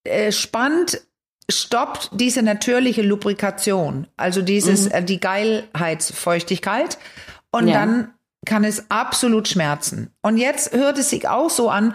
äh, 0.04 0.32
spannt, 0.32 1.02
stoppt 1.50 2.10
diese 2.14 2.44
natürliche 2.44 3.02
Lubrikation, 3.02 4.08
also 4.18 4.42
dieses, 4.42 4.86
Mhm. 4.86 4.92
äh, 4.92 5.04
die 5.04 5.20
Geilheitsfeuchtigkeit. 5.20 6.98
Und 7.52 7.68
Ja. 7.68 7.80
dann 7.80 8.14
kann 8.46 8.64
es 8.64 8.90
absolut 8.90 9.48
schmerzen. 9.48 10.10
Und 10.22 10.38
jetzt 10.38 10.74
hört 10.74 10.98
es 10.98 11.10
sich 11.10 11.28
auch 11.28 11.50
so 11.50 11.70
an, 11.70 11.94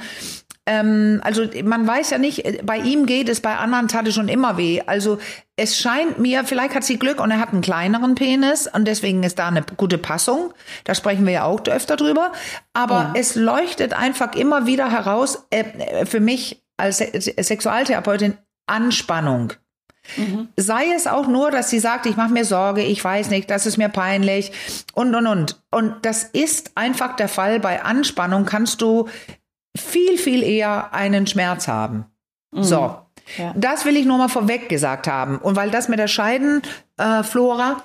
ähm, 0.69 1.21
also 1.25 1.45
man 1.65 1.87
weiß 1.87 2.11
ja 2.11 2.19
nicht, 2.19 2.65
bei 2.67 2.79
ihm 2.79 3.07
geht 3.07 3.29
es, 3.29 3.41
bei 3.41 3.57
anderen 3.57 3.89
tat 3.89 4.07
es 4.09 4.15
schon 4.15 4.29
immer 4.29 4.57
weh. 4.57 4.83
Also 4.87 5.19
es 5.57 5.79
scheint 5.79 6.19
mir, 6.19 6.45
vielleicht 6.45 6.75
hat 6.75 6.85
sie 6.85 6.99
Glück 6.99 7.21
und 7.21 7.31
er 7.31 7.39
hat 7.41 7.53
einen 7.53 7.63
kleineren 7.63 8.15
Penis 8.17 8.67
und 8.73 8.85
deswegen 8.87 9.23
ist 9.23 9.39
da 9.39 9.49
eine 9.49 9.63
gute 9.77 9.99
Passung. 9.99 10.53
Da 10.85 10.95
sprechen 10.95 11.25
wir 11.25 11.33
ja 11.33 11.45
auch 11.45 11.65
öfter 11.67 11.97
drüber. 11.97 12.33
Aber 12.75 12.95
Ja. 12.95 13.13
es 13.17 13.35
leuchtet 13.37 13.93
einfach 13.93 14.35
immer 14.35 14.67
wieder 14.67 14.91
heraus, 14.91 15.47
äh, 15.51 16.05
für 16.05 16.21
mich 16.21 16.63
als 16.77 16.99
Se 16.99 17.11
Sexualtherapeutin, 17.43 18.37
Anspannung. 18.67 19.53
Sei 20.57 20.93
es 20.95 21.07
auch 21.07 21.27
nur, 21.27 21.51
dass 21.51 21.71
sie 21.71 21.79
sagt, 21.79 22.07
ich 22.07 22.17
mache 22.17 22.33
mir 22.33 22.45
Sorge, 22.45 22.83
ich 22.83 23.03
weiß 23.03 23.31
nicht, 23.31 23.51
das 23.51 23.67
ist 23.67 23.77
mir 23.77 23.89
peinlich 23.89 24.53
und, 24.95 25.15
und, 25.15 25.27
und. 25.27 25.63
Und 25.71 25.95
das 26.03 26.23
ist 26.25 26.73
einfach 26.75 27.17
der 27.17 27.29
Fall. 27.29 27.61
Bei 27.61 27.83
Anspannung 27.83 28.45
kannst 28.45 28.81
du 28.83 29.09
viel, 29.77 30.17
viel 30.19 30.43
eher 30.43 30.95
einen 30.95 31.27
Schmerz 31.27 31.69
haben. 31.69 32.07
So. 32.53 32.97
Ja. 33.37 33.53
Das 33.57 33.85
will 33.85 33.97
ich 33.97 34.07
nur 34.07 34.19
mal 34.19 34.29
vorweg 34.29 34.69
gesagt 34.69 35.09
haben. 35.09 35.39
Und 35.39 35.57
weil 35.57 35.71
das 35.71 35.89
mit 35.89 35.99
der 35.99 36.07
Scheidenflora, 36.09 37.21
äh, 37.21 37.23
Flora, 37.25 37.83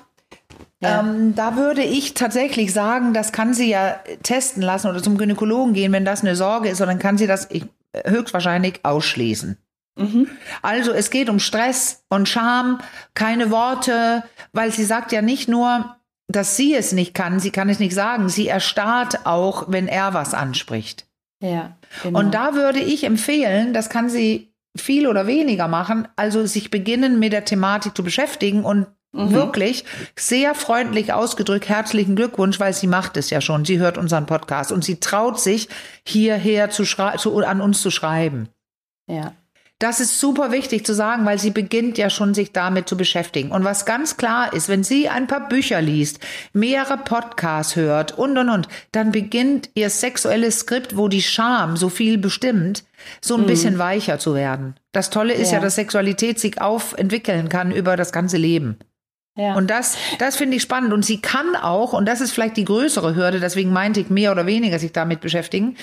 Ja. 0.80 1.00
ähm, 1.00 1.34
da 1.34 1.56
würde 1.56 1.82
ich 1.82 2.14
tatsächlich 2.14 2.72
sagen, 2.72 3.12
das 3.12 3.32
kann 3.32 3.52
sie 3.52 3.68
ja 3.68 3.96
testen 4.22 4.62
lassen 4.62 4.88
oder 4.88 5.02
zum 5.02 5.18
Gynäkologen 5.18 5.74
gehen, 5.74 5.92
wenn 5.92 6.04
das 6.04 6.22
eine 6.22 6.36
Sorge 6.36 6.68
ist, 6.68 6.80
und 6.80 6.86
dann 6.86 6.98
kann 6.98 7.18
sie 7.18 7.26
das 7.26 7.48
ich, 7.50 7.64
höchstwahrscheinlich 8.06 8.80
ausschließen. 8.84 9.58
Also 10.62 10.92
es 10.92 11.10
geht 11.10 11.28
um 11.28 11.38
Stress 11.38 12.04
und 12.08 12.28
Scham, 12.28 12.80
keine 13.14 13.50
Worte, 13.50 14.24
weil 14.52 14.72
sie 14.72 14.84
sagt 14.84 15.12
ja 15.12 15.22
nicht 15.22 15.48
nur, 15.48 15.96
dass 16.28 16.56
sie 16.56 16.74
es 16.74 16.92
nicht 16.92 17.14
kann, 17.14 17.40
sie 17.40 17.50
kann 17.50 17.68
es 17.68 17.78
nicht 17.78 17.94
sagen, 17.94 18.28
sie 18.28 18.48
erstarrt 18.48 19.26
auch, 19.26 19.66
wenn 19.68 19.88
er 19.88 20.14
was 20.14 20.34
anspricht. 20.34 21.06
Ja, 21.42 21.76
genau. 22.02 22.20
Und 22.20 22.32
da 22.32 22.54
würde 22.54 22.80
ich 22.80 23.04
empfehlen, 23.04 23.74
das 23.74 23.90
kann 23.90 24.08
sie 24.08 24.54
viel 24.76 25.06
oder 25.06 25.26
weniger 25.26 25.68
machen, 25.68 26.08
also 26.16 26.46
sich 26.46 26.70
beginnen 26.70 27.18
mit 27.18 27.32
der 27.32 27.44
Thematik 27.44 27.94
zu 27.94 28.02
beschäftigen 28.02 28.64
und 28.64 28.86
wirklich 29.14 29.84
sehr 30.18 30.54
freundlich 30.54 31.12
ausgedrückt 31.12 31.68
herzlichen 31.68 32.16
Glückwunsch, 32.16 32.58
weil 32.58 32.72
sie 32.72 32.86
macht 32.86 33.18
es 33.18 33.28
ja 33.28 33.42
schon. 33.42 33.66
Sie 33.66 33.78
hört 33.78 33.98
unseren 33.98 34.24
Podcast 34.24 34.72
und 34.72 34.84
sie 34.84 35.00
traut 35.00 35.38
sich 35.38 35.68
hierher 36.02 36.70
zu, 36.70 36.84
zu 36.84 37.38
an 37.40 37.60
uns 37.60 37.82
zu 37.82 37.90
schreiben. 37.90 38.48
ja. 39.06 39.34
Das 39.82 39.98
ist 39.98 40.20
super 40.20 40.52
wichtig 40.52 40.86
zu 40.86 40.94
sagen, 40.94 41.26
weil 41.26 41.40
sie 41.40 41.50
beginnt 41.50 41.98
ja 41.98 42.08
schon 42.08 42.34
sich 42.34 42.52
damit 42.52 42.88
zu 42.88 42.96
beschäftigen. 42.96 43.50
Und 43.50 43.64
was 43.64 43.84
ganz 43.84 44.16
klar 44.16 44.52
ist, 44.52 44.68
wenn 44.68 44.84
sie 44.84 45.08
ein 45.08 45.26
paar 45.26 45.48
Bücher 45.48 45.80
liest, 45.82 46.20
mehrere 46.52 46.98
Podcasts 46.98 47.74
hört 47.74 48.16
und 48.16 48.38
und 48.38 48.48
und, 48.48 48.68
dann 48.92 49.10
beginnt 49.10 49.70
ihr 49.74 49.90
sexuelles 49.90 50.60
Skript, 50.60 50.96
wo 50.96 51.08
die 51.08 51.20
Scham 51.20 51.76
so 51.76 51.88
viel 51.88 52.16
bestimmt, 52.16 52.84
so 53.20 53.36
ein 53.36 53.44
bisschen 53.46 53.78
weicher 53.78 54.20
zu 54.20 54.36
werden. 54.36 54.76
Das 54.92 55.10
Tolle 55.10 55.34
ist 55.34 55.50
ja, 55.50 55.58
Ja. 55.58 55.64
dass 55.64 55.74
Sexualität 55.74 56.38
sich 56.38 56.60
aufentwickeln 56.60 57.48
kann 57.48 57.72
über 57.72 57.96
das 57.96 58.12
ganze 58.12 58.36
Leben. 58.36 58.78
ja. 59.36 59.54
Und 59.54 59.68
das, 59.68 59.96
das 60.20 60.36
finde 60.36 60.58
ich 60.58 60.62
spannend. 60.62 60.92
Und 60.92 61.04
sie 61.04 61.20
kann 61.20 61.56
auch, 61.56 61.92
und 61.92 62.06
das 62.06 62.20
ist 62.20 62.30
vielleicht 62.30 62.56
die 62.56 62.66
größere 62.66 63.16
Hürde, 63.16 63.40
deswegen 63.40 63.72
meinte 63.72 63.98
ich 63.98 64.10
mehr 64.10 64.30
oder 64.30 64.46
weniger 64.46 64.78
sich 64.78 64.92
damit 64.92 65.20
beschäftigen, 65.20 65.76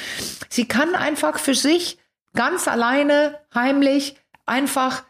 sie 0.48 0.66
kann 0.70 0.96
einfach 0.96 1.38
für 1.38 1.54
sich 1.54 1.98
ganz 2.34 2.68
alleine, 2.68 3.40
heimlich, 3.54 4.16
einfach 4.46 5.04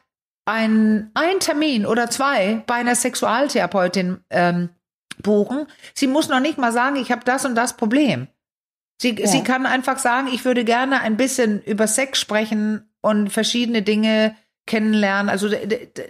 ein, 0.45 1.12
ein 1.13 1.39
Termin 1.39 1.86
oder 1.86 2.10
zwei 2.10 2.63
bei 2.65 2.75
einer 2.75 2.95
Sexualtherapeutin 2.95 4.23
ähm, 4.29 4.69
buchen. 5.21 5.67
Sie 5.93 6.08
muss 6.08 6.29
noch 6.29 6.39
nicht 6.39 6.58
mal 6.58 6.71
sagen, 6.71 6.95
ich 6.95 7.12
habe 7.12 7.23
das 7.23 7.45
und 7.45 7.55
das 7.55 7.77
Problem. 7.77 8.27
Sie, 9.01 9.15
sie 9.25 9.43
kann 9.43 9.65
einfach 9.65 9.97
sagen, 9.97 10.27
ich 10.27 10.43
würde 10.43 10.65
gerne 10.65 10.99
ein 10.99 11.15
bisschen 11.15 11.62
über 11.62 11.88
Sex 11.88 12.19
sprechen 12.19 12.91
und 13.01 13.29
verschiedene 13.29 13.82
Dinge 13.82 14.36
kennenlernen. 14.67 15.29
Also 15.29 15.49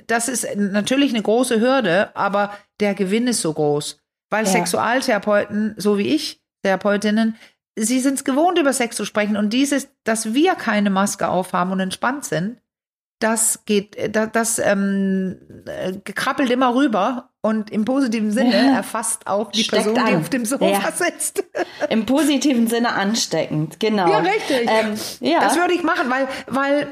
das 0.07 0.27
ist 0.27 0.47
natürlich 0.55 1.13
eine 1.13 1.21
große 1.21 1.59
Hürde, 1.59 2.15
aber 2.15 2.51
der 2.79 2.95
Gewinn 2.95 3.27
ist 3.27 3.41
so 3.41 3.53
groß. 3.53 3.99
Weil 4.31 4.45
Ja. 4.45 4.51
Sexualtherapeuten, 4.51 5.75
so 5.77 5.97
wie 5.99 6.15
ich, 6.15 6.41
Therapeutinnen, 6.63 7.35
sie 7.81 7.99
sind 7.99 8.15
es 8.15 8.23
gewohnt, 8.23 8.57
über 8.59 8.73
Sex 8.73 8.95
zu 8.95 9.05
sprechen. 9.05 9.37
Und 9.37 9.51
dieses, 9.51 9.87
dass 10.03 10.33
wir 10.33 10.55
keine 10.55 10.89
Maske 10.89 11.27
aufhaben 11.27 11.71
und 11.71 11.79
entspannt 11.79 12.25
sind, 12.25 12.57
das 13.19 13.65
geht, 13.65 13.95
äh, 13.95 14.09
das, 14.09 14.29
das 14.31 14.59
ähm, 14.59 15.37
äh, 15.65 15.93
krabbelt 16.13 16.49
immer 16.51 16.73
rüber 16.75 17.29
und 17.41 17.69
im 17.69 17.83
positiven 17.85 18.31
Sinne 18.31 18.55
Ja. 18.55 18.75
erfasst 18.77 19.27
auch 19.27 19.51
die 19.51 19.63
Steckt 19.63 19.83
Person, 19.83 20.05
die 20.05 20.13
an. 20.13 20.21
auf 20.21 20.29
dem 20.29 20.45
Sofa 20.45 20.65
Ja. 20.65 20.91
sitzt. 20.91 21.43
Im 21.89 22.05
positiven 22.05 22.67
Sinne 22.67 22.93
ansteckend, 22.93 23.79
genau. 23.79 24.09
Ja, 24.09 24.17
richtig. 24.19 24.69
Ähm, 24.69 24.93
ja. 25.19 25.39
Das 25.41 25.57
würde 25.57 25.73
ich 25.73 25.83
machen, 25.83 26.09
weil, 26.09 26.27
weil, 26.47 26.87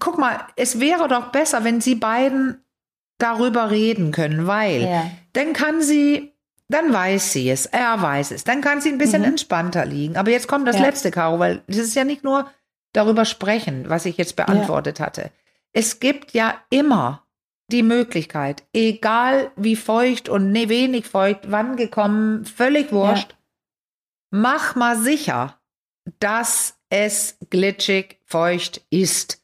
guck 0.00 0.18
mal, 0.18 0.40
es 0.56 0.78
wäre 0.80 1.08
doch 1.08 1.30
besser, 1.32 1.64
wenn 1.64 1.80
sie 1.80 1.94
beiden 1.96 2.60
darüber 3.18 3.70
reden 3.70 4.10
können, 4.12 4.46
weil 4.46 4.82
Ja. 4.82 5.10
dann 5.32 5.52
kann 5.54 5.80
sie, 5.82 6.33
dann 6.68 6.92
weiß 6.92 7.32
sie 7.32 7.50
es, 7.50 7.66
er 7.66 8.00
weiß 8.00 8.30
es, 8.30 8.44
dann 8.44 8.60
kann 8.60 8.80
sie 8.80 8.88
ein 8.90 8.98
bisschen 8.98 9.22
Mhm. 9.22 9.28
entspannter 9.28 9.84
liegen. 9.84 10.16
Aber 10.16 10.30
jetzt 10.30 10.48
kommt 10.48 10.66
das 10.66 10.76
Ja. 10.76 10.82
letzte, 10.82 11.10
Caro, 11.10 11.38
weil 11.38 11.62
das 11.66 11.76
ist 11.78 11.94
ja 11.94 12.04
nicht 12.04 12.24
nur 12.24 12.50
darüber 12.92 13.24
sprechen, 13.24 13.88
was 13.88 14.06
ich 14.06 14.16
jetzt 14.16 14.36
beantwortet 14.36 15.00
hatte. 15.00 15.30
Es 15.72 16.00
gibt 16.00 16.32
ja 16.32 16.54
immer 16.70 17.26
die 17.72 17.82
Möglichkeit, 17.82 18.62
egal 18.72 19.50
wie 19.56 19.76
feucht 19.76 20.28
und 20.28 20.52
ne, 20.52 20.68
wenig 20.68 21.06
feucht, 21.06 21.50
wann 21.50 21.76
gekommen, 21.76 22.44
völlig 22.44 22.92
wurscht, 22.92 23.34
mach 24.30 24.74
mal 24.74 24.96
sicher, 24.98 25.58
dass 26.20 26.78
es 26.90 27.38
glitschig 27.50 28.20
feucht 28.26 28.82
ist. 28.90 29.42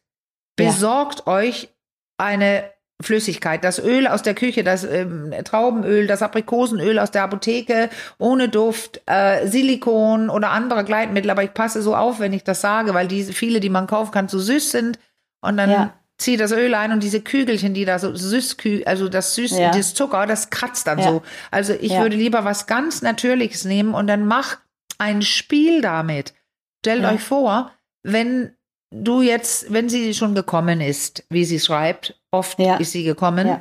Ja. 0.59 0.67
Besorgt 0.67 1.27
euch 1.27 1.71
eine 2.19 2.71
Flüssigkeit, 3.01 3.65
das 3.65 3.79
Öl 3.79 4.07
aus 4.07 4.23
der 4.23 4.35
Küche, 4.35 4.63
das 4.65 4.85
ähm, 4.85 5.33
Traubenöl, 5.45 6.07
das 6.07 6.23
Aprikosenöl 6.23 6.99
aus 6.99 7.11
der 7.11 7.23
Apotheke, 7.23 7.91
ohne 8.19 8.49
Duft, 8.49 9.01
äh, 9.07 9.47
Silikon 9.47 10.29
oder 10.31 10.51
andere 10.51 10.85
Gleitmittel. 10.85 11.31
Aber 11.31 11.43
ich 11.43 11.55
passe 11.55 11.83
so 11.83 11.97
auf, 11.97 12.21
wenn 12.21 12.33
ich 12.33 12.45
das 12.45 12.61
sage, 12.61 12.95
weil 12.95 13.09
diese 13.09 13.33
viele, 13.33 13.61
die 13.61 13.71
man 13.71 13.87
kaufen 13.87 14.11
kann, 14.13 14.29
so 14.29 14.39
süß 14.39 14.71
sind. 14.71 14.99
Und 15.41 15.57
dann 15.57 15.71
Ja. 15.71 15.95
zieh 16.19 16.37
das 16.37 16.53
Öl 16.53 16.75
ein 16.75 16.93
und 16.93 17.03
diese 17.03 17.23
Kügelchen, 17.23 17.73
die 17.73 17.87
da 17.87 17.99
so 17.99 18.15
süß, 18.15 18.57
also 18.85 19.09
das 19.09 19.35
süß, 19.35 19.59
Ja. 19.59 19.71
das 19.71 19.95
Zucker, 19.95 20.27
das 20.27 20.51
kratzt 20.51 20.87
dann 20.87 20.99
Ja. 20.99 21.05
so. 21.05 21.23
Also 21.51 21.73
ich 21.73 21.93
würde 21.99 22.17
lieber 22.17 22.45
was 22.45 22.67
ganz 22.67 23.01
Natürliches 23.03 23.65
nehmen 23.65 23.95
und 23.95 24.07
dann 24.07 24.27
mach 24.27 24.59
ein 24.99 25.23
Spiel 25.23 25.81
damit. 25.81 26.35
Stellt 26.81 27.05
euch 27.07 27.23
vor, 27.23 27.71
wenn 28.03 28.53
du 28.91 29.23
jetzt, 29.23 29.73
wenn 29.73 29.89
sie 29.89 30.15
schon 30.15 30.35
gekommen 30.35 30.81
ist, 30.81 31.25
wie 31.31 31.45
sie 31.45 31.61
schreibt, 31.61 32.21
oft 32.31 32.59
Ja. 32.59 32.77
ist 32.77 32.93
sie 32.93 33.05
gekommen, 33.05 33.47
Ja. 33.47 33.61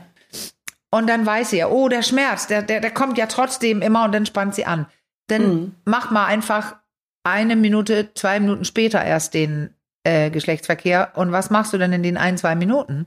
und 0.91 1.07
dann 1.07 1.25
weiß 1.25 1.51
sie 1.51 1.57
ja, 1.57 1.67
oh, 1.69 1.87
der 1.89 2.01
Schmerz, 2.03 2.47
der, 2.47 2.61
der, 2.63 2.79
der 2.81 2.91
kommt 2.91 3.17
ja 3.17 3.27
trotzdem 3.27 3.81
immer 3.81 4.05
und 4.05 4.11
dann 4.11 4.25
spannt 4.25 4.55
sie 4.55 4.65
an. 4.65 4.87
Dann 5.27 5.41
Mhm. 5.47 5.75
mach 5.85 6.09
mal 6.11 6.25
einfach 6.25 6.75
eine 7.23 7.55
Minute, 7.55 8.09
zwei 8.15 8.39
Minuten 8.39 8.65
später 8.65 9.03
erst 9.03 9.33
den 9.33 9.73
äh, 10.05 10.31
Geschlechtsverkehr. 10.31 11.11
Und 11.15 11.31
was 11.33 11.49
machst 11.49 11.73
du 11.73 11.77
denn 11.77 11.91
in 11.93 12.01
den 12.03 12.15
ein, 12.17 12.37
zwei 12.37 12.55
Minuten? 12.55 13.05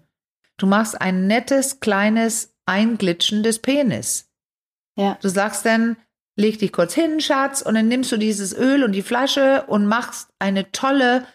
Du 0.58 0.66
machst 0.66 1.00
ein 1.00 1.26
nettes, 1.26 1.80
kleines 1.80 2.54
Einglitschen 2.66 3.42
des 3.42 3.58
Penis. 3.60 4.28
Ja. 4.96 5.16
Du 5.22 5.28
sagst 5.30 5.64
dann, 5.64 5.96
leg 6.36 6.58
dich 6.58 6.70
kurz 6.70 6.92
hin, 6.94 7.20
Schatz, 7.20 7.62
und 7.62 7.74
dann 7.74 7.88
nimmst 7.88 8.12
du 8.12 8.18
dieses 8.18 8.54
Öl 8.56 8.84
und 8.84 8.92
die 8.92 9.02
Flasche 9.02 9.64
und 9.66 9.86
machst 9.86 10.28
eine 10.38 10.70
tolle 10.70 11.26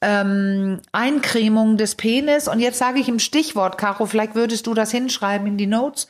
ähm, 0.00 0.80
Eincremung 0.92 1.76
des 1.76 1.94
Penis. 1.94 2.48
Und 2.48 2.60
jetzt 2.60 2.78
sage 2.78 3.00
ich 3.00 3.08
im 3.08 3.18
Stichwort, 3.18 3.78
Caro, 3.78 4.06
vielleicht 4.06 4.34
würdest 4.34 4.66
du 4.66 4.74
das 4.74 4.90
hinschreiben 4.90 5.46
in 5.46 5.56
die 5.56 5.66
Notes, 5.66 6.08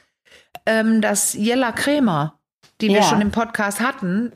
ähm, 0.66 1.01
das 1.01 1.35
Jella 1.35 1.72
Crema, 1.72 2.38
die 2.81 2.88
wir 2.88 2.96
Ja. 2.98 3.03
schon 3.03 3.20
im 3.20 3.31
Podcast 3.31 3.81
hatten, 3.81 4.33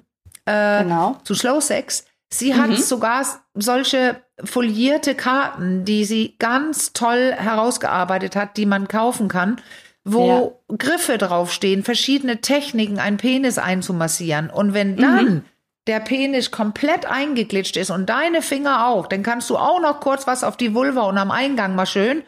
äh, 0.47 0.83
Genau. 0.83 1.17
zu 1.25 1.35
Slow 1.35 1.61
Sex. 1.61 2.05
Sie 2.33 2.55
hat 2.55 2.71
Mhm. 2.71 2.77
sogar 2.77 3.27
solche 3.55 4.23
folierte 4.43 5.15
Karten, 5.15 5.85
die 5.85 6.05
sie 6.07 6.35
ganz 6.39 6.95
toll 6.95 7.33
herausgearbeitet 7.37 8.35
hat, 8.37 8.57
die 8.57 8.65
man 8.67 8.89
kaufen 8.89 9.29
kann, 9.29 9.61
wo 10.05 10.61
Griffe 10.77 11.19
draufstehen, 11.19 11.85
verschiedene 11.85 12.41
Techniken, 12.41 12.99
einen 12.99 13.19
Penis 13.19 13.59
einzumassieren. 13.59 14.49
Und 14.51 14.73
wenn 14.75 14.97
dann 14.97 15.45
der 15.87 16.01
Penis 16.01 16.51
komplett 16.51 17.07
eingeglitscht 17.07 17.77
ist 17.77 17.91
und 17.91 18.07
deine 18.07 18.41
Finger 18.43 18.87
auch, 18.87 19.07
dann 19.07 19.23
kannst 19.23 19.51
du 19.51 19.57
auch 19.59 19.81
noch 19.81 20.01
kurz 20.01 20.27
was 20.27 20.45
auf 20.45 20.57
die 20.57 20.75
Vulva 20.75 21.03
und 21.03 21.19
am 21.19 21.31
Eingang 21.31 21.75
mal 21.75 21.87
schön. 21.87 22.23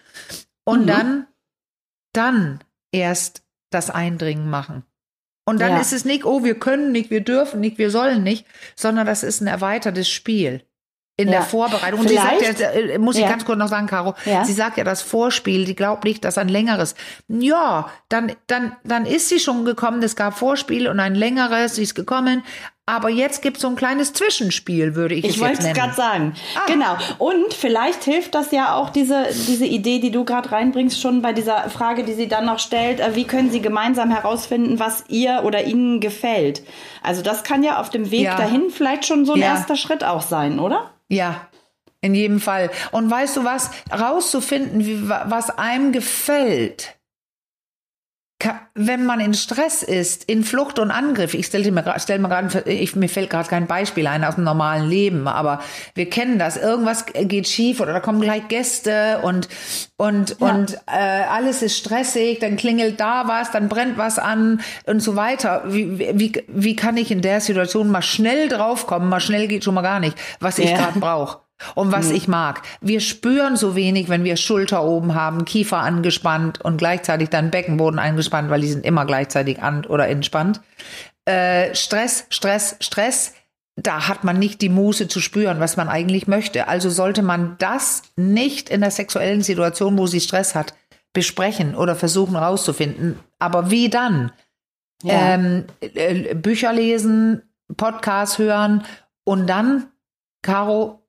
Und 0.64 0.82
Mhm. 0.82 0.86
dann, 0.86 1.26
dann 2.12 2.60
erst 2.92 3.42
das 3.70 3.90
Eindringen 3.90 4.48
machen. 4.50 4.84
Und 5.46 5.60
dann 5.60 5.72
Ja. 5.72 5.78
ist 5.80 5.92
es 5.92 6.04
nicht, 6.04 6.24
oh, 6.24 6.42
wir 6.42 6.58
können 6.58 6.90
nicht, 6.90 7.10
wir 7.10 7.20
dürfen 7.20 7.60
nicht, 7.60 7.76
wir 7.78 7.90
sollen 7.90 8.22
nicht, 8.22 8.46
sondern 8.76 9.06
das 9.06 9.22
ist 9.22 9.40
ein 9.40 9.46
erweitertes 9.46 10.08
Spiel. 10.08 10.64
in 11.16 11.28
Ja. 11.28 11.34
der 11.34 11.42
Vorbereitung. 11.42 12.00
Und 12.00 12.08
sie 12.08 12.16
Vielleicht- 12.18 12.44
sagt 12.44 12.58
ja, 12.58 12.70
äh, 12.70 12.98
muss 12.98 13.14
ich 13.14 13.22
Ja. 13.22 13.28
ganz 13.28 13.44
kurz 13.44 13.56
noch 13.56 13.68
sagen, 13.68 13.86
Caro, 13.86 14.16
sie 14.42 14.52
sagt 14.52 14.78
ja 14.78 14.82
das 14.82 15.00
Vorspiel, 15.00 15.64
sie 15.64 15.76
glaubt 15.76 16.02
nicht, 16.02 16.24
dass 16.24 16.38
ein 16.38 16.48
längeres. 16.48 16.96
Ja, 17.28 17.88
dann, 18.08 18.32
dann, 18.48 18.74
dann 18.82 19.06
ist 19.06 19.28
sie 19.28 19.38
schon 19.38 19.64
gekommen, 19.64 20.02
es 20.02 20.16
gab 20.16 20.36
Vorspiel 20.36 20.88
und 20.88 20.98
ein 20.98 21.14
längeres, 21.14 21.76
sie 21.76 21.84
ist 21.84 21.94
gekommen. 21.94 22.42
Aber 22.86 23.08
jetzt 23.08 23.40
gibt 23.40 23.56
es 23.56 23.62
so 23.62 23.68
ein 23.68 23.76
kleines 23.76 24.12
Zwischenspiel, 24.12 24.94
würde 24.94 25.14
ich, 25.14 25.24
Ich 25.24 25.36
es 25.36 25.40
wollte 25.40 25.52
jetzt 25.54 25.60
es 25.60 25.64
nennen. 25.64 25.76
gerade 25.78 25.94
sagen. 25.94 26.34
Ah. 26.54 26.60
Genau. 26.66 26.96
Und 27.16 27.54
vielleicht 27.54 28.04
hilft 28.04 28.34
das 28.34 28.50
ja 28.52 28.74
auch, 28.74 28.90
diese, 28.90 29.24
diese 29.48 29.64
Idee, 29.64 30.00
die 30.00 30.10
du 30.10 30.24
gerade 30.26 30.52
reinbringst, 30.52 31.00
schon 31.00 31.22
bei 31.22 31.32
dieser 31.32 31.70
Frage, 31.70 32.04
die 32.04 32.12
sie 32.12 32.28
dann 32.28 32.44
noch 32.44 32.58
stellt, 32.58 33.00
äh, 33.00 33.14
wie 33.16 33.24
können 33.24 33.50
sie 33.50 33.62
gemeinsam 33.62 34.10
herausfinden, 34.10 34.78
was 34.80 35.04
ihr 35.08 35.42
oder 35.44 35.64
ihnen 35.64 36.00
gefällt. 36.00 36.62
Also 37.02 37.22
das 37.22 37.42
kann 37.42 37.62
ja 37.62 37.80
auf 37.80 37.88
dem 37.88 38.10
Weg 38.10 38.20
Ja. 38.24 38.36
dahin 38.36 38.64
vielleicht 38.70 39.06
schon 39.06 39.24
so 39.24 39.32
ein 39.32 39.40
Ja. 39.40 39.46
erster 39.54 39.76
Schritt 39.76 40.04
auch 40.04 40.20
sein, 40.22 40.58
oder? 40.58 40.90
Ja, 41.08 41.48
in 42.02 42.14
jedem 42.14 42.38
Fall. 42.38 42.70
Und 42.92 43.10
weißt 43.10 43.38
du 43.38 43.44
was, 43.44 43.70
rauszufinden, 43.98 44.84
wie, 44.84 45.08
wa- 45.08 45.24
was 45.28 45.56
einem 45.56 45.92
gefällt, 45.92 46.96
wenn 48.74 49.06
man 49.06 49.20
in 49.20 49.34
Stress 49.34 49.82
ist, 49.82 50.24
in 50.24 50.44
Flucht 50.44 50.78
und 50.78 50.90
Angriff, 50.90 51.34
ich 51.34 51.46
stelle 51.46 51.70
mir, 51.70 51.84
stell 51.98 52.18
mir 52.18 52.28
gerade, 52.28 52.68
ich, 52.70 52.96
mir 52.96 53.08
fällt 53.08 53.30
gerade 53.30 53.48
kein 53.48 53.66
Beispiel 53.66 54.06
ein 54.06 54.24
aus 54.24 54.34
dem 54.36 54.44
normalen 54.44 54.88
Leben, 54.88 55.28
aber 55.28 55.60
wir 55.94 56.08
kennen 56.10 56.38
das, 56.38 56.56
irgendwas 56.56 57.06
geht 57.06 57.48
schief 57.48 57.80
oder 57.80 57.92
da 57.92 58.00
kommen 58.00 58.20
gleich 58.20 58.48
Gäste 58.48 59.20
und, 59.22 59.48
und, 59.96 60.36
Ja. 60.40 60.46
und 60.48 60.74
äh, 60.86 61.22
alles 61.30 61.62
ist 61.62 61.76
stressig, 61.78 62.40
dann 62.40 62.56
klingelt 62.56 62.98
da 62.98 63.28
was, 63.28 63.50
dann 63.50 63.68
brennt 63.68 63.98
was 63.98 64.18
an 64.18 64.60
und 64.86 65.00
so 65.00 65.16
weiter. 65.16 65.62
Wie, 65.66 65.98
wie, 65.98 66.32
wie 66.48 66.76
kann 66.76 66.96
ich 66.96 67.10
in 67.10 67.20
der 67.22 67.40
Situation 67.40 67.90
mal 67.90 68.02
schnell 68.02 68.48
draufkommen, 68.48 69.08
mal 69.08 69.20
schnell 69.20 69.46
geht 69.48 69.64
schon 69.64 69.74
mal 69.74 69.82
gar 69.82 70.00
nicht, 70.00 70.16
was 70.40 70.58
ich 70.58 70.70
Ja. 70.70 70.76
gerade 70.78 70.98
brauche? 70.98 71.43
Und 71.74 71.92
was 71.92 72.10
ich 72.10 72.28
mag. 72.28 72.62
Wir 72.80 73.00
spüren 73.00 73.56
so 73.56 73.74
wenig, 73.74 74.08
wenn 74.08 74.24
wir 74.24 74.36
Schulter 74.36 74.84
oben 74.84 75.14
haben, 75.14 75.44
Kiefer 75.44 75.78
angespannt 75.78 76.60
und 76.60 76.76
gleichzeitig 76.76 77.30
dann 77.30 77.50
Beckenboden 77.50 77.98
eingespannt, 77.98 78.50
weil 78.50 78.60
die 78.60 78.68
sind 78.68 78.84
immer 78.84 79.06
gleichzeitig 79.06 79.62
an 79.62 79.84
oder 79.86 80.08
entspannt. 80.08 80.60
Äh, 81.24 81.74
Stress, 81.74 82.26
Stress, 82.30 82.76
Stress. 82.80 83.34
Da 83.76 84.06
hat 84.08 84.22
man 84.22 84.38
nicht 84.38 84.60
die 84.60 84.68
Muße 84.68 85.08
zu 85.08 85.20
spüren, 85.20 85.58
was 85.58 85.76
man 85.76 85.88
eigentlich 85.88 86.28
möchte. 86.28 86.68
Also 86.68 86.90
sollte 86.90 87.22
man 87.22 87.56
das 87.58 88.02
nicht 88.16 88.70
in 88.70 88.82
der 88.82 88.92
sexuellen 88.92 89.42
Situation, 89.42 89.98
wo 89.98 90.06
sie 90.06 90.20
Stress 90.20 90.54
hat, 90.54 90.74
besprechen 91.12 91.74
oder 91.74 91.96
versuchen 91.96 92.36
rauszufinden. 92.36 93.18
Aber 93.38 93.70
wie 93.70 93.88
dann? 93.88 94.32
Ja. 95.02 95.34
ähm, 95.34 95.64
äh, 95.80 96.34
Bücher 96.34 96.72
lesen, 96.72 97.42
Podcasts 97.76 98.38
hören 98.38 98.84
und 99.24 99.46
dann, 99.46 99.86
Caro, 100.42 101.03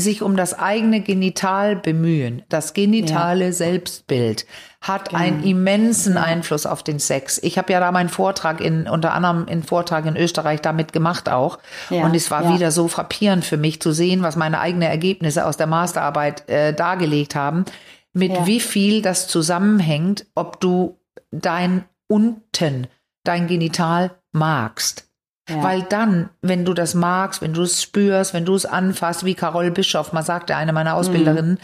sich 0.00 0.22
um 0.22 0.36
das 0.36 0.58
eigene 0.58 1.00
Genital 1.00 1.76
bemühen. 1.76 2.42
Das 2.48 2.74
genitale 2.74 3.52
Selbstbild 3.52 4.46
hat 4.80 5.14
einen 5.14 5.38
Genau. 5.42 5.50
immensen 5.50 6.16
Einfluss 6.16 6.66
auf 6.66 6.82
den 6.82 6.98
Sex. 6.98 7.38
Ich 7.42 7.58
habe 7.58 7.72
ja 7.72 7.80
da 7.80 7.90
meinen 7.90 8.08
Vortrag 8.08 8.60
in, 8.60 8.86
unter 8.88 9.12
anderem 9.12 9.46
einen 9.48 9.62
Vortrag 9.62 10.06
in 10.06 10.16
Österreich 10.16 10.60
damit 10.60 10.92
gemacht 10.92 11.28
auch. 11.28 11.58
Ja, 11.90 12.04
Und 12.04 12.14
es 12.14 12.30
war 12.30 12.44
ja. 12.44 12.54
wieder 12.54 12.70
so 12.70 12.86
frappierend 12.88 13.44
für 13.44 13.56
mich 13.56 13.80
zu 13.80 13.92
sehen, 13.92 14.22
was 14.22 14.36
meine 14.36 14.60
eigenen 14.60 14.88
Ergebnisse 14.88 15.44
aus 15.46 15.56
der 15.56 15.66
Masterarbeit 15.66 16.48
äh, 16.48 16.72
dargelegt 16.74 17.34
haben, 17.34 17.64
mit 18.12 18.32
Ja. 18.32 18.46
wie 18.46 18.60
viel 18.60 19.02
das 19.02 19.26
zusammenhängt, 19.28 20.26
ob 20.34 20.60
du 20.60 20.98
dein 21.32 21.84
unten, 22.06 22.86
dein 23.24 23.48
Genital 23.48 24.12
magst. 24.32 25.07
Ja. 25.48 25.62
Weil 25.62 25.82
dann, 25.82 26.28
wenn 26.42 26.64
du 26.64 26.74
das 26.74 26.94
magst, 26.94 27.40
wenn 27.42 27.54
du 27.54 27.62
es 27.62 27.82
spürst, 27.82 28.34
wenn 28.34 28.44
du 28.44 28.54
es 28.54 28.66
anfasst, 28.66 29.24
wie 29.24 29.34
Carol 29.34 29.70
Bischoff 29.70 30.12
mal 30.12 30.22
sagte, 30.22 30.54
eine 30.56 30.72
meiner 30.74 30.94
Ausbilderinnen, 30.94 31.52
Mhm. 31.52 31.58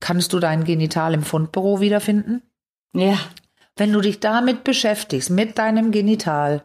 kannst 0.00 0.32
du 0.32 0.40
dein 0.40 0.64
Genital 0.64 1.14
im 1.14 1.22
Fundbüro 1.22 1.80
wiederfinden? 1.80 2.42
ja. 2.94 3.18
Wenn 3.76 3.92
du 3.92 4.00
dich 4.00 4.18
damit 4.18 4.64
beschäftigst, 4.64 5.30
mit 5.30 5.56
deinem 5.56 5.92
Genital, 5.92 6.64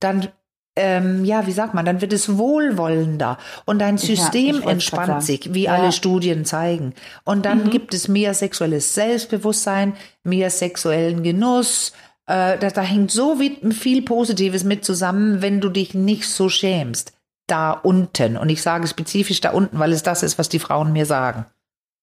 dann, 0.00 0.28
ähm, 0.74 1.24
ja, 1.24 1.46
wie 1.46 1.52
sagt 1.52 1.74
man, 1.74 1.84
dann 1.84 2.00
wird 2.00 2.12
es 2.12 2.38
wohlwollender 2.38 3.38
und 3.66 3.78
dein 3.78 3.98
Ja, 3.98 4.06
System 4.06 4.56
grad 4.62 4.70
entspannt 4.72 5.22
sich, 5.22 5.54
wie 5.54 5.64
Ja. 5.64 5.74
alle 5.74 5.92
Studien 5.92 6.44
zeigen. 6.44 6.94
Und 7.24 7.44
dann 7.46 7.64
Mhm. 7.66 7.70
gibt 7.70 7.94
es 7.94 8.08
mehr 8.08 8.34
sexuelles 8.34 8.94
Selbstbewusstsein, 8.94 9.94
mehr 10.24 10.50
sexuellen 10.50 11.22
Genuss. 11.22 11.92
Äh, 12.32 12.58
da, 12.58 12.70
da 12.70 12.80
hängt 12.80 13.10
so 13.10 13.36
viel 13.36 14.02
Positives 14.02 14.64
mit 14.64 14.84
zusammen, 14.86 15.42
wenn 15.42 15.60
du 15.60 15.68
dich 15.68 15.92
nicht 15.92 16.26
so 16.28 16.48
schämst. 16.48 17.12
Da 17.46 17.72
unten. 17.72 18.38
Und 18.38 18.48
ich 18.48 18.62
sage 18.62 18.86
spezifisch 18.86 19.40
da 19.42 19.50
unten, 19.50 19.78
weil 19.78 19.92
es 19.92 20.02
das 20.02 20.22
ist, 20.22 20.38
was 20.38 20.48
die 20.48 20.58
Frauen 20.60 20.92
mir 20.92 21.04
sagen. 21.04 21.44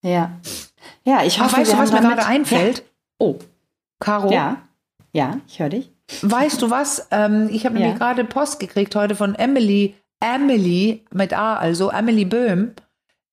Ja. 0.04 0.32
Ja, 1.04 1.24
ich 1.24 1.40
Ach, 1.40 1.46
hoffe, 1.46 1.58
weißt 1.58 1.72
wir 1.72 1.78
du, 1.78 1.82
was 1.82 1.92
mir 1.92 2.02
gerade 2.02 2.26
einfällt? 2.26 2.78
Ja. 2.80 2.84
Oh, 3.20 3.40
Caro? 4.00 4.32
ja. 4.32 4.58
Ja, 5.14 5.40
ich 5.48 5.60
höre 5.60 5.70
dich. 5.70 5.92
Weißt 6.22 6.62
du 6.62 6.70
was? 6.70 7.08
Ähm, 7.10 7.50
ich 7.52 7.66
habe 7.66 7.76
Ja. 7.76 7.82
nämlich 7.82 7.98
gerade 8.00 8.24
Post 8.24 8.60
gekriegt 8.60 8.96
heute 8.96 9.16
von 9.16 9.34
Emily, 9.34 9.96
Emily 10.20 11.04
mit 11.12 11.34
A, 11.34 11.56
also 11.56 11.90
Emily 11.90 12.26
Böhm. 12.26 12.74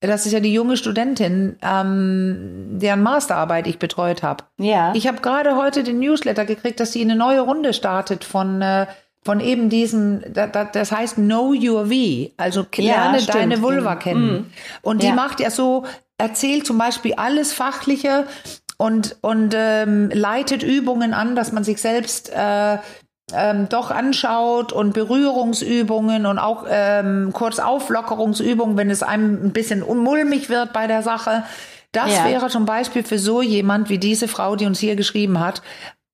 Das 0.06 0.26
ist 0.26 0.32
ja 0.32 0.40
die 0.40 0.52
junge 0.52 0.76
Studentin, 0.76 1.56
ähm, 1.62 2.78
deren 2.78 3.02
Masterarbeit 3.02 3.66
ich 3.66 3.78
betreut 3.78 4.22
habe. 4.22 4.44
Ja. 4.58 4.92
Ich 4.94 5.06
habe 5.06 5.20
gerade 5.20 5.56
heute 5.56 5.82
den 5.82 5.98
Newsletter 5.98 6.44
gekriegt, 6.44 6.80
dass 6.80 6.92
sie 6.92 7.02
eine 7.02 7.16
neue 7.16 7.40
Runde 7.40 7.72
startet 7.72 8.24
von 8.24 8.62
äh, 8.62 8.86
von 9.24 9.40
eben 9.40 9.68
diesem, 9.70 10.22
da, 10.32 10.46
da, 10.46 10.64
das 10.64 10.92
heißt 10.92 11.16
Know 11.16 11.52
Your 11.52 11.86
V, 11.88 12.30
also 12.36 12.64
lerne 12.76 13.18
stimmt. 13.18 13.36
deine 13.36 13.60
Vulva 13.60 13.96
Mhm. 13.96 13.98
kennen. 13.98 14.52
Und 14.82 15.02
die 15.02 15.08
Ja. 15.08 15.14
macht 15.14 15.40
ja 15.40 15.50
so, 15.50 15.84
erzählt 16.16 16.64
zum 16.64 16.78
Beispiel 16.78 17.14
alles 17.16 17.52
Fachliche 17.52 18.26
und, 18.78 19.16
und 19.22 19.52
ähm, 19.56 20.10
leitet 20.14 20.62
Übungen 20.62 21.12
an, 21.12 21.34
dass 21.34 21.50
man 21.50 21.64
sich 21.64 21.80
selbst 21.80 22.30
äh, 22.32 22.78
ähm, 23.32 23.68
doch 23.68 23.90
anschaut 23.90 24.72
und 24.72 24.92
Berührungsübungen 24.94 26.26
und 26.26 26.38
auch 26.38 26.64
ähm, 26.68 27.30
kurz 27.32 27.58
Auflockerungsübungen, 27.58 28.76
wenn 28.76 28.90
es 28.90 29.02
einem 29.02 29.44
ein 29.44 29.52
bisschen 29.52 29.82
unmulmig 29.82 30.48
wird 30.48 30.72
bei 30.72 30.86
der 30.86 31.02
Sache. 31.02 31.44
Das 31.92 32.14
Ja. 32.16 32.24
wäre 32.26 32.48
zum 32.48 32.66
Beispiel 32.66 33.02
für 33.02 33.18
so 33.18 33.42
jemand 33.42 33.88
wie 33.88 33.98
diese 33.98 34.28
Frau, 34.28 34.54
die 34.56 34.66
uns 34.66 34.78
hier 34.78 34.96
geschrieben 34.96 35.40
hat, 35.40 35.62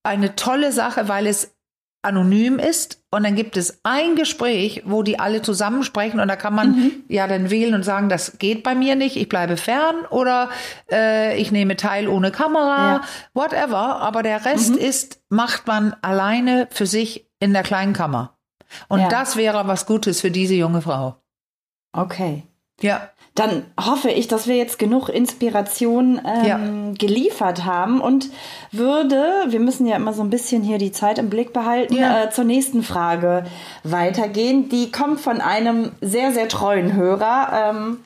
eine 0.04 0.36
tolle 0.36 0.72
Sache, 0.72 1.08
weil 1.08 1.26
es 1.26 1.54
anonym 2.02 2.58
ist 2.58 3.00
und 3.10 3.22
dann 3.24 3.36
gibt 3.36 3.56
es 3.56 3.78
ein 3.84 4.16
Gespräch, 4.16 4.82
wo 4.84 5.02
die 5.02 5.18
alle 5.20 5.40
zusammensprechen 5.42 6.18
und 6.20 6.28
da 6.28 6.36
kann 6.36 6.54
man 6.54 6.70
Mhm. 6.72 6.92
ja 7.08 7.26
dann 7.28 7.48
wählen 7.50 7.74
und 7.74 7.84
sagen, 7.84 8.08
das 8.08 8.38
geht 8.38 8.62
bei 8.64 8.74
mir 8.74 8.96
nicht, 8.96 9.16
ich 9.16 9.28
bleibe 9.28 9.56
fern 9.56 9.94
oder 10.10 10.50
äh, 10.90 11.36
ich 11.40 11.52
nehme 11.52 11.76
teil 11.76 12.08
ohne 12.08 12.30
Kamera, 12.32 12.92
Ja. 12.94 12.98
Mhm. 12.98 13.02
whatever. 13.34 14.00
Aber 14.00 14.22
der 14.22 14.44
Rest 14.44 14.74
ist, 14.76 15.20
macht 15.28 15.66
man 15.66 15.94
alleine 16.02 16.68
für 16.72 16.86
sich 16.86 17.28
in 17.38 17.52
der 17.52 17.62
kleinen 17.62 17.92
Kammer. 17.92 18.36
Und 18.88 19.00
Ja. 19.00 19.08
das 19.08 19.36
wäre 19.36 19.66
was 19.68 19.86
Gutes 19.86 20.20
für 20.20 20.30
diese 20.30 20.54
junge 20.54 20.82
Frau. 20.82 21.16
Okay. 21.92 22.42
Ja. 22.80 23.08
Dann 23.34 23.64
hoffe 23.80 24.10
ich, 24.10 24.28
dass 24.28 24.46
wir 24.46 24.56
jetzt 24.56 24.78
genug 24.78 25.08
Inspiration 25.08 26.20
ähm, 26.24 26.44
Ja. 26.46 26.60
geliefert 26.98 27.64
haben 27.64 28.00
und 28.02 28.28
würde, 28.72 29.24
wir 29.48 29.58
müssen 29.60 29.86
ja 29.86 29.96
immer 29.96 30.12
so 30.12 30.22
ein 30.22 30.28
bisschen 30.28 30.62
hier 30.62 30.76
die 30.76 30.92
Zeit 30.92 31.18
im 31.18 31.30
Blick 31.30 31.54
behalten, 31.54 31.94
Ja. 31.96 32.24
äh, 32.24 32.30
zur 32.30 32.44
nächsten 32.44 32.82
Frage 32.82 33.44
weitergehen. 33.84 34.68
Die 34.68 34.92
kommt 34.92 35.18
von 35.20 35.40
einem 35.40 35.92
sehr, 36.02 36.32
sehr 36.32 36.48
treuen 36.48 36.92
Hörer 36.92 37.70
ähm, 37.70 38.00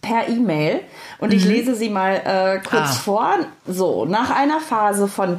per 0.00 0.28
E-Mail 0.28 0.80
und 1.20 1.32
ich 1.32 1.44
lese 1.44 1.76
sie 1.76 1.88
mal 1.88 2.14
äh, 2.24 2.58
kurz 2.68 2.82
Ah. 2.90 3.00
vor. 3.04 3.30
So, 3.68 4.04
nach 4.06 4.30
einer 4.36 4.58
Phase 4.58 5.06
von 5.06 5.38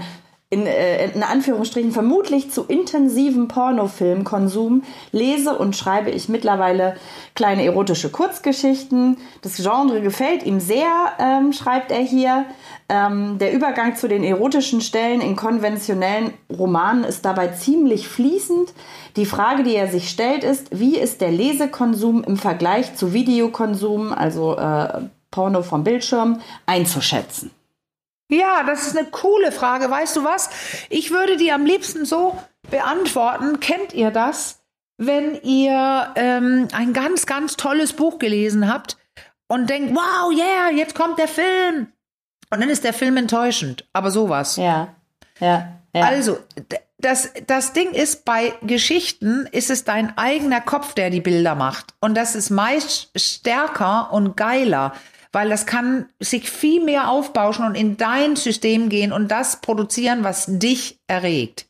in, 0.53 0.67
äh, 0.67 1.09
in 1.11 1.23
Anführungsstrichen 1.23 1.91
vermutlich 1.91 2.51
zu 2.51 2.65
intensivem 2.65 3.47
Pornofilmkonsum 3.47 4.83
lese 5.11 5.57
und 5.57 5.75
schreibe 5.75 6.11
ich 6.11 6.29
mittlerweile 6.29 6.95
kleine 7.33 7.65
erotische 7.65 8.09
Kurzgeschichten. 8.09 9.17
Das 9.41 9.57
Genre 9.57 10.01
gefällt 10.01 10.43
ihm 10.43 10.59
sehr, 10.59 10.91
ähm, 11.19 11.53
schreibt 11.53 11.91
er 11.91 12.01
hier. 12.01 12.45
Ähm, 12.87 13.39
der 13.39 13.53
Übergang 13.53 13.95
zu 13.95 14.07
den 14.07 14.23
erotischen 14.23 14.81
Stellen 14.81 15.21
in 15.21 15.35
konventionellen 15.35 16.33
Romanen 16.51 17.03
ist 17.03 17.25
dabei 17.25 17.47
ziemlich 17.47 18.07
fließend. 18.07 18.73
Die 19.15 19.25
Frage, 19.25 19.63
die 19.63 19.75
er 19.75 19.87
sich 19.87 20.09
stellt, 20.09 20.43
ist, 20.43 20.67
wie 20.77 20.97
ist 20.97 21.21
der 21.21 21.31
Lesekonsum 21.31 22.23
im 22.23 22.37
Vergleich 22.37 22.95
zu 22.95 23.13
Videokonsum, 23.13 24.13
also 24.13 24.55
äh, 24.55 25.01
Porno 25.31 25.63
vom 25.63 25.83
Bildschirm, 25.83 26.41
einzuschätzen? 26.67 27.49
Ja, 28.33 28.63
das 28.63 28.87
ist 28.87 28.97
eine 28.97 29.07
coole 29.09 29.51
Frage. 29.51 29.89
Weißt 29.89 30.15
du 30.15 30.23
was? 30.23 30.49
Ich 30.89 31.11
würde 31.11 31.37
die 31.37 31.51
am 31.51 31.65
liebsten 31.65 32.05
so 32.05 32.37
beantworten. 32.69 33.59
Kennt 33.59 33.93
ihr 33.93 34.11
das? 34.11 34.59
Wenn 34.97 35.39
ihr 35.41 36.11
ähm, 36.15 36.67
ein 36.73 36.93
ganz, 36.93 37.25
ganz 37.25 37.57
tolles 37.57 37.93
Buch 37.93 38.19
gelesen 38.19 38.71
habt 38.71 38.97
und 39.47 39.69
denkt, 39.69 39.95
wow, 39.95 40.31
yeah, 40.31 40.69
jetzt 40.71 40.95
kommt 40.95 41.19
der 41.19 41.27
Film. 41.27 41.87
Und 42.49 42.61
dann 42.61 42.69
ist 42.69 42.83
der 42.83 42.93
Film 42.93 43.17
enttäuschend. 43.17 43.87
Aber 43.93 44.11
sowas. 44.11 44.57
Ja, 44.57 44.95
ja. 45.39 45.79
Ja. 45.95 46.05
Also, 46.05 46.39
das, 46.97 47.31
das 47.45 47.73
Ding 47.73 47.91
ist, 47.91 48.25
bei 48.25 48.53
Geschichten 48.63 49.47
ist 49.51 49.69
es 49.69 49.83
dein 49.83 50.17
eigener 50.17 50.61
Kopf, 50.61 50.93
der 50.93 51.09
die 51.09 51.21
Bilder 51.21 51.53
macht. 51.53 51.93
Und 51.99 52.15
das 52.15 52.35
ist 52.35 52.49
meist 52.49 53.11
stärker 53.15 54.11
und 54.11 54.35
geiler, 54.35 54.93
weil 55.33 55.49
das 55.49 55.65
kann 55.65 56.07
sich 56.19 56.49
viel 56.49 56.81
mehr 56.81 57.09
aufbauschen 57.09 57.65
und 57.65 57.75
in 57.75 57.97
dein 57.97 58.37
System 58.37 58.87
gehen 58.87 59.11
und 59.11 59.29
das 59.29 59.59
produzieren, 59.59 60.23
was 60.23 60.45
dich 60.47 60.99
erregt. 61.07 61.65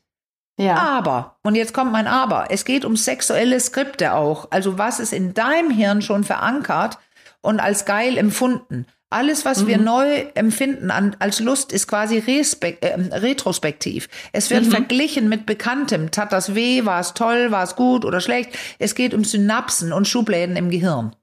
Ja. 0.56 0.76
Aber, 0.76 1.36
und 1.42 1.56
jetzt 1.56 1.74
kommt 1.74 1.90
mein 1.90 2.06
Aber, 2.06 2.46
es 2.50 2.64
geht 2.64 2.84
um 2.84 2.96
sexuelle 2.96 3.58
Skripte 3.58 4.14
auch. 4.14 4.48
Also 4.50 4.78
was 4.78 5.00
ist 5.00 5.12
in 5.12 5.34
deinem 5.34 5.70
Hirn 5.70 6.00
schon 6.00 6.22
verankert 6.22 6.98
und 7.40 7.58
als 7.58 7.86
geil 7.86 8.16
empfunden. 8.16 8.86
Alles, 9.10 9.44
was 9.44 9.62
mhm. 9.62 9.66
wir 9.68 9.78
neu 9.78 10.26
empfinden 10.34 10.90
an, 10.90 11.16
als 11.18 11.40
Lust, 11.40 11.72
ist 11.72 11.86
quasi 11.86 12.18
respekt, 12.18 12.84
äh, 12.84 12.94
retrospektiv. 13.16 14.08
Es 14.32 14.50
wird 14.50 14.66
mhm. 14.66 14.70
verglichen 14.70 15.28
mit 15.28 15.46
Bekanntem. 15.46 16.10
Tat 16.10 16.32
das 16.32 16.54
weh? 16.54 16.84
War 16.84 17.00
es 17.00 17.14
toll? 17.14 17.50
War 17.50 17.62
es 17.62 17.76
gut 17.76 18.04
oder 18.04 18.20
schlecht? 18.20 18.50
Es 18.78 18.94
geht 18.94 19.14
um 19.14 19.24
Synapsen 19.24 19.92
und 19.92 20.08
Schubläden 20.08 20.56
im 20.56 20.68
Gehirn. 20.68 21.14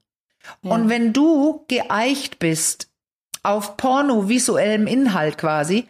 Ja. 0.62 0.72
Und 0.72 0.88
wenn 0.88 1.12
du 1.12 1.64
geeicht 1.68 2.38
bist 2.38 2.90
auf 3.42 3.76
pornovisuellem 3.76 4.86
Inhalt 4.86 5.38
quasi, 5.38 5.88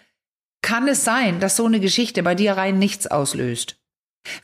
kann 0.63 0.89
es 0.89 1.05
sein, 1.05 1.41
dass 1.41 1.57
so 1.57 1.67
eine 1.67 1.81
Geschichte 1.81 2.23
bei 2.23 2.35
dir 2.35 2.57
rein 2.57 2.79
nichts 2.79 3.07
auslöst. 3.07 3.77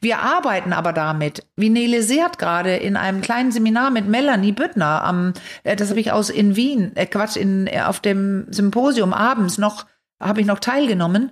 Wir 0.01 0.19
arbeiten 0.19 0.73
aber 0.73 0.93
damit, 0.93 1.47
wie 1.55 1.71
Nele 1.71 2.03
Seert 2.03 2.39
gerade 2.39 2.75
in 2.77 2.97
einem 2.97 3.21
kleinen 3.21 3.53
Seminar 3.53 3.91
mit 3.91 4.09
Melanie 4.09 4.51
Büttner, 4.53 5.05
am, 5.05 5.35
äh, 5.63 5.77
das 5.77 5.91
habe 5.91 6.01
ich 6.01 6.11
aus 6.11 6.31
in 6.31 6.57
Wien, 6.57 6.97
äh, 6.97 7.07
Quatsch, 7.07 7.37
in, 7.37 7.69
äh, 7.69 7.83
auf 7.83 8.01
dem 8.01 8.47
Symposium 8.51 9.13
abends 9.13 9.57
noch, 9.57 9.87
habe 10.21 10.41
ich 10.41 10.49
noch 10.49 10.59
teilgenommen. 10.59 11.31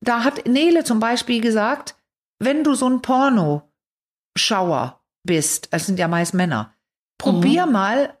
Da 0.00 0.24
hat 0.24 0.46
Nele 0.46 0.84
zum 0.84 1.00
Beispiel 1.00 1.42
gesagt, 1.42 1.96
wenn 2.38 2.64
du 2.64 2.74
so 2.74 2.88
ein 2.88 3.02
Porno-Schauer 3.02 5.02
bist, 5.22 5.68
es 5.70 5.84
sind 5.86 5.98
ja 5.98 6.08
meist 6.08 6.32
Männer, 6.32 6.72
probier 7.18 7.66
mhm. 7.66 7.72
mal 7.72 8.14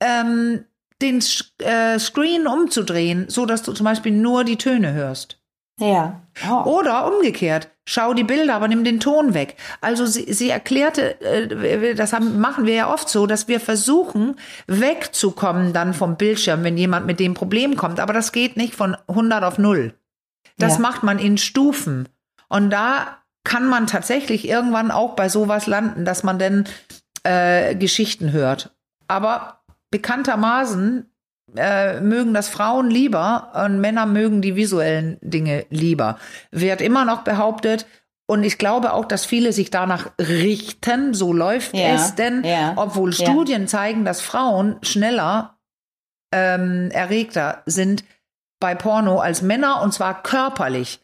ähm, 0.00 0.64
den 1.02 1.22
äh, 1.58 1.98
Screen 1.98 2.46
umzudrehen, 2.46 3.26
so 3.28 3.46
dass 3.46 3.62
du 3.62 3.72
zum 3.72 3.84
Beispiel 3.84 4.12
nur 4.12 4.44
die 4.44 4.56
Töne 4.56 4.92
hörst. 4.92 5.38
Ja. 5.80 6.20
Oh. 6.48 6.78
Oder 6.78 7.12
umgekehrt, 7.12 7.68
schau 7.84 8.14
die 8.14 8.22
Bilder, 8.22 8.54
aber 8.54 8.68
nimm 8.68 8.84
den 8.84 9.00
Ton 9.00 9.34
weg. 9.34 9.56
Also 9.80 10.06
sie, 10.06 10.32
sie 10.32 10.48
erklärte, 10.48 11.20
äh, 11.20 11.94
das 11.94 12.12
haben, 12.12 12.38
machen 12.40 12.66
wir 12.66 12.74
ja 12.74 12.92
oft 12.92 13.08
so, 13.08 13.26
dass 13.26 13.48
wir 13.48 13.58
versuchen, 13.58 14.36
wegzukommen 14.66 15.72
dann 15.72 15.92
vom 15.92 16.16
Bildschirm, 16.16 16.62
wenn 16.62 16.76
jemand 16.76 17.06
mit 17.06 17.18
dem 17.18 17.34
Problem 17.34 17.76
kommt. 17.76 17.98
Aber 17.98 18.12
das 18.12 18.30
geht 18.30 18.56
nicht 18.56 18.74
von 18.74 18.96
100 19.08 19.42
auf 19.42 19.58
0. 19.58 19.94
Das 20.58 20.74
ja. 20.74 20.80
macht 20.80 21.02
man 21.02 21.18
in 21.18 21.38
Stufen. 21.38 22.08
Und 22.48 22.70
da 22.70 23.18
kann 23.42 23.66
man 23.66 23.86
tatsächlich 23.88 24.48
irgendwann 24.48 24.92
auch 24.92 25.16
bei 25.16 25.28
sowas 25.28 25.66
landen, 25.66 26.04
dass 26.04 26.22
man 26.22 26.38
denn 26.38 26.64
äh, 27.24 27.74
Geschichten 27.74 28.32
hört. 28.32 28.74
Aber 29.08 29.60
bekanntermaßen 29.90 31.10
äh, 31.56 32.00
mögen 32.00 32.32
das 32.32 32.48
Frauen 32.48 32.90
lieber 32.90 33.52
und 33.66 33.80
Männer 33.80 34.06
mögen 34.06 34.40
die 34.40 34.56
visuellen 34.56 35.18
Dinge 35.20 35.66
lieber. 35.70 36.18
Wird 36.50 36.80
immer 36.80 37.04
noch 37.04 37.22
behauptet, 37.22 37.86
und 38.26 38.42
ich 38.42 38.56
glaube 38.56 38.92
auch, 38.94 39.04
dass 39.04 39.26
viele 39.26 39.52
sich 39.52 39.70
danach 39.70 40.10
richten, 40.18 41.12
so 41.12 41.32
läuft 41.32 41.74
ja, 41.74 41.94
es 41.94 42.14
denn, 42.14 42.42
ja, 42.42 42.72
obwohl 42.76 43.12
Studien 43.12 43.62
ja. 43.62 43.66
zeigen, 43.66 44.04
dass 44.04 44.22
Frauen 44.22 44.78
schneller 44.82 45.58
ähm, 46.32 46.90
erregter 46.90 47.62
sind 47.66 48.04
bei 48.60 48.74
Porno 48.74 49.18
als 49.18 49.42
Männer 49.42 49.82
und 49.82 49.92
zwar 49.92 50.22
körperlich. 50.22 51.00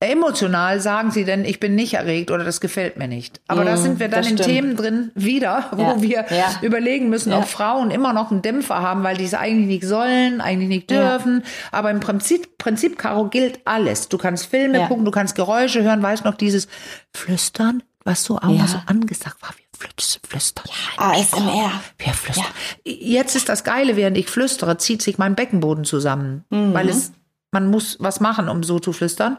Emotional 0.00 0.80
sagen 0.80 1.10
sie 1.10 1.24
denn, 1.24 1.44
ich 1.44 1.60
bin 1.60 1.74
nicht 1.74 1.94
erregt 1.94 2.30
oder 2.30 2.44
das 2.44 2.60
gefällt 2.60 2.98
mir 2.98 3.08
nicht. 3.08 3.40
Aber 3.48 3.62
mm, 3.62 3.66
da 3.66 3.76
sind 3.76 4.00
wir 4.00 4.08
dann 4.08 4.24
in 4.24 4.36
Themen 4.36 4.76
drin 4.76 5.12
wieder, 5.14 5.70
wo 5.72 5.82
ja, 5.82 6.02
wir 6.02 6.26
ja. 6.30 6.52
überlegen 6.62 7.08
müssen, 7.08 7.30
ja. 7.30 7.38
ob 7.38 7.46
Frauen 7.46 7.90
immer 7.90 8.12
noch 8.12 8.30
einen 8.30 8.42
Dämpfer 8.42 8.82
haben, 8.82 9.02
weil 9.02 9.16
die 9.16 9.24
es 9.24 9.34
eigentlich 9.34 9.66
nicht 9.66 9.84
sollen, 9.84 10.40
eigentlich 10.40 10.68
nicht 10.68 10.90
dürfen. 10.90 11.42
Aber 11.72 11.90
im 11.90 12.00
Prinzip, 12.00 12.58
Prinzip, 12.58 12.98
Caro, 12.98 13.28
gilt 13.28 13.60
alles. 13.66 14.08
Du 14.08 14.18
kannst 14.18 14.46
Filme 14.46 14.86
gucken, 14.88 15.04
du 15.04 15.10
kannst 15.10 15.34
Geräusche 15.36 15.82
hören, 15.82 16.02
weißt 16.02 16.24
noch 16.24 16.34
dieses 16.34 16.68
Flüstern, 17.14 17.82
was 18.04 18.24
so 18.24 18.36
auch 18.36 18.42
mal 18.44 18.68
so 18.68 18.78
angesagt 18.86 19.40
war. 19.40 19.50
Wir 19.56 19.88
flüstern. 20.22 20.64
ASMR. 20.96 21.70
Wir 21.98 22.12
flüstern. 22.12 22.46
Jetzt 22.84 23.36
ist 23.36 23.48
das 23.48 23.64
Geile, 23.64 23.96
während 23.96 24.16
ich 24.18 24.28
flüstere, 24.28 24.76
zieht 24.78 25.02
sich 25.02 25.18
mein 25.18 25.34
Beckenboden 25.34 25.84
zusammen, 25.84 26.44
mhm. 26.50 26.74
weil 26.74 26.88
es 26.88 27.12
man 27.54 27.70
muss 27.70 27.96
was 28.00 28.20
machen, 28.20 28.50
um 28.50 28.62
so 28.62 28.78
zu 28.78 28.92
flüstern. 28.92 29.38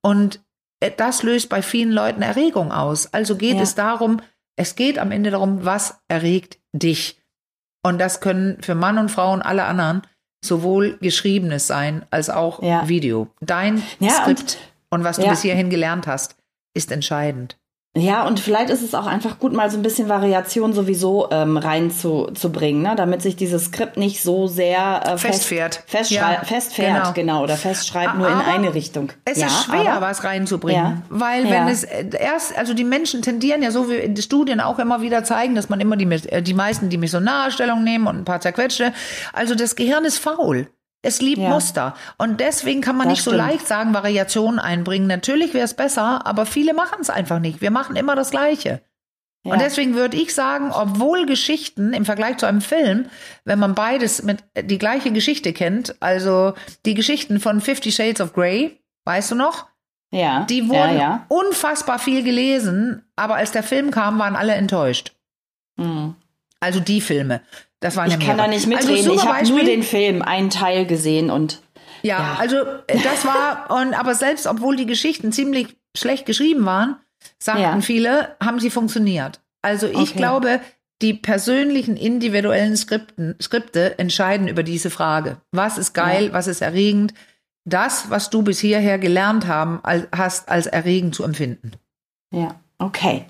Und 0.00 0.40
äh, 0.80 0.90
das 0.96 1.22
löst 1.22 1.50
bei 1.50 1.60
vielen 1.60 1.92
Leuten 1.92 2.22
Erregung 2.22 2.72
aus. 2.72 3.12
Also 3.12 3.36
geht 3.36 3.56
ja. 3.56 3.62
es 3.62 3.74
darum, 3.74 4.22
es 4.56 4.76
geht 4.76 4.98
am 4.98 5.12
Ende 5.12 5.30
darum, 5.30 5.66
was 5.66 6.00
erregt 6.08 6.58
dich. 6.72 7.20
Und 7.82 7.98
das 7.98 8.20
können 8.20 8.62
für 8.62 8.74
Mann 8.74 8.96
und 8.96 9.10
Frau 9.10 9.32
und 9.32 9.42
alle 9.42 9.64
anderen 9.64 10.02
sowohl 10.42 10.96
geschriebenes 11.00 11.66
sein 11.66 12.06
als 12.10 12.30
auch 12.30 12.62
ja. 12.62 12.88
Video. 12.88 13.28
Dein 13.40 13.82
ja, 14.00 14.10
Skript 14.10 14.58
und, 14.90 15.00
und, 15.00 15.04
was 15.04 15.16
du 15.16 15.28
bis 15.28 15.42
hierhin 15.42 15.70
gelernt 15.70 16.06
hast, 16.06 16.36
ist 16.74 16.92
entscheidend. 16.92 17.58
Ja, 17.96 18.26
und 18.26 18.40
vielleicht 18.40 18.68
ist 18.68 18.82
es 18.82 18.94
auch 18.94 19.06
einfach 19.06 19.38
gut, 19.38 19.54
mal 19.54 19.70
so 19.70 19.78
ein 19.78 19.82
bisschen 19.82 20.10
Variation 20.10 20.74
sowieso 20.74 21.28
ähm, 21.30 21.56
reinzubringen, 21.56 22.82
ne? 22.82 22.94
damit 22.94 23.22
sich 23.22 23.36
dieses 23.36 23.66
Skript 23.66 23.96
nicht 23.96 24.22
so 24.22 24.46
sehr 24.46 25.02
äh, 25.06 25.18
festfährt. 25.18 25.82
Fest, 25.86 26.10
ja, 26.10 26.42
festfährt, 26.44 26.98
genau. 26.98 27.12
genau, 27.12 27.42
oder 27.42 27.56
festschreibt 27.56 28.18
nur 28.18 28.28
in 28.28 28.34
eine 28.34 28.74
Richtung. 28.74 29.12
Es 29.24 29.38
ja, 29.38 29.46
ist 29.46 29.64
schwer, 29.64 29.94
aber, 29.94 30.06
was 30.06 30.24
reinzubringen, 30.24 30.82
ja, 30.82 31.02
weil 31.08 31.48
wenn 31.48 31.68
es 31.68 31.84
äh, 31.84 32.04
erst, 32.18 32.56
also 32.58 32.74
die 32.74 32.84
Menschen 32.84 33.22
tendieren 33.22 33.62
ja 33.62 33.70
so, 33.70 33.88
wie 33.88 33.94
in 33.94 34.14
den 34.14 34.22
Studien 34.22 34.60
auch 34.60 34.78
immer 34.78 35.00
wieder 35.00 35.24
zeigen, 35.24 35.54
dass 35.54 35.70
man 35.70 35.80
immer 35.80 35.96
die, 35.96 36.04
äh, 36.04 36.42
die 36.42 36.54
meisten 36.54 36.90
die 36.90 36.98
Missionarstellung 36.98 37.82
nehmen 37.82 38.06
und 38.06 38.18
ein 38.18 38.24
paar 38.24 38.40
zerquetschte. 38.42 38.92
Also 39.32 39.54
das 39.54 39.74
Gehirn 39.74 40.04
ist 40.04 40.18
faul. 40.18 40.68
Es 41.06 41.22
liebt 41.22 41.40
ja. 41.40 41.50
Muster. 41.50 41.94
Und 42.18 42.40
deswegen 42.40 42.80
kann 42.80 42.96
man 42.96 43.06
das 43.06 43.12
nicht 43.12 43.20
stimmt. 43.22 43.36
so 43.36 43.42
leicht 43.42 43.66
sagen, 43.68 43.94
Variationen 43.94 44.58
einbringen. 44.58 45.06
Natürlich 45.06 45.54
wäre 45.54 45.64
es 45.64 45.74
besser, 45.74 46.26
aber 46.26 46.46
viele 46.46 46.74
machen 46.74 46.98
es 47.00 47.10
einfach 47.10 47.38
nicht. 47.38 47.60
Wir 47.60 47.70
machen 47.70 47.94
immer 47.94 48.16
das 48.16 48.32
Gleiche. 48.32 48.82
Ja. 49.44 49.52
Und 49.52 49.60
deswegen 49.60 49.94
würde 49.94 50.16
ich 50.16 50.34
sagen, 50.34 50.72
obwohl 50.72 51.24
Geschichten 51.24 51.92
im 51.92 52.04
Vergleich 52.04 52.38
zu 52.38 52.46
einem 52.46 52.60
Film, 52.60 53.06
wenn 53.44 53.60
man 53.60 53.76
beides 53.76 54.24
mit 54.24 54.42
die 54.60 54.78
gleiche 54.78 55.12
Geschichte 55.12 55.52
kennt, 55.52 55.94
also 56.00 56.54
die 56.84 56.94
Geschichten 56.94 57.38
von 57.38 57.60
Fifty 57.60 57.92
Shades 57.92 58.20
of 58.20 58.32
Grey, 58.32 58.80
weißt 59.04 59.30
du 59.30 59.36
noch? 59.36 59.66
Ja. 60.10 60.44
Die 60.50 60.68
wurden 60.68 60.98
ja, 60.98 61.24
unfassbar 61.28 62.00
viel 62.00 62.24
gelesen, 62.24 63.04
aber 63.14 63.36
als 63.36 63.52
der 63.52 63.62
Film 63.62 63.92
kam, 63.92 64.18
waren 64.18 64.34
alle 64.34 64.54
enttäuscht. 64.54 65.12
Mhm. 65.76 66.16
Also 66.58 66.80
die 66.80 67.00
Filme. 67.00 67.42
Das 67.80 67.96
waren 67.96 68.08
ich 68.08 68.14
ja 68.14 68.18
kann 68.18 68.38
da 68.38 68.46
nicht 68.46 68.66
mitreden. 68.66 69.10
Also 69.10 69.14
ich 69.14 69.24
habe 69.24 69.46
nur 69.48 69.64
den 69.64 69.82
Film, 69.82 70.22
einen 70.22 70.50
Teil 70.50 70.86
gesehen 70.86 71.30
und 71.30 71.62
ja, 72.02 72.18
ja, 72.18 72.36
also 72.38 72.56
äh, 72.86 73.00
das 73.02 73.24
war 73.24 73.70
und 73.70 73.94
aber 73.94 74.14
selbst 74.14 74.46
obwohl 74.46 74.76
die 74.76 74.86
Geschichten 74.86 75.32
ziemlich 75.32 75.76
schlecht 75.96 76.26
geschrieben 76.26 76.64
waren, 76.64 76.96
sagten 77.38 77.62
ja. 77.62 77.80
viele, 77.80 78.36
haben 78.42 78.60
sie 78.60 78.70
funktioniert. 78.70 79.40
Also 79.62 79.86
ich 79.88 80.10
okay. 80.10 80.16
glaube, 80.16 80.60
die 81.02 81.14
persönlichen 81.14 81.96
individuellen 81.96 82.76
Skripten, 82.76 83.36
Skripte 83.40 83.98
entscheiden 83.98 84.48
über 84.48 84.62
diese 84.62 84.90
Frage. 84.90 85.38
Was 85.52 85.78
ist 85.78 85.92
geil, 85.92 86.26
ja. 86.26 86.32
was 86.32 86.46
ist 86.46 86.62
erregend? 86.62 87.12
Das, 87.64 88.10
was 88.10 88.30
du 88.30 88.42
bis 88.42 88.60
hierher 88.60 88.98
gelernt 88.98 89.46
haben, 89.46 89.80
hast, 90.14 90.48
als 90.48 90.66
erregend 90.66 91.14
zu 91.14 91.24
empfinden. 91.24 91.72
Ja. 92.32 92.54
Okay. 92.78 93.24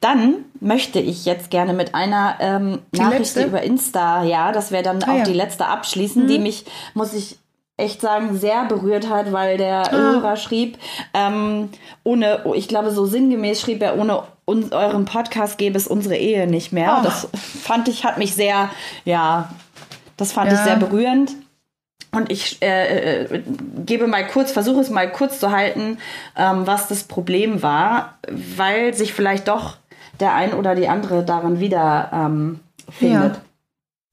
Dann 0.00 0.44
möchte 0.60 1.00
ich 1.00 1.24
jetzt 1.24 1.50
gerne 1.50 1.72
mit 1.72 1.94
einer 1.94 2.36
ähm, 2.40 2.82
Nachricht 2.92 3.34
letzte? 3.34 3.44
über 3.44 3.62
Insta, 3.62 4.22
ja, 4.22 4.52
das 4.52 4.70
wäre 4.70 4.82
dann 4.82 5.02
ah, 5.02 5.12
auch 5.12 5.18
ja. 5.18 5.24
die 5.24 5.32
letzte 5.32 5.66
abschließen, 5.66 6.24
mhm. 6.24 6.28
die 6.28 6.38
mich, 6.38 6.64
muss 6.94 7.12
ich 7.12 7.38
echt 7.76 8.00
sagen, 8.00 8.38
sehr 8.38 8.64
berührt 8.64 9.08
hat, 9.08 9.32
weil 9.32 9.58
der 9.58 9.92
ah. 9.92 9.96
Hörer 9.96 10.36
schrieb, 10.36 10.78
ähm, 11.14 11.70
ohne, 12.04 12.44
ich 12.54 12.68
glaube, 12.68 12.90
so 12.90 13.06
sinngemäß 13.06 13.60
schrieb 13.60 13.82
er, 13.82 13.98
ohne 13.98 14.22
uns, 14.44 14.70
euren 14.72 15.04
Podcast 15.04 15.58
gäbe 15.58 15.76
es 15.76 15.88
unsere 15.88 16.16
Ehe 16.16 16.46
nicht 16.46 16.72
mehr. 16.72 16.98
Oh. 17.00 17.04
Das 17.04 17.28
fand 17.34 17.88
ich, 17.88 18.04
hat 18.04 18.18
mich 18.18 18.34
sehr, 18.34 18.70
ja, 19.04 19.50
das 20.16 20.32
fand 20.32 20.52
ja. 20.52 20.58
ich 20.58 20.64
sehr 20.64 20.76
berührend. 20.76 21.32
Und 22.16 22.32
ich 22.32 22.62
äh, 22.62 23.24
äh, 23.24 23.42
gebe 23.84 24.06
mal 24.06 24.26
kurz, 24.26 24.50
versuche 24.50 24.80
es 24.80 24.88
mal 24.88 25.12
kurz 25.12 25.38
zu 25.38 25.50
halten, 25.50 25.98
ähm, 26.34 26.66
was 26.66 26.88
das 26.88 27.04
Problem 27.04 27.62
war, 27.62 28.14
weil 28.56 28.94
sich 28.94 29.12
vielleicht 29.12 29.48
doch 29.48 29.76
der 30.18 30.34
ein 30.34 30.54
oder 30.54 30.74
die 30.74 30.88
andere 30.88 31.24
darin 31.26 31.60
wieder 31.60 32.10
ähm, 32.14 32.60
findet. 32.90 33.34
Ja. 33.34 33.40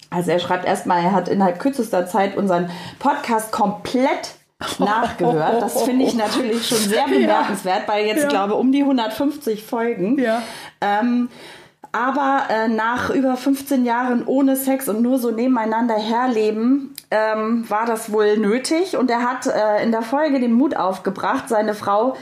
Also 0.09 0.31
er 0.31 0.39
schreibt 0.39 0.65
erstmal, 0.65 1.01
er 1.01 1.13
hat 1.13 1.29
innerhalb 1.29 1.59
kürzester 1.59 2.05
Zeit 2.05 2.35
unseren 2.35 2.69
Podcast 2.99 3.53
komplett 3.53 4.35
nachgehört. 4.79 5.61
Das 5.61 5.83
finde 5.83 6.03
ich 6.03 6.13
natürlich 6.13 6.67
schon 6.67 6.79
sehr 6.79 7.05
bemerkenswert, 7.05 7.87
weil 7.87 8.05
jetzt, 8.05 8.23
ja. 8.23 8.27
glaube 8.27 8.55
um 8.55 8.73
die 8.73 8.81
150 8.81 9.63
Folgen. 9.63 10.19
Ja. 10.19 10.43
Ähm, 10.81 11.29
Aber 11.93 12.47
äh, 12.49 12.67
nach 12.69 13.11
über 13.11 13.37
15 13.37 13.85
Jahren 13.85 14.25
ohne 14.25 14.55
Sex 14.55 14.89
und 14.89 15.03
nur 15.03 15.19
so 15.19 15.29
nebeneinander 15.29 15.95
herleben, 15.95 16.95
ähm, 17.11 17.69
war 17.69 17.85
das 17.85 18.11
wohl 18.11 18.37
nötig. 18.37 18.97
Und 18.97 19.11
er 19.11 19.21
hat 19.21 19.45
äh, 19.45 19.83
in 19.83 19.91
der 19.91 20.01
Folge 20.01 20.39
den 20.39 20.53
Mut 20.53 20.75
aufgebracht, 20.75 21.47
seine 21.49 21.75
Frau 21.75 22.15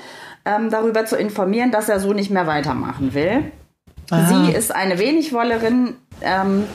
ähm, 0.43 0.69
darüber 0.69 1.05
zu 1.05 1.15
informieren, 1.15 1.71
dass 1.71 1.87
er 1.87 2.01
so 2.01 2.11
nicht 2.11 2.29
mehr 2.29 2.47
weitermachen 2.47 3.13
will. 3.13 3.49
Aha. 4.09 4.27
Sie 4.27 4.51
ist 4.51 4.75
eine 4.75 4.99
Wenigwollerin. 4.99 5.95
Ähm, 6.21 6.65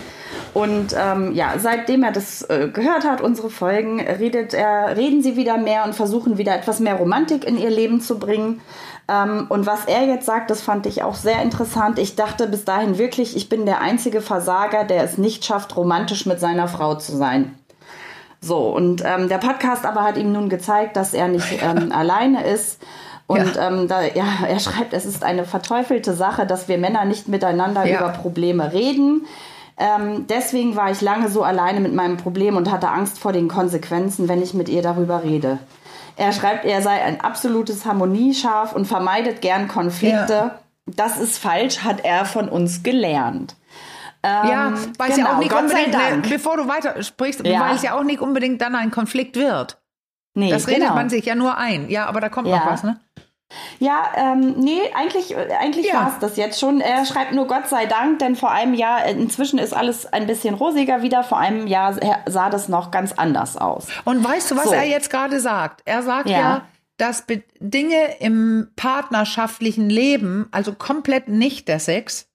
und 0.55 0.97
ähm, 0.99 1.34
ja, 1.34 1.53
seitdem 1.59 2.03
er 2.03 2.12
das 2.12 2.40
äh, 2.49 2.68
gehört 2.72 3.05
hat, 3.05 3.20
unsere 3.20 3.51
Folgen, 3.51 4.01
redet 4.01 4.55
er, 4.55 4.97
reden 4.97 5.22
sie 5.22 5.36
wieder 5.36 5.59
mehr 5.59 5.84
und 5.84 5.94
versuchen 5.94 6.38
wieder 6.38 6.57
etwas 6.57 6.80
mehr 6.80 6.94
Romantik 6.94 7.44
in 7.44 7.59
ihr 7.59 7.68
Leben 7.68 8.01
zu 8.01 8.18
bringen. 8.18 8.62
Ähm, 9.09 9.46
und 9.48 9.66
was 9.66 9.84
er 9.86 10.07
jetzt 10.07 10.26
sagt, 10.26 10.50
das 10.50 10.61
fand 10.61 10.86
ich 10.86 11.02
auch 11.02 11.14
sehr 11.14 11.42
interessant. 11.42 11.98
Ich 11.98 12.16
dachte 12.16 12.46
bis 12.48 12.64
dahin 12.64 12.98
wirklich, 12.98 13.36
ich 13.36 13.48
bin 13.48 13.66
der 13.66 13.80
einzige 13.80 14.20
Versager, 14.20 14.84
der 14.84 15.04
es 15.04 15.16
nicht 15.18 15.44
schafft, 15.44 15.76
romantisch 15.76 16.26
mit 16.26 16.40
seiner 16.40 16.68
Frau 16.68 16.96
zu 16.96 17.16
sein. 17.16 17.54
So, 18.40 18.59
und 18.68 19.02
ähm, 19.04 19.28
der 19.28 19.38
Podcast 19.38 19.84
aber 19.84 20.02
hat 20.02 20.16
ihm 20.16 20.32
nun 20.32 20.48
gezeigt, 20.48 20.96
dass 20.96 21.14
er 21.14 21.28
nicht 21.28 21.46
ähm, 21.62 21.92
alleine 21.92 22.44
ist. 22.46 22.80
Und 23.28 23.57
ja. 23.57 23.68
Ähm, 23.68 23.88
da, 23.88 24.02
ja, 24.02 24.24
er 24.48 24.61
schreibt, 24.61 24.92
es 24.92 25.04
ist 25.04 25.24
eine 25.24 25.44
verteufelte 25.44 26.14
Sache, 26.14 26.46
dass 26.46 26.68
wir 26.68 26.78
Männer 26.78 27.04
nicht 27.04 27.28
miteinander 27.28 27.84
ja. 27.84 27.98
über 27.98 28.09
Probleme 28.11 28.72
reden. 28.72 29.26
Ähm, 29.78 30.26
deswegen 30.28 30.74
war 30.74 30.90
ich 30.90 31.00
lange 31.00 31.28
so 31.28 31.42
alleine 31.42 31.80
mit 31.80 31.92
meinem 31.92 32.16
Problem 32.16 32.57
und 32.57 32.70
hatte 32.70 32.88
Angst 32.88 33.18
vor 33.18 33.32
den 33.32 33.48
Konsequenzen, 33.48 34.28
wenn 34.28 34.42
ich 34.42 34.54
mit 34.54 34.68
ihr 34.68 34.80
darüber 34.80 35.22
rede. 35.22 35.59
Er 36.16 36.32
schreibt, 36.32 36.64
er 36.64 36.82
sei 36.82 37.02
ein 37.02 37.20
absolutes 37.20 37.84
Harmonieschaf 37.84 38.72
und 38.72 38.86
vermeidet 38.86 39.40
gern 39.42 39.68
Konflikte. 39.68 40.32
Ja. 40.32 40.58
Das 40.86 41.18
ist 41.18 41.38
falsch, 41.38 41.80
hat 41.80 42.04
er 42.04 42.24
von 42.24 42.48
uns 42.48 42.82
gelernt. 42.82 43.56
Ähm, 44.22 44.48
ja, 44.48 44.72
weil 44.98 45.10
es 45.10 45.16
ja 45.16 45.24
auch 45.26 45.28
genau, 45.28 45.38
nicht 45.40 45.50
Gott 45.50 45.62
unbedingt, 45.62 46.28
bevor 46.30 46.56
du 46.56 46.68
weiter 46.68 47.02
sprichst, 47.02 47.46
ja. 47.46 47.60
weil 47.60 47.76
es 47.76 47.82
ja 47.82 47.96
auch 47.96 48.02
nicht 48.02 48.20
unbedingt 48.20 48.60
dann 48.60 48.74
ein 48.74 48.90
Konflikt 48.90 49.36
wird. 49.36 49.80
Nee, 50.34 50.50
das 50.50 50.66
redet 50.66 50.82
genau. 50.82 50.94
man 50.94 51.08
sich 51.08 51.24
ja 51.26 51.34
nur 51.34 51.56
ein. 51.56 51.88
Ja, 51.88 52.06
aber 52.06 52.20
da 52.20 52.28
kommt 52.28 52.48
ja. 52.48 52.56
noch 52.56 52.66
was, 52.66 52.82
ne? 52.82 53.00
Ja, 53.78 54.11
ähm, 54.16 54.55
nee, 54.59 54.80
eigentlich, 54.94 55.36
eigentlich 55.36 55.86
ja. 55.86 55.94
war 55.94 56.09
es 56.09 56.18
das 56.18 56.36
jetzt 56.36 56.59
schon. 56.59 56.80
Er 56.80 57.05
schreibt 57.07 57.32
nur 57.32 57.47
Gott 57.47 57.68
sei 57.68 57.86
Dank, 57.86 58.18
denn 58.18 58.34
vor 58.34 58.51
einem 58.51 58.74
Jahr, 58.74 59.05
inzwischen 59.07 59.59
ist 59.59 59.72
alles 59.72 60.07
ein 60.12 60.26
bisschen 60.26 60.55
rosiger 60.55 61.03
wieder. 61.03 61.22
Vor 61.22 61.38
einem 61.38 61.66
Jahr 61.66 61.97
sah 62.26 62.51
das 62.51 62.68
noch 62.68 62.90
ganz 62.90 63.12
anders 63.12 63.57
aus. 63.57 63.86
Und 64.05 64.24
weißt 64.24 64.51
du, 64.51 64.57
was 64.57 64.64
so. 64.64 64.72
er 64.72 64.84
jetzt 64.84 65.11
gerade 65.11 65.38
sagt? 65.40 65.82
Er 65.84 66.03
sagt 66.03 66.28
ja, 66.28 66.38
ja 66.38 66.62
dass 66.97 67.24
Dinge 67.61 68.16
im 68.20 68.68
partnerschaftlichen 68.76 69.90
Leben, 69.90 70.49
also 70.51 70.72
komplett 70.72 71.28
nicht 71.28 71.68
der 71.68 71.78
Sex, 71.78 72.28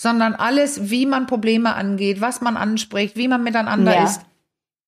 sondern 0.00 0.34
alles, 0.34 0.90
wie 0.90 1.06
man 1.06 1.26
Probleme 1.26 1.74
angeht, 1.74 2.20
was 2.20 2.40
man 2.40 2.56
anspricht, 2.56 3.16
wie 3.16 3.28
man 3.28 3.42
miteinander 3.42 3.94
ja. 3.94 4.04
ist, 4.04 4.22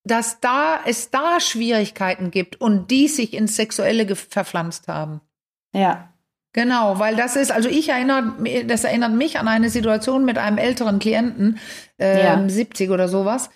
dass 0.05 0.41
da 0.41 0.81
es 0.87 1.11
da 1.11 1.41
Schwierigkeiten 1.41 2.31
gibt 2.31 2.61
und 2.61 2.91
die 2.91 3.09
sich 3.09 3.35
ins 3.35 3.57
Sexuelle 3.57 4.15
verpflanzt 4.17 4.89
haben. 4.89 5.21
Ja. 5.73 6.09
Genau, 6.55 6.99
weil 6.99 7.17
das 7.17 7.37
ist, 7.37 7.51
also 7.51 7.69
ich 7.71 7.89
erinnere, 7.89 8.35
das 8.67 8.85
erinnert 8.85 9.13
mich 9.13 9.39
an 9.39 9.49
eine 9.49 9.71
Situation 9.71 10.25
mit 10.27 10.37
einem 10.37 10.59
älteren 10.59 10.99
Klienten, 10.99 11.59
äh, 11.99 12.25
ja. 12.25 12.45
70 12.47 12.91
oder 12.91 13.09
sowas, 13.09 13.49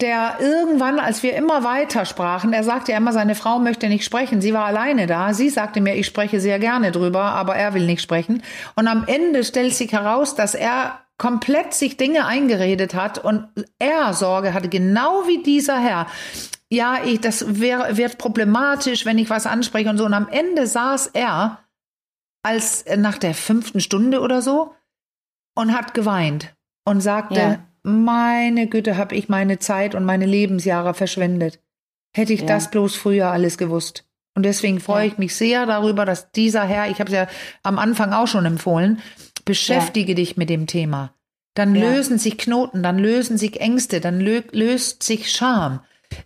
der 0.00 0.38
irgendwann, 0.40 0.98
als 0.98 1.22
wir 1.22 1.34
immer 1.34 1.62
weiter 1.62 2.04
sprachen, 2.06 2.52
er 2.52 2.64
sagte 2.64 2.92
ja 2.92 2.98
immer, 2.98 3.12
seine 3.12 3.34
Frau 3.34 3.58
möchte 3.58 3.88
nicht 3.88 4.04
sprechen. 4.04 4.40
Sie 4.40 4.54
war 4.54 4.64
alleine 4.64 5.06
da. 5.06 5.34
Sie 5.34 5.50
sagte 5.50 5.80
mir, 5.80 5.94
ich 5.94 6.06
spreche 6.06 6.40
sehr 6.40 6.58
gerne 6.58 6.90
drüber, 6.90 7.22
aber 7.22 7.54
er 7.54 7.74
will 7.74 7.86
nicht 7.86 8.02
sprechen. 8.02 8.42
Und 8.76 8.88
am 8.88 9.04
Ende 9.06 9.44
stellt 9.44 9.74
sich 9.74 9.92
heraus, 9.92 10.34
dass 10.34 10.54
er 10.54 11.00
komplett 11.16 11.74
sich 11.74 11.96
Dinge 11.96 12.26
eingeredet 12.26 12.94
hat 12.94 13.18
und 13.18 13.46
er 13.78 14.14
Sorge 14.14 14.52
hatte, 14.52 14.68
genau 14.68 15.26
wie 15.26 15.42
dieser 15.42 15.78
Herr 15.78 16.06
ja, 16.74 17.04
ich, 17.04 17.20
das 17.20 17.60
wär, 17.60 17.96
wird 17.96 18.18
problematisch, 18.18 19.06
wenn 19.06 19.18
ich 19.18 19.30
was 19.30 19.46
anspreche 19.46 19.90
und 19.90 19.98
so. 19.98 20.04
Und 20.04 20.14
am 20.14 20.28
Ende 20.28 20.66
saß 20.66 21.08
er 21.08 21.58
als 22.42 22.82
äh, 22.82 22.96
nach 22.96 23.18
der 23.18 23.34
fünften 23.34 23.80
Stunde 23.80 24.20
oder 24.20 24.42
so 24.42 24.74
und 25.54 25.72
hat 25.72 25.94
geweint 25.94 26.54
und 26.84 27.00
sagte, 27.00 27.40
ja. 27.40 27.58
meine 27.82 28.66
Güte, 28.66 28.96
habe 28.96 29.14
ich 29.14 29.28
meine 29.28 29.58
Zeit 29.58 29.94
und 29.94 30.04
meine 30.04 30.26
Lebensjahre 30.26 30.94
verschwendet. 30.94 31.60
Hätte 32.14 32.32
ich 32.32 32.40
ja. 32.40 32.46
das 32.46 32.70
bloß 32.70 32.96
früher 32.96 33.28
alles 33.30 33.58
gewusst. 33.58 34.04
Und 34.36 34.44
deswegen 34.44 34.80
freue 34.80 35.06
ja. 35.06 35.12
ich 35.12 35.18
mich 35.18 35.34
sehr 35.36 35.64
darüber, 35.66 36.04
dass 36.04 36.32
dieser 36.32 36.64
Herr, 36.64 36.90
ich 36.90 36.98
habe 37.00 37.10
es 37.10 37.16
ja 37.16 37.28
am 37.62 37.78
Anfang 37.78 38.12
auch 38.12 38.26
schon 38.26 38.46
empfohlen, 38.46 39.00
beschäftige 39.44 40.14
dich 40.14 40.36
mit 40.36 40.50
dem 40.50 40.66
Thema. 40.66 41.14
Dann 41.54 41.74
lösen 41.74 42.18
sich 42.18 42.36
Knoten, 42.36 42.82
dann 42.82 42.98
lösen 42.98 43.38
sich 43.38 43.60
Ängste, 43.60 44.00
dann 44.00 44.20
lö 44.20 44.42
löst 44.50 45.04
sich 45.04 45.30
Scham 45.30 45.80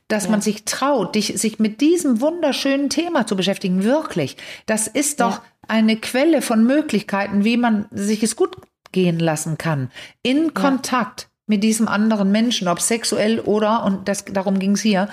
dass 0.08 0.24
ja. 0.24 0.30
man 0.30 0.40
sich 0.40 0.64
traut, 0.64 1.14
dich, 1.14 1.38
sich 1.38 1.58
mit 1.58 1.80
diesem 1.80 2.20
wunderschönen 2.20 2.90
Thema 2.90 3.26
zu 3.26 3.36
beschäftigen, 3.36 3.84
wirklich. 3.84 4.36
Das 4.66 4.86
ist 4.86 5.20
doch 5.20 5.36
ja. 5.36 5.42
eine 5.66 5.96
Quelle 5.96 6.42
von 6.42 6.64
Möglichkeiten, 6.64 7.44
wie 7.44 7.56
man 7.56 7.86
sich 7.90 8.22
es 8.22 8.36
gut 8.36 8.56
gehen 8.92 9.18
lassen 9.18 9.58
kann. 9.58 9.90
In 10.22 10.54
Kontakt 10.54 11.22
ja. 11.22 11.28
mit 11.46 11.62
diesem 11.62 11.88
anderen 11.88 12.32
Menschen, 12.32 12.68
ob 12.68 12.80
sexuell 12.80 13.40
oder, 13.40 13.84
und 13.84 14.08
das, 14.08 14.24
darum 14.24 14.58
ging 14.58 14.72
es 14.72 14.82
hier, 14.82 15.08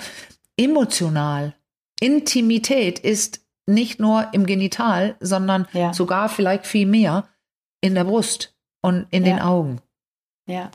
emotional. 0.56 1.54
Intimität 2.00 2.98
ist 2.98 3.40
nicht 3.66 4.00
nur 4.00 4.28
im 4.32 4.46
Genital, 4.46 5.16
sondern 5.20 5.66
sogar 5.92 6.28
vielleicht 6.28 6.66
viel 6.66 6.86
mehr 6.86 7.28
in 7.80 7.94
der 7.94 8.04
Brust 8.04 8.54
und 8.82 9.06
in 9.10 9.24
den 9.24 9.40
Augen. 9.40 9.80
Ja. 10.48 10.70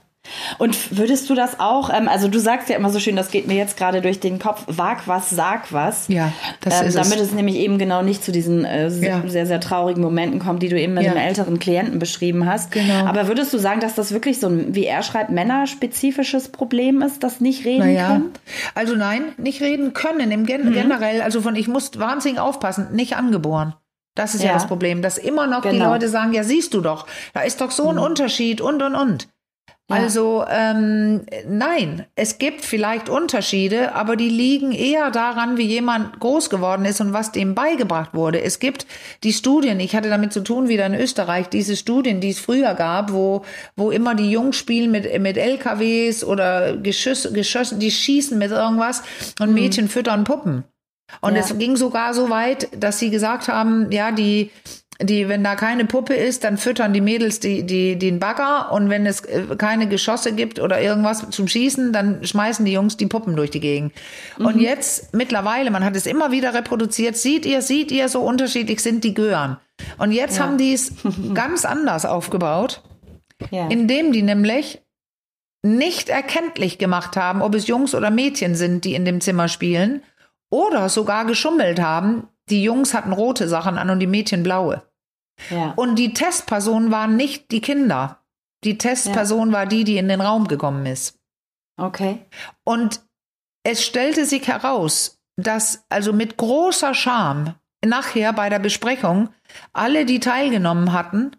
Und 0.59 0.97
würdest 0.97 1.30
du 1.30 1.36
das 1.36 1.59
auch, 1.59 1.89
ähm, 1.89 2.07
also 2.07 2.28
du 2.28 2.39
sagst 2.39 2.69
ja 2.69 2.76
immer 2.76 2.91
so 2.91 2.99
schön, 2.99 3.15
das 3.15 3.32
geht 3.32 3.47
mir 3.47 3.55
jetzt 3.55 3.76
gerade 3.76 4.01
durch 4.01 4.19
den 4.19 4.38
Kopf, 4.38 4.63
wag 4.67 5.07
was, 5.07 5.32
sag 5.32 5.74
was. 5.74 6.07
Ja, 6.07 6.32
das 6.61 6.82
ähm, 6.82 6.88
ist 6.88 6.97
Damit 6.97 7.15
es. 7.15 7.30
es 7.30 7.32
nämlich 7.34 7.55
eben 7.55 7.80
genau 7.80 8.03
nicht 8.03 8.24
zu 8.24 8.32
diesen 8.32 8.63
äh, 8.63 8.89
ja. 8.89 9.24
sehr, 9.26 9.47
sehr 9.47 9.59
traurigen 9.59 10.01
Momenten 10.01 10.39
kommt, 10.39 10.61
die 10.61 10.69
du 10.69 10.80
eben 10.80 10.93
mit 10.93 11.03
ja. 11.03 11.13
dem 11.13 11.17
älteren 11.17 11.57
Klienten 11.57 11.97
beschrieben 11.97 12.45
hast. 12.45 12.72
Genau. 12.72 13.05
Aber 13.05 13.28
würdest 13.28 13.51
du 13.53 13.57
sagen, 13.57 13.80
dass 13.80 13.95
das 13.95 14.11
wirklich 14.11 14.39
so 14.39 14.47
ein, 14.47 14.76
wie 14.76 14.86
er 14.86 15.01
schreibt, 15.01 15.32
männerspezifisches 15.32 16.49
Problem 16.49 17.01
ist, 17.01 17.24
das 17.24 17.41
nicht 17.41 17.65
reden 17.65 17.80
naja. 17.80 18.07
können? 18.07 18.34
Also 18.76 18.95
nein, 18.95 19.24
nicht 19.38 19.61
reden 19.61 19.93
können 19.93 20.32
im 20.32 20.45
Gen 20.45 20.69
mhm. 20.69 20.74
generell, 20.74 21.22
also 21.22 21.41
von 21.41 21.55
ich 21.55 21.67
muss 21.67 21.97
wahnsinnig 21.97 22.39
aufpassen, 22.39 22.89
nicht 22.93 23.15
angeboren. 23.15 23.74
Das 24.13 24.36
ist 24.36 24.43
ja, 24.43 24.49
ja 24.49 24.53
das 24.53 24.67
Problem, 24.67 25.01
dass 25.01 25.17
immer 25.17 25.47
noch 25.47 25.61
genau. 25.61 25.74
die 25.74 25.80
Leute 25.80 26.09
sagen, 26.09 26.34
ja 26.34 26.43
siehst 26.43 26.74
du 26.74 26.82
doch, 26.82 27.07
da 27.34 27.41
ist 27.41 27.61
doch 27.61 27.72
so 27.72 27.89
ein 27.89 27.95
mhm. 27.95 28.03
Unterschied 28.03 28.61
und 28.61 28.82
und 28.84 28.95
und. 28.95 29.28
Also 29.91 30.45
ähm, 30.49 31.21
nein, 31.47 32.05
es 32.15 32.37
gibt 32.37 32.63
vielleicht 32.63 33.09
Unterschiede, 33.09 33.93
aber 33.93 34.15
die 34.15 34.29
liegen 34.29 34.71
eher 34.71 35.11
daran, 35.11 35.57
wie 35.57 35.65
jemand 35.65 36.19
groß 36.19 36.49
geworden 36.49 36.85
ist 36.85 37.01
und 37.01 37.13
was 37.13 37.31
dem 37.31 37.55
beigebracht 37.55 38.13
wurde. 38.13 38.41
Es 38.41 38.59
gibt 38.59 38.85
die 39.23 39.33
Studien, 39.33 39.79
ich 39.79 39.95
hatte 39.95 40.09
damit 40.09 40.33
zu 40.33 40.41
tun 40.41 40.67
wieder 40.67 40.85
in 40.85 40.95
Österreich, 40.95 41.49
diese 41.49 41.75
Studien, 41.75 42.21
die 42.21 42.29
es 42.29 42.39
früher 42.39 42.73
gab, 42.73 43.11
wo, 43.11 43.43
wo 43.75 43.91
immer 43.91 44.15
die 44.15 44.31
Jungs 44.31 44.57
spielen 44.57 44.91
mit, 44.91 45.19
mit 45.21 45.37
LKWs 45.37 46.23
oder 46.23 46.77
Geschüsse, 46.77 47.31
Geschossen, 47.33 47.79
die 47.79 47.91
schießen 47.91 48.37
mit 48.37 48.51
irgendwas 48.51 49.03
und 49.39 49.49
mhm. 49.49 49.55
Mädchen 49.55 49.87
füttern 49.87 50.23
Puppen. 50.23 50.63
Und 51.19 51.35
ja. 51.35 51.41
es 51.41 51.57
ging 51.57 51.75
sogar 51.75 52.13
so 52.13 52.29
weit, 52.29 52.69
dass 52.77 52.99
sie 52.99 53.09
gesagt 53.09 53.47
haben, 53.49 53.91
ja, 53.91 54.11
die, 54.11 54.49
die, 55.03 55.27
wenn 55.27 55.43
da 55.43 55.55
keine 55.55 55.85
Puppe 55.85 56.13
ist, 56.13 56.43
dann 56.43 56.57
füttern 56.57 56.93
die 56.93 57.01
Mädels 57.01 57.39
die, 57.39 57.63
die, 57.63 57.97
den 57.97 58.19
Bagger 58.19 58.71
und 58.71 58.89
wenn 58.89 59.05
es 59.05 59.21
äh, 59.21 59.43
keine 59.57 59.87
Geschosse 59.87 60.33
gibt 60.33 60.59
oder 60.59 60.81
irgendwas 60.81 61.29
zum 61.29 61.47
Schießen, 61.47 61.93
dann 61.93 62.25
schmeißen 62.25 62.65
die 62.65 62.71
Jungs 62.71 62.97
die 62.97 63.07
Puppen 63.07 63.35
durch 63.35 63.51
die 63.51 63.59
Gegend. 63.59 63.93
Mhm. 64.37 64.45
Und 64.45 64.59
jetzt 64.59 65.13
mittlerweile, 65.13 65.71
man 65.71 65.83
hat 65.83 65.95
es 65.95 66.05
immer 66.05 66.31
wieder 66.31 66.53
reproduziert, 66.53 67.17
seht 67.17 67.45
ihr, 67.45 67.61
seht 67.61 67.91
ihr, 67.91 68.09
so 68.09 68.21
unterschiedlich 68.21 68.81
sind 68.81 69.03
die 69.03 69.13
Gören. 69.13 69.57
Und 69.97 70.11
jetzt 70.11 70.37
ja. 70.37 70.43
haben 70.43 70.57
die 70.57 70.73
es 70.73 70.93
ganz 71.33 71.65
anders 71.65 72.05
aufgebaut, 72.05 72.81
ja. 73.49 73.67
indem 73.67 74.11
die 74.11 74.21
nämlich 74.21 74.81
nicht 75.63 76.09
erkenntlich 76.09 76.77
gemacht 76.77 77.15
haben, 77.15 77.41
ob 77.41 77.55
es 77.55 77.67
Jungs 77.67 77.93
oder 77.93 78.09
Mädchen 78.09 78.55
sind, 78.55 78.83
die 78.83 78.95
in 78.95 79.05
dem 79.05 79.21
Zimmer 79.21 79.47
spielen, 79.47 80.01
oder 80.49 80.89
sogar 80.89 81.25
geschummelt 81.25 81.79
haben. 81.79 82.27
Die 82.49 82.63
Jungs 82.63 82.93
hatten 82.93 83.13
rote 83.13 83.47
Sachen 83.47 83.77
an 83.77 83.89
und 83.89 83.99
die 83.99 84.07
Mädchen 84.07 84.43
blaue. 84.43 84.83
Ja. 85.49 85.73
Und 85.75 85.95
die 85.95 86.13
Testperson 86.13 86.91
waren 86.91 87.15
nicht 87.15 87.51
die 87.51 87.61
Kinder. 87.61 88.19
Die 88.63 88.77
Testperson 88.77 89.49
ja. 89.49 89.53
war 89.53 89.65
die, 89.65 89.83
die 89.83 89.97
in 89.97 90.07
den 90.07 90.21
Raum 90.21 90.47
gekommen 90.47 90.85
ist. 90.85 91.19
Okay. 91.77 92.19
Und 92.63 93.01
es 93.63 93.83
stellte 93.83 94.25
sich 94.25 94.47
heraus, 94.47 95.19
dass 95.35 95.83
also 95.89 96.13
mit 96.13 96.37
großer 96.37 96.93
Scham 96.93 97.55
nachher 97.83 98.33
bei 98.33 98.49
der 98.49 98.59
Besprechung 98.59 99.29
alle, 99.73 100.05
die 100.05 100.19
teilgenommen 100.19 100.93
hatten, 100.93 101.35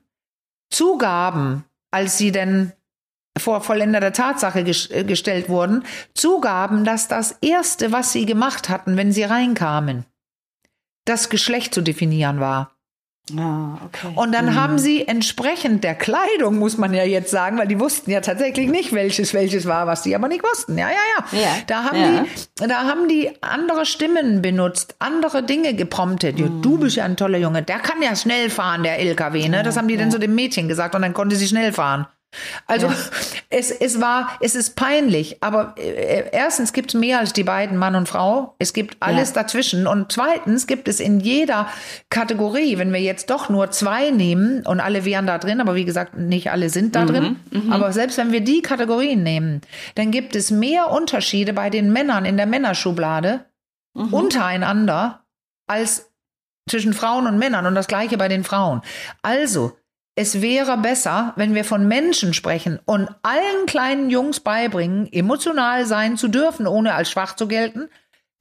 zugaben, 0.70 1.64
als 1.90 2.18
sie 2.18 2.32
denn 2.32 2.72
vor 3.38 3.62
vollendeter 3.62 4.12
Tatsache 4.12 4.60
äh, 4.60 5.04
gestellt 5.04 5.48
wurden, 5.48 5.84
zugaben, 6.14 6.84
dass 6.84 7.08
das 7.08 7.38
Erste, 7.40 7.92
was 7.92 8.12
sie 8.12 8.26
gemacht 8.26 8.68
hatten, 8.68 8.96
wenn 8.96 9.12
sie 9.12 9.22
reinkamen, 9.22 10.04
das 11.04 11.30
Geschlecht 11.30 11.72
zu 11.74 11.80
definieren 11.80 12.40
war. 12.40 12.76
Ah, 13.38 13.78
okay. 13.86 14.12
Und 14.16 14.32
dann 14.32 14.46
mhm. 14.46 14.54
haben 14.56 14.78
sie 14.78 15.06
entsprechend 15.06 15.84
der 15.84 15.94
Kleidung, 15.94 16.58
muss 16.58 16.76
man 16.76 16.92
ja 16.92 17.04
jetzt 17.04 17.30
sagen, 17.30 17.56
weil 17.56 17.68
die 17.68 17.78
wussten 17.78 18.10
ja 18.10 18.20
tatsächlich 18.20 18.68
nicht, 18.68 18.92
welches 18.92 19.32
welches 19.32 19.66
war, 19.66 19.86
was 19.86 20.02
die 20.02 20.14
aber 20.16 20.26
nicht 20.26 20.42
wussten. 20.42 20.76
Ja, 20.76 20.88
ja, 20.88 20.94
ja. 21.32 21.38
ja. 21.38 21.48
Da 21.68 21.84
haben 21.84 22.00
ja. 22.00 22.24
die, 22.24 22.68
da 22.68 22.82
haben 22.82 23.08
die 23.08 23.30
andere 23.40 23.86
Stimmen 23.86 24.42
benutzt, 24.42 24.96
andere 24.98 25.44
Dinge 25.44 25.74
gepromptet. 25.74 26.38
Mhm. 26.38 26.62
Du 26.62 26.78
bist 26.78 26.96
ja 26.96 27.04
ein 27.04 27.16
toller 27.16 27.38
Junge. 27.38 27.62
Der 27.62 27.78
kann 27.78 28.02
ja 28.02 28.16
schnell 28.16 28.50
fahren, 28.50 28.82
der 28.82 28.98
LKW, 28.98 29.48
ne? 29.48 29.62
Das 29.62 29.76
haben 29.76 29.86
die 29.86 29.94
ja. 29.94 30.00
dann 30.00 30.10
so 30.10 30.18
dem 30.18 30.34
Mädchen 30.34 30.66
gesagt 30.66 30.94
und 30.96 31.02
dann 31.02 31.14
konnte 31.14 31.36
sie 31.36 31.46
schnell 31.46 31.72
fahren. 31.72 32.06
Also 32.66 32.86
ja. 32.86 32.94
es, 33.50 33.70
es 33.70 34.00
war, 34.00 34.30
es 34.40 34.54
ist 34.54 34.76
peinlich, 34.76 35.42
aber 35.42 35.74
äh, 35.76 36.30
erstens 36.32 36.72
gibt 36.72 36.94
es 36.94 37.00
mehr 37.00 37.18
als 37.18 37.32
die 37.32 37.44
beiden 37.44 37.76
Mann 37.76 37.94
und 37.94 38.08
Frau. 38.08 38.54
Es 38.58 38.72
gibt 38.72 38.96
alles 39.00 39.30
ja. 39.30 39.42
dazwischen. 39.42 39.86
Und 39.86 40.12
zweitens 40.12 40.66
gibt 40.66 40.88
es 40.88 41.00
in 41.00 41.20
jeder 41.20 41.68
Kategorie, 42.10 42.78
wenn 42.78 42.92
wir 42.92 43.00
jetzt 43.00 43.30
doch 43.30 43.48
nur 43.48 43.70
zwei 43.70 44.10
nehmen 44.10 44.66
und 44.66 44.80
alle 44.80 45.04
wären 45.04 45.26
da 45.26 45.38
drin, 45.38 45.60
aber 45.60 45.74
wie 45.74 45.84
gesagt, 45.84 46.16
nicht 46.16 46.50
alle 46.50 46.70
sind 46.70 46.96
da 46.96 47.02
mhm. 47.02 47.06
drin. 47.06 47.36
Mhm. 47.50 47.72
Aber 47.72 47.92
selbst 47.92 48.18
wenn 48.18 48.32
wir 48.32 48.40
die 48.40 48.62
Kategorien 48.62 49.22
nehmen, 49.22 49.60
dann 49.94 50.10
gibt 50.10 50.34
es 50.36 50.50
mehr 50.50 50.90
Unterschiede 50.90 51.52
bei 51.52 51.70
den 51.70 51.92
Männern 51.92 52.24
in 52.24 52.36
der 52.36 52.46
Männerschublade 52.46 53.44
mhm. 53.94 54.12
untereinander 54.12 55.24
als 55.66 56.12
zwischen 56.68 56.92
Frauen 56.92 57.26
und 57.26 57.38
Männern 57.38 57.66
und 57.66 57.74
das 57.74 57.88
gleiche 57.88 58.16
bei 58.16 58.28
den 58.28 58.44
Frauen. 58.44 58.82
Also, 59.22 59.76
es 60.14 60.42
wäre 60.42 60.76
besser, 60.76 61.32
wenn 61.36 61.54
wir 61.54 61.64
von 61.64 61.88
Menschen 61.88 62.34
sprechen 62.34 62.78
und 62.84 63.08
allen 63.22 63.66
kleinen 63.66 64.10
Jungs 64.10 64.40
beibringen, 64.40 65.10
emotional 65.10 65.86
sein 65.86 66.16
zu 66.16 66.28
dürfen, 66.28 66.66
ohne 66.66 66.94
als 66.94 67.10
schwach 67.10 67.34
zu 67.34 67.48
gelten, 67.48 67.88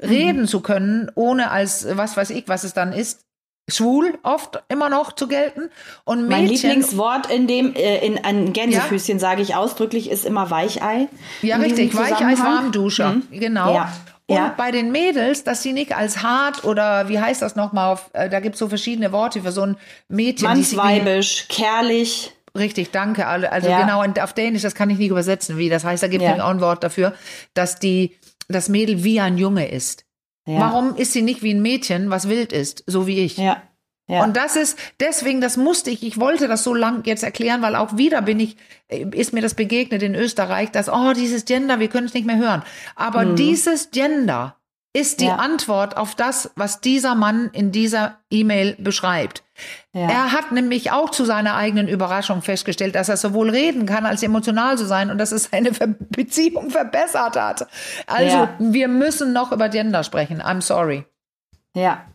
mhm. 0.01 0.09
reden 0.09 0.47
zu 0.47 0.61
können, 0.61 1.09
ohne 1.15 1.51
als 1.51 1.87
was 1.95 2.17
weiß 2.17 2.31
ich, 2.31 2.47
was 2.47 2.63
es 2.63 2.73
dann 2.73 2.91
ist, 2.91 3.25
schwul 3.69 4.17
oft 4.23 4.61
immer 4.67 4.89
noch 4.89 5.13
zu 5.13 5.27
gelten 5.27 5.69
und 6.03 6.27
Mädchen, 6.27 6.29
mein 6.29 6.47
Lieblingswort 6.47 7.31
in 7.31 7.47
dem 7.47 7.73
äh, 7.73 8.05
in 8.05 8.23
ein 8.23 8.51
Gänsefüßchen 8.51 9.17
ja? 9.17 9.19
sage 9.19 9.41
ich 9.41 9.55
ausdrücklich 9.55 10.09
ist 10.09 10.25
immer 10.25 10.49
Weichei. 10.51 11.07
Ja 11.41 11.55
richtig, 11.57 11.95
Weichei 11.95 12.37
Warmduscher, 12.37 13.13
mhm. 13.13 13.27
genau. 13.31 13.73
Ja. 13.73 13.93
Und 14.31 14.37
ja. 14.37 14.53
bei 14.55 14.71
den 14.71 14.93
Mädels, 14.93 15.43
dass 15.43 15.61
sie 15.61 15.73
nicht 15.73 15.93
als 15.93 16.23
hart 16.23 16.63
oder 16.63 17.09
wie 17.09 17.19
heißt 17.19 17.41
das 17.41 17.57
nochmal, 17.57 17.91
auf, 17.91 18.09
äh, 18.13 18.29
da 18.29 18.39
gibt 18.39 18.55
es 18.55 18.59
so 18.59 18.69
verschiedene 18.69 19.11
Worte 19.11 19.41
für 19.41 19.51
so 19.51 19.63
ein 19.63 19.75
Mädchen. 20.07 20.47
Mannsweibisch, 20.47 21.49
kerlich. 21.49 22.31
Richtig, 22.57 22.91
danke. 22.91 23.27
Also 23.27 23.69
ja. 23.69 23.81
genau, 23.81 24.01
und 24.01 24.21
auf 24.21 24.31
Dänisch, 24.31 24.61
das 24.61 24.73
kann 24.73 24.89
ich 24.89 24.97
nicht 24.97 25.09
übersetzen, 25.09 25.57
wie 25.57 25.67
das 25.67 25.83
heißt. 25.83 26.01
Da 26.01 26.07
gibt 26.07 26.23
es 26.23 26.29
ja. 26.29 26.45
auch 26.45 26.49
ein 26.49 26.61
Wort 26.61 26.81
dafür, 26.81 27.13
dass 27.53 27.77
die, 27.77 28.15
das 28.47 28.69
Mädel 28.69 29.03
wie 29.03 29.19
ein 29.19 29.37
Junge 29.37 29.67
ist. 29.69 30.05
Ja. 30.45 30.61
Warum 30.61 30.95
ist 30.95 31.11
sie 31.11 31.23
nicht 31.23 31.43
wie 31.43 31.53
ein 31.53 31.61
Mädchen, 31.61 32.09
was 32.09 32.29
wild 32.29 32.53
ist, 32.53 32.85
so 32.87 33.07
wie 33.07 33.19
ich? 33.19 33.35
Ja. 33.35 33.61
Ja. 34.11 34.25
Und 34.25 34.35
das 34.35 34.57
ist 34.57 34.77
deswegen, 34.99 35.39
das 35.39 35.55
musste 35.55 35.89
ich, 35.89 36.03
ich 36.03 36.19
wollte 36.19 36.49
das 36.49 36.65
so 36.65 36.73
lang 36.73 37.05
jetzt 37.05 37.23
erklären, 37.23 37.61
weil 37.61 37.77
auch 37.77 37.95
wieder 37.95 38.21
bin 38.21 38.41
ich, 38.41 38.57
ist 38.89 39.31
mir 39.31 39.41
das 39.41 39.53
begegnet 39.53 40.03
in 40.03 40.15
Österreich, 40.15 40.69
dass, 40.69 40.89
oh, 40.89 41.13
dieses 41.13 41.45
Gender, 41.45 41.79
wir 41.79 41.87
können 41.87 42.07
es 42.07 42.13
nicht 42.13 42.25
mehr 42.25 42.35
hören. 42.35 42.61
Aber 42.97 43.23
mhm. 43.23 43.37
dieses 43.37 43.89
Gender 43.91 44.57
ist 44.91 45.21
die 45.21 45.27
ja. 45.27 45.37
Antwort 45.37 45.95
auf 45.95 46.13
das, 46.13 46.51
was 46.57 46.81
dieser 46.81 47.15
Mann 47.15 47.51
in 47.53 47.71
dieser 47.71 48.17
E-Mail 48.29 48.75
beschreibt. 48.79 49.43
Ja. 49.93 50.09
Er 50.09 50.31
hat 50.33 50.51
nämlich 50.51 50.91
auch 50.91 51.09
zu 51.09 51.23
seiner 51.23 51.55
eigenen 51.55 51.87
Überraschung 51.87 52.41
festgestellt, 52.41 52.95
dass 52.95 53.07
er 53.07 53.15
sowohl 53.15 53.49
reden 53.49 53.85
kann 53.85 54.05
als 54.05 54.23
emotional 54.23 54.77
zu 54.77 54.85
sein 54.85 55.09
und 55.09 55.19
dass 55.19 55.31
es 55.31 55.45
seine 55.51 55.71
Beziehung 55.71 56.69
verbessert 56.69 57.37
hat. 57.37 57.67
Also 58.07 58.35
ja. 58.35 58.55
wir 58.59 58.89
müssen 58.89 59.31
noch 59.31 59.53
über 59.53 59.69
Gender 59.69 60.03
sprechen. 60.03 60.41
I'm 60.41 60.59
sorry. 60.59 61.05
Ja, 61.73 62.05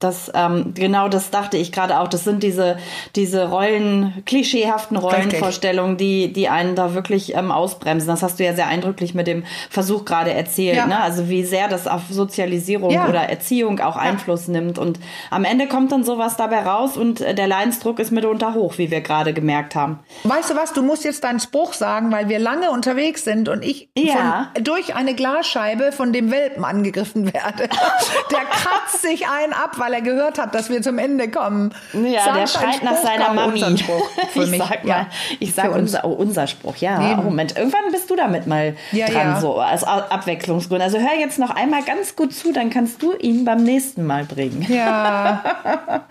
das, 0.00 0.30
ähm, 0.34 0.74
genau 0.74 1.08
das 1.08 1.30
dachte 1.30 1.56
ich 1.56 1.72
gerade 1.72 1.98
auch. 1.98 2.08
Das 2.08 2.24
sind 2.24 2.42
diese, 2.42 2.76
diese 3.16 3.48
Rollen, 3.48 4.22
klischeehaften 4.26 4.96
Rollenvorstellungen, 4.96 5.96
die, 5.96 6.32
die 6.32 6.48
einen 6.48 6.74
da 6.74 6.94
wirklich 6.94 7.34
ähm, 7.34 7.50
ausbremsen. 7.50 8.08
Das 8.08 8.22
hast 8.22 8.38
du 8.38 8.44
ja 8.44 8.54
sehr 8.54 8.66
eindrücklich 8.66 9.14
mit 9.14 9.26
dem 9.26 9.44
Versuch 9.70 10.04
gerade 10.04 10.32
erzählt. 10.32 10.76
Ja. 10.76 10.86
Ne? 10.86 11.00
Also 11.00 11.28
wie 11.28 11.44
sehr 11.44 11.68
das 11.68 11.86
auf 11.86 12.02
Sozialisierung 12.10 12.90
ja. 12.90 13.08
oder 13.08 13.20
Erziehung 13.20 13.80
auch 13.80 13.96
ja. 13.96 14.02
Einfluss 14.02 14.48
nimmt. 14.48 14.78
Und 14.78 14.98
am 15.30 15.44
Ende 15.44 15.68
kommt 15.68 15.92
dann 15.92 16.04
sowas 16.04 16.36
dabei 16.36 16.64
raus 16.64 16.96
und 16.96 17.20
äh, 17.20 17.34
der 17.34 17.46
Leidensdruck 17.46 17.98
ist 17.98 18.10
mitunter 18.10 18.54
hoch, 18.54 18.76
wie 18.76 18.90
wir 18.90 19.00
gerade 19.00 19.32
gemerkt 19.32 19.74
haben. 19.74 20.00
Weißt 20.24 20.50
du 20.50 20.56
was, 20.56 20.72
du 20.72 20.82
musst 20.82 21.04
jetzt 21.04 21.24
deinen 21.24 21.40
Spruch 21.40 21.72
sagen, 21.72 22.12
weil 22.12 22.28
wir 22.28 22.40
lange 22.40 22.70
unterwegs 22.70 23.24
sind 23.24 23.48
und 23.48 23.64
ich 23.64 23.88
von, 23.96 24.64
durch 24.64 24.94
eine 24.94 25.14
Glasscheibe 25.14 25.92
von 25.92 26.12
dem 26.12 26.30
Welpen 26.30 26.64
angegriffen 26.64 27.32
werde. 27.32 27.68
der 28.30 28.44
kratzt 28.50 29.00
sich 29.00 29.28
einen 29.28 29.52
ab, 29.52 29.78
weil 29.84 29.92
er 29.92 30.00
gehört 30.00 30.38
hat, 30.38 30.54
dass 30.54 30.70
wir 30.70 30.80
zum 30.80 30.98
Ende 30.98 31.30
kommen. 31.30 31.74
Ja, 31.92 32.24
Sag 32.24 32.36
der 32.36 32.46
schreit 32.46 32.82
nach 32.82 32.96
seiner 32.96 33.34
Mami. 33.34 33.60
für 34.32 34.44
ich 34.44 34.58
sag 34.58 34.84
mal, 34.84 35.06
ich 35.40 35.54
sag 35.54 35.74
unser, 35.74 36.04
oh, 36.04 36.12
unser 36.12 36.46
Spruch. 36.46 36.76
Ja, 36.76 36.98
nee. 36.98 37.16
Moment, 37.16 37.56
irgendwann 37.56 37.92
bist 37.92 38.10
du 38.10 38.16
damit 38.16 38.46
mal 38.46 38.76
ja, 38.92 39.06
dran, 39.06 39.34
ja. 39.34 39.40
so 39.40 39.58
als 39.58 39.84
Abwechslungsgrund. 39.84 40.80
Also 40.80 40.98
hör 40.98 41.18
jetzt 41.18 41.38
noch 41.38 41.50
einmal 41.50 41.82
ganz 41.82 42.16
gut 42.16 42.32
zu, 42.32 42.52
dann 42.52 42.70
kannst 42.70 43.02
du 43.02 43.12
ihn 43.14 43.44
beim 43.44 43.62
nächsten 43.62 44.06
Mal 44.06 44.24
bringen. 44.24 44.64
Ja. 44.68 45.42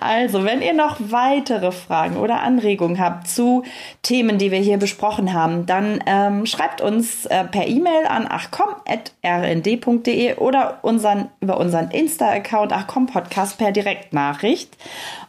also, 0.00 0.44
wenn 0.44 0.60
ihr 0.60 0.74
noch 0.74 0.96
weitere 0.98 1.70
Fragen 1.70 2.16
oder 2.16 2.40
Anregungen 2.40 2.98
habt 2.98 3.28
zu 3.28 3.62
Themen, 4.02 4.38
die 4.38 4.50
wir 4.50 4.58
hier 4.58 4.78
besprochen 4.78 5.32
haben, 5.32 5.66
dann 5.66 6.02
ähm, 6.06 6.46
schreibt 6.46 6.80
uns 6.80 7.26
äh, 7.26 7.44
per 7.44 7.68
E-Mail 7.68 8.06
an 8.08 8.26
achcom.rnd.de 8.28 10.34
oder 10.36 10.78
unseren, 10.82 11.28
über 11.40 11.58
unseren 11.58 11.90
Insta-Account 11.90 12.72
achcom 12.72 13.06
Podcast 13.12 13.58
per 13.58 13.72
Direktnachricht. 13.72 14.76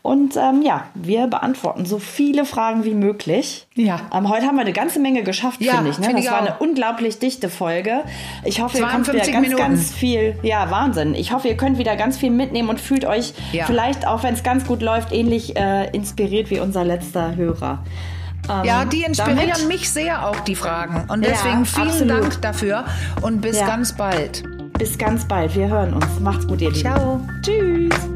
Und 0.01 0.35
ähm, 0.35 0.61
ja, 0.61 0.85
wir 0.93 1.27
beantworten 1.27 1.85
so 1.85 1.99
viele 1.99 2.45
Fragen 2.45 2.83
wie 2.83 2.93
möglich. 2.93 3.67
Ja. 3.75 4.01
Ähm, 4.13 4.29
heute 4.29 4.45
haben 4.45 4.55
wir 4.55 4.61
eine 4.61 4.73
ganze 4.73 4.99
Menge 4.99 5.23
geschafft, 5.23 5.61
ja, 5.61 5.75
finde 5.75 5.91
ich. 5.91 5.99
Ne? 5.99 6.05
Find 6.05 6.17
das 6.17 6.25
ich 6.25 6.31
war 6.31 6.41
auch. 6.41 6.45
eine 6.47 6.55
unglaublich 6.59 7.19
dichte 7.19 7.49
Folge. 7.49 8.01
Ich 8.43 8.61
hoffe, 8.61 8.79
ihr 8.79 8.87
könnt 8.87 9.07
wieder 9.07 9.19
ganz, 9.19 9.47
Minuten. 9.47 9.61
ganz 9.61 9.93
viel. 9.93 10.37
Ja, 10.43 10.71
Wahnsinn. 10.71 11.15
Ich 11.15 11.31
hoffe, 11.31 11.47
ihr 11.47 11.57
könnt 11.57 11.77
wieder 11.77 11.95
ganz 11.95 12.17
viel 12.17 12.31
mitnehmen 12.31 12.69
und 12.69 12.81
fühlt 12.81 13.05
euch 13.05 13.33
ja. 13.51 13.65
vielleicht, 13.65 14.07
auch 14.07 14.23
wenn 14.23 14.33
es 14.33 14.43
ganz 14.43 14.65
gut 14.65 14.81
läuft, 14.81 15.11
ähnlich 15.11 15.55
äh, 15.55 15.89
inspiriert 15.91 16.49
wie 16.49 16.59
unser 16.59 16.83
letzter 16.83 17.35
Hörer. 17.35 17.83
Ähm, 18.49 18.65
ja, 18.65 18.85
die 18.85 19.03
inspirieren 19.03 19.67
mich 19.67 19.89
sehr 19.89 20.27
auch, 20.27 20.39
die 20.41 20.55
Fragen. 20.55 21.09
Und 21.09 21.23
deswegen 21.23 21.59
ja, 21.59 21.65
vielen 21.65 21.87
absolut. 21.87 22.23
Dank 22.23 22.41
dafür 22.41 22.85
und 23.21 23.41
bis 23.41 23.59
ganz 23.59 23.93
bald. 23.93 24.43
Bis 24.83 24.97
ganz 24.97 25.25
bald. 25.25 25.55
Wir 25.55 25.69
hören 25.69 25.93
uns. 25.93 26.19
Macht's 26.19 26.45
gut, 26.45 26.59
ihr 26.59 26.69
Lieben. 26.69 26.81
Ciao. 26.81 27.25
Tschüss. 27.41 28.12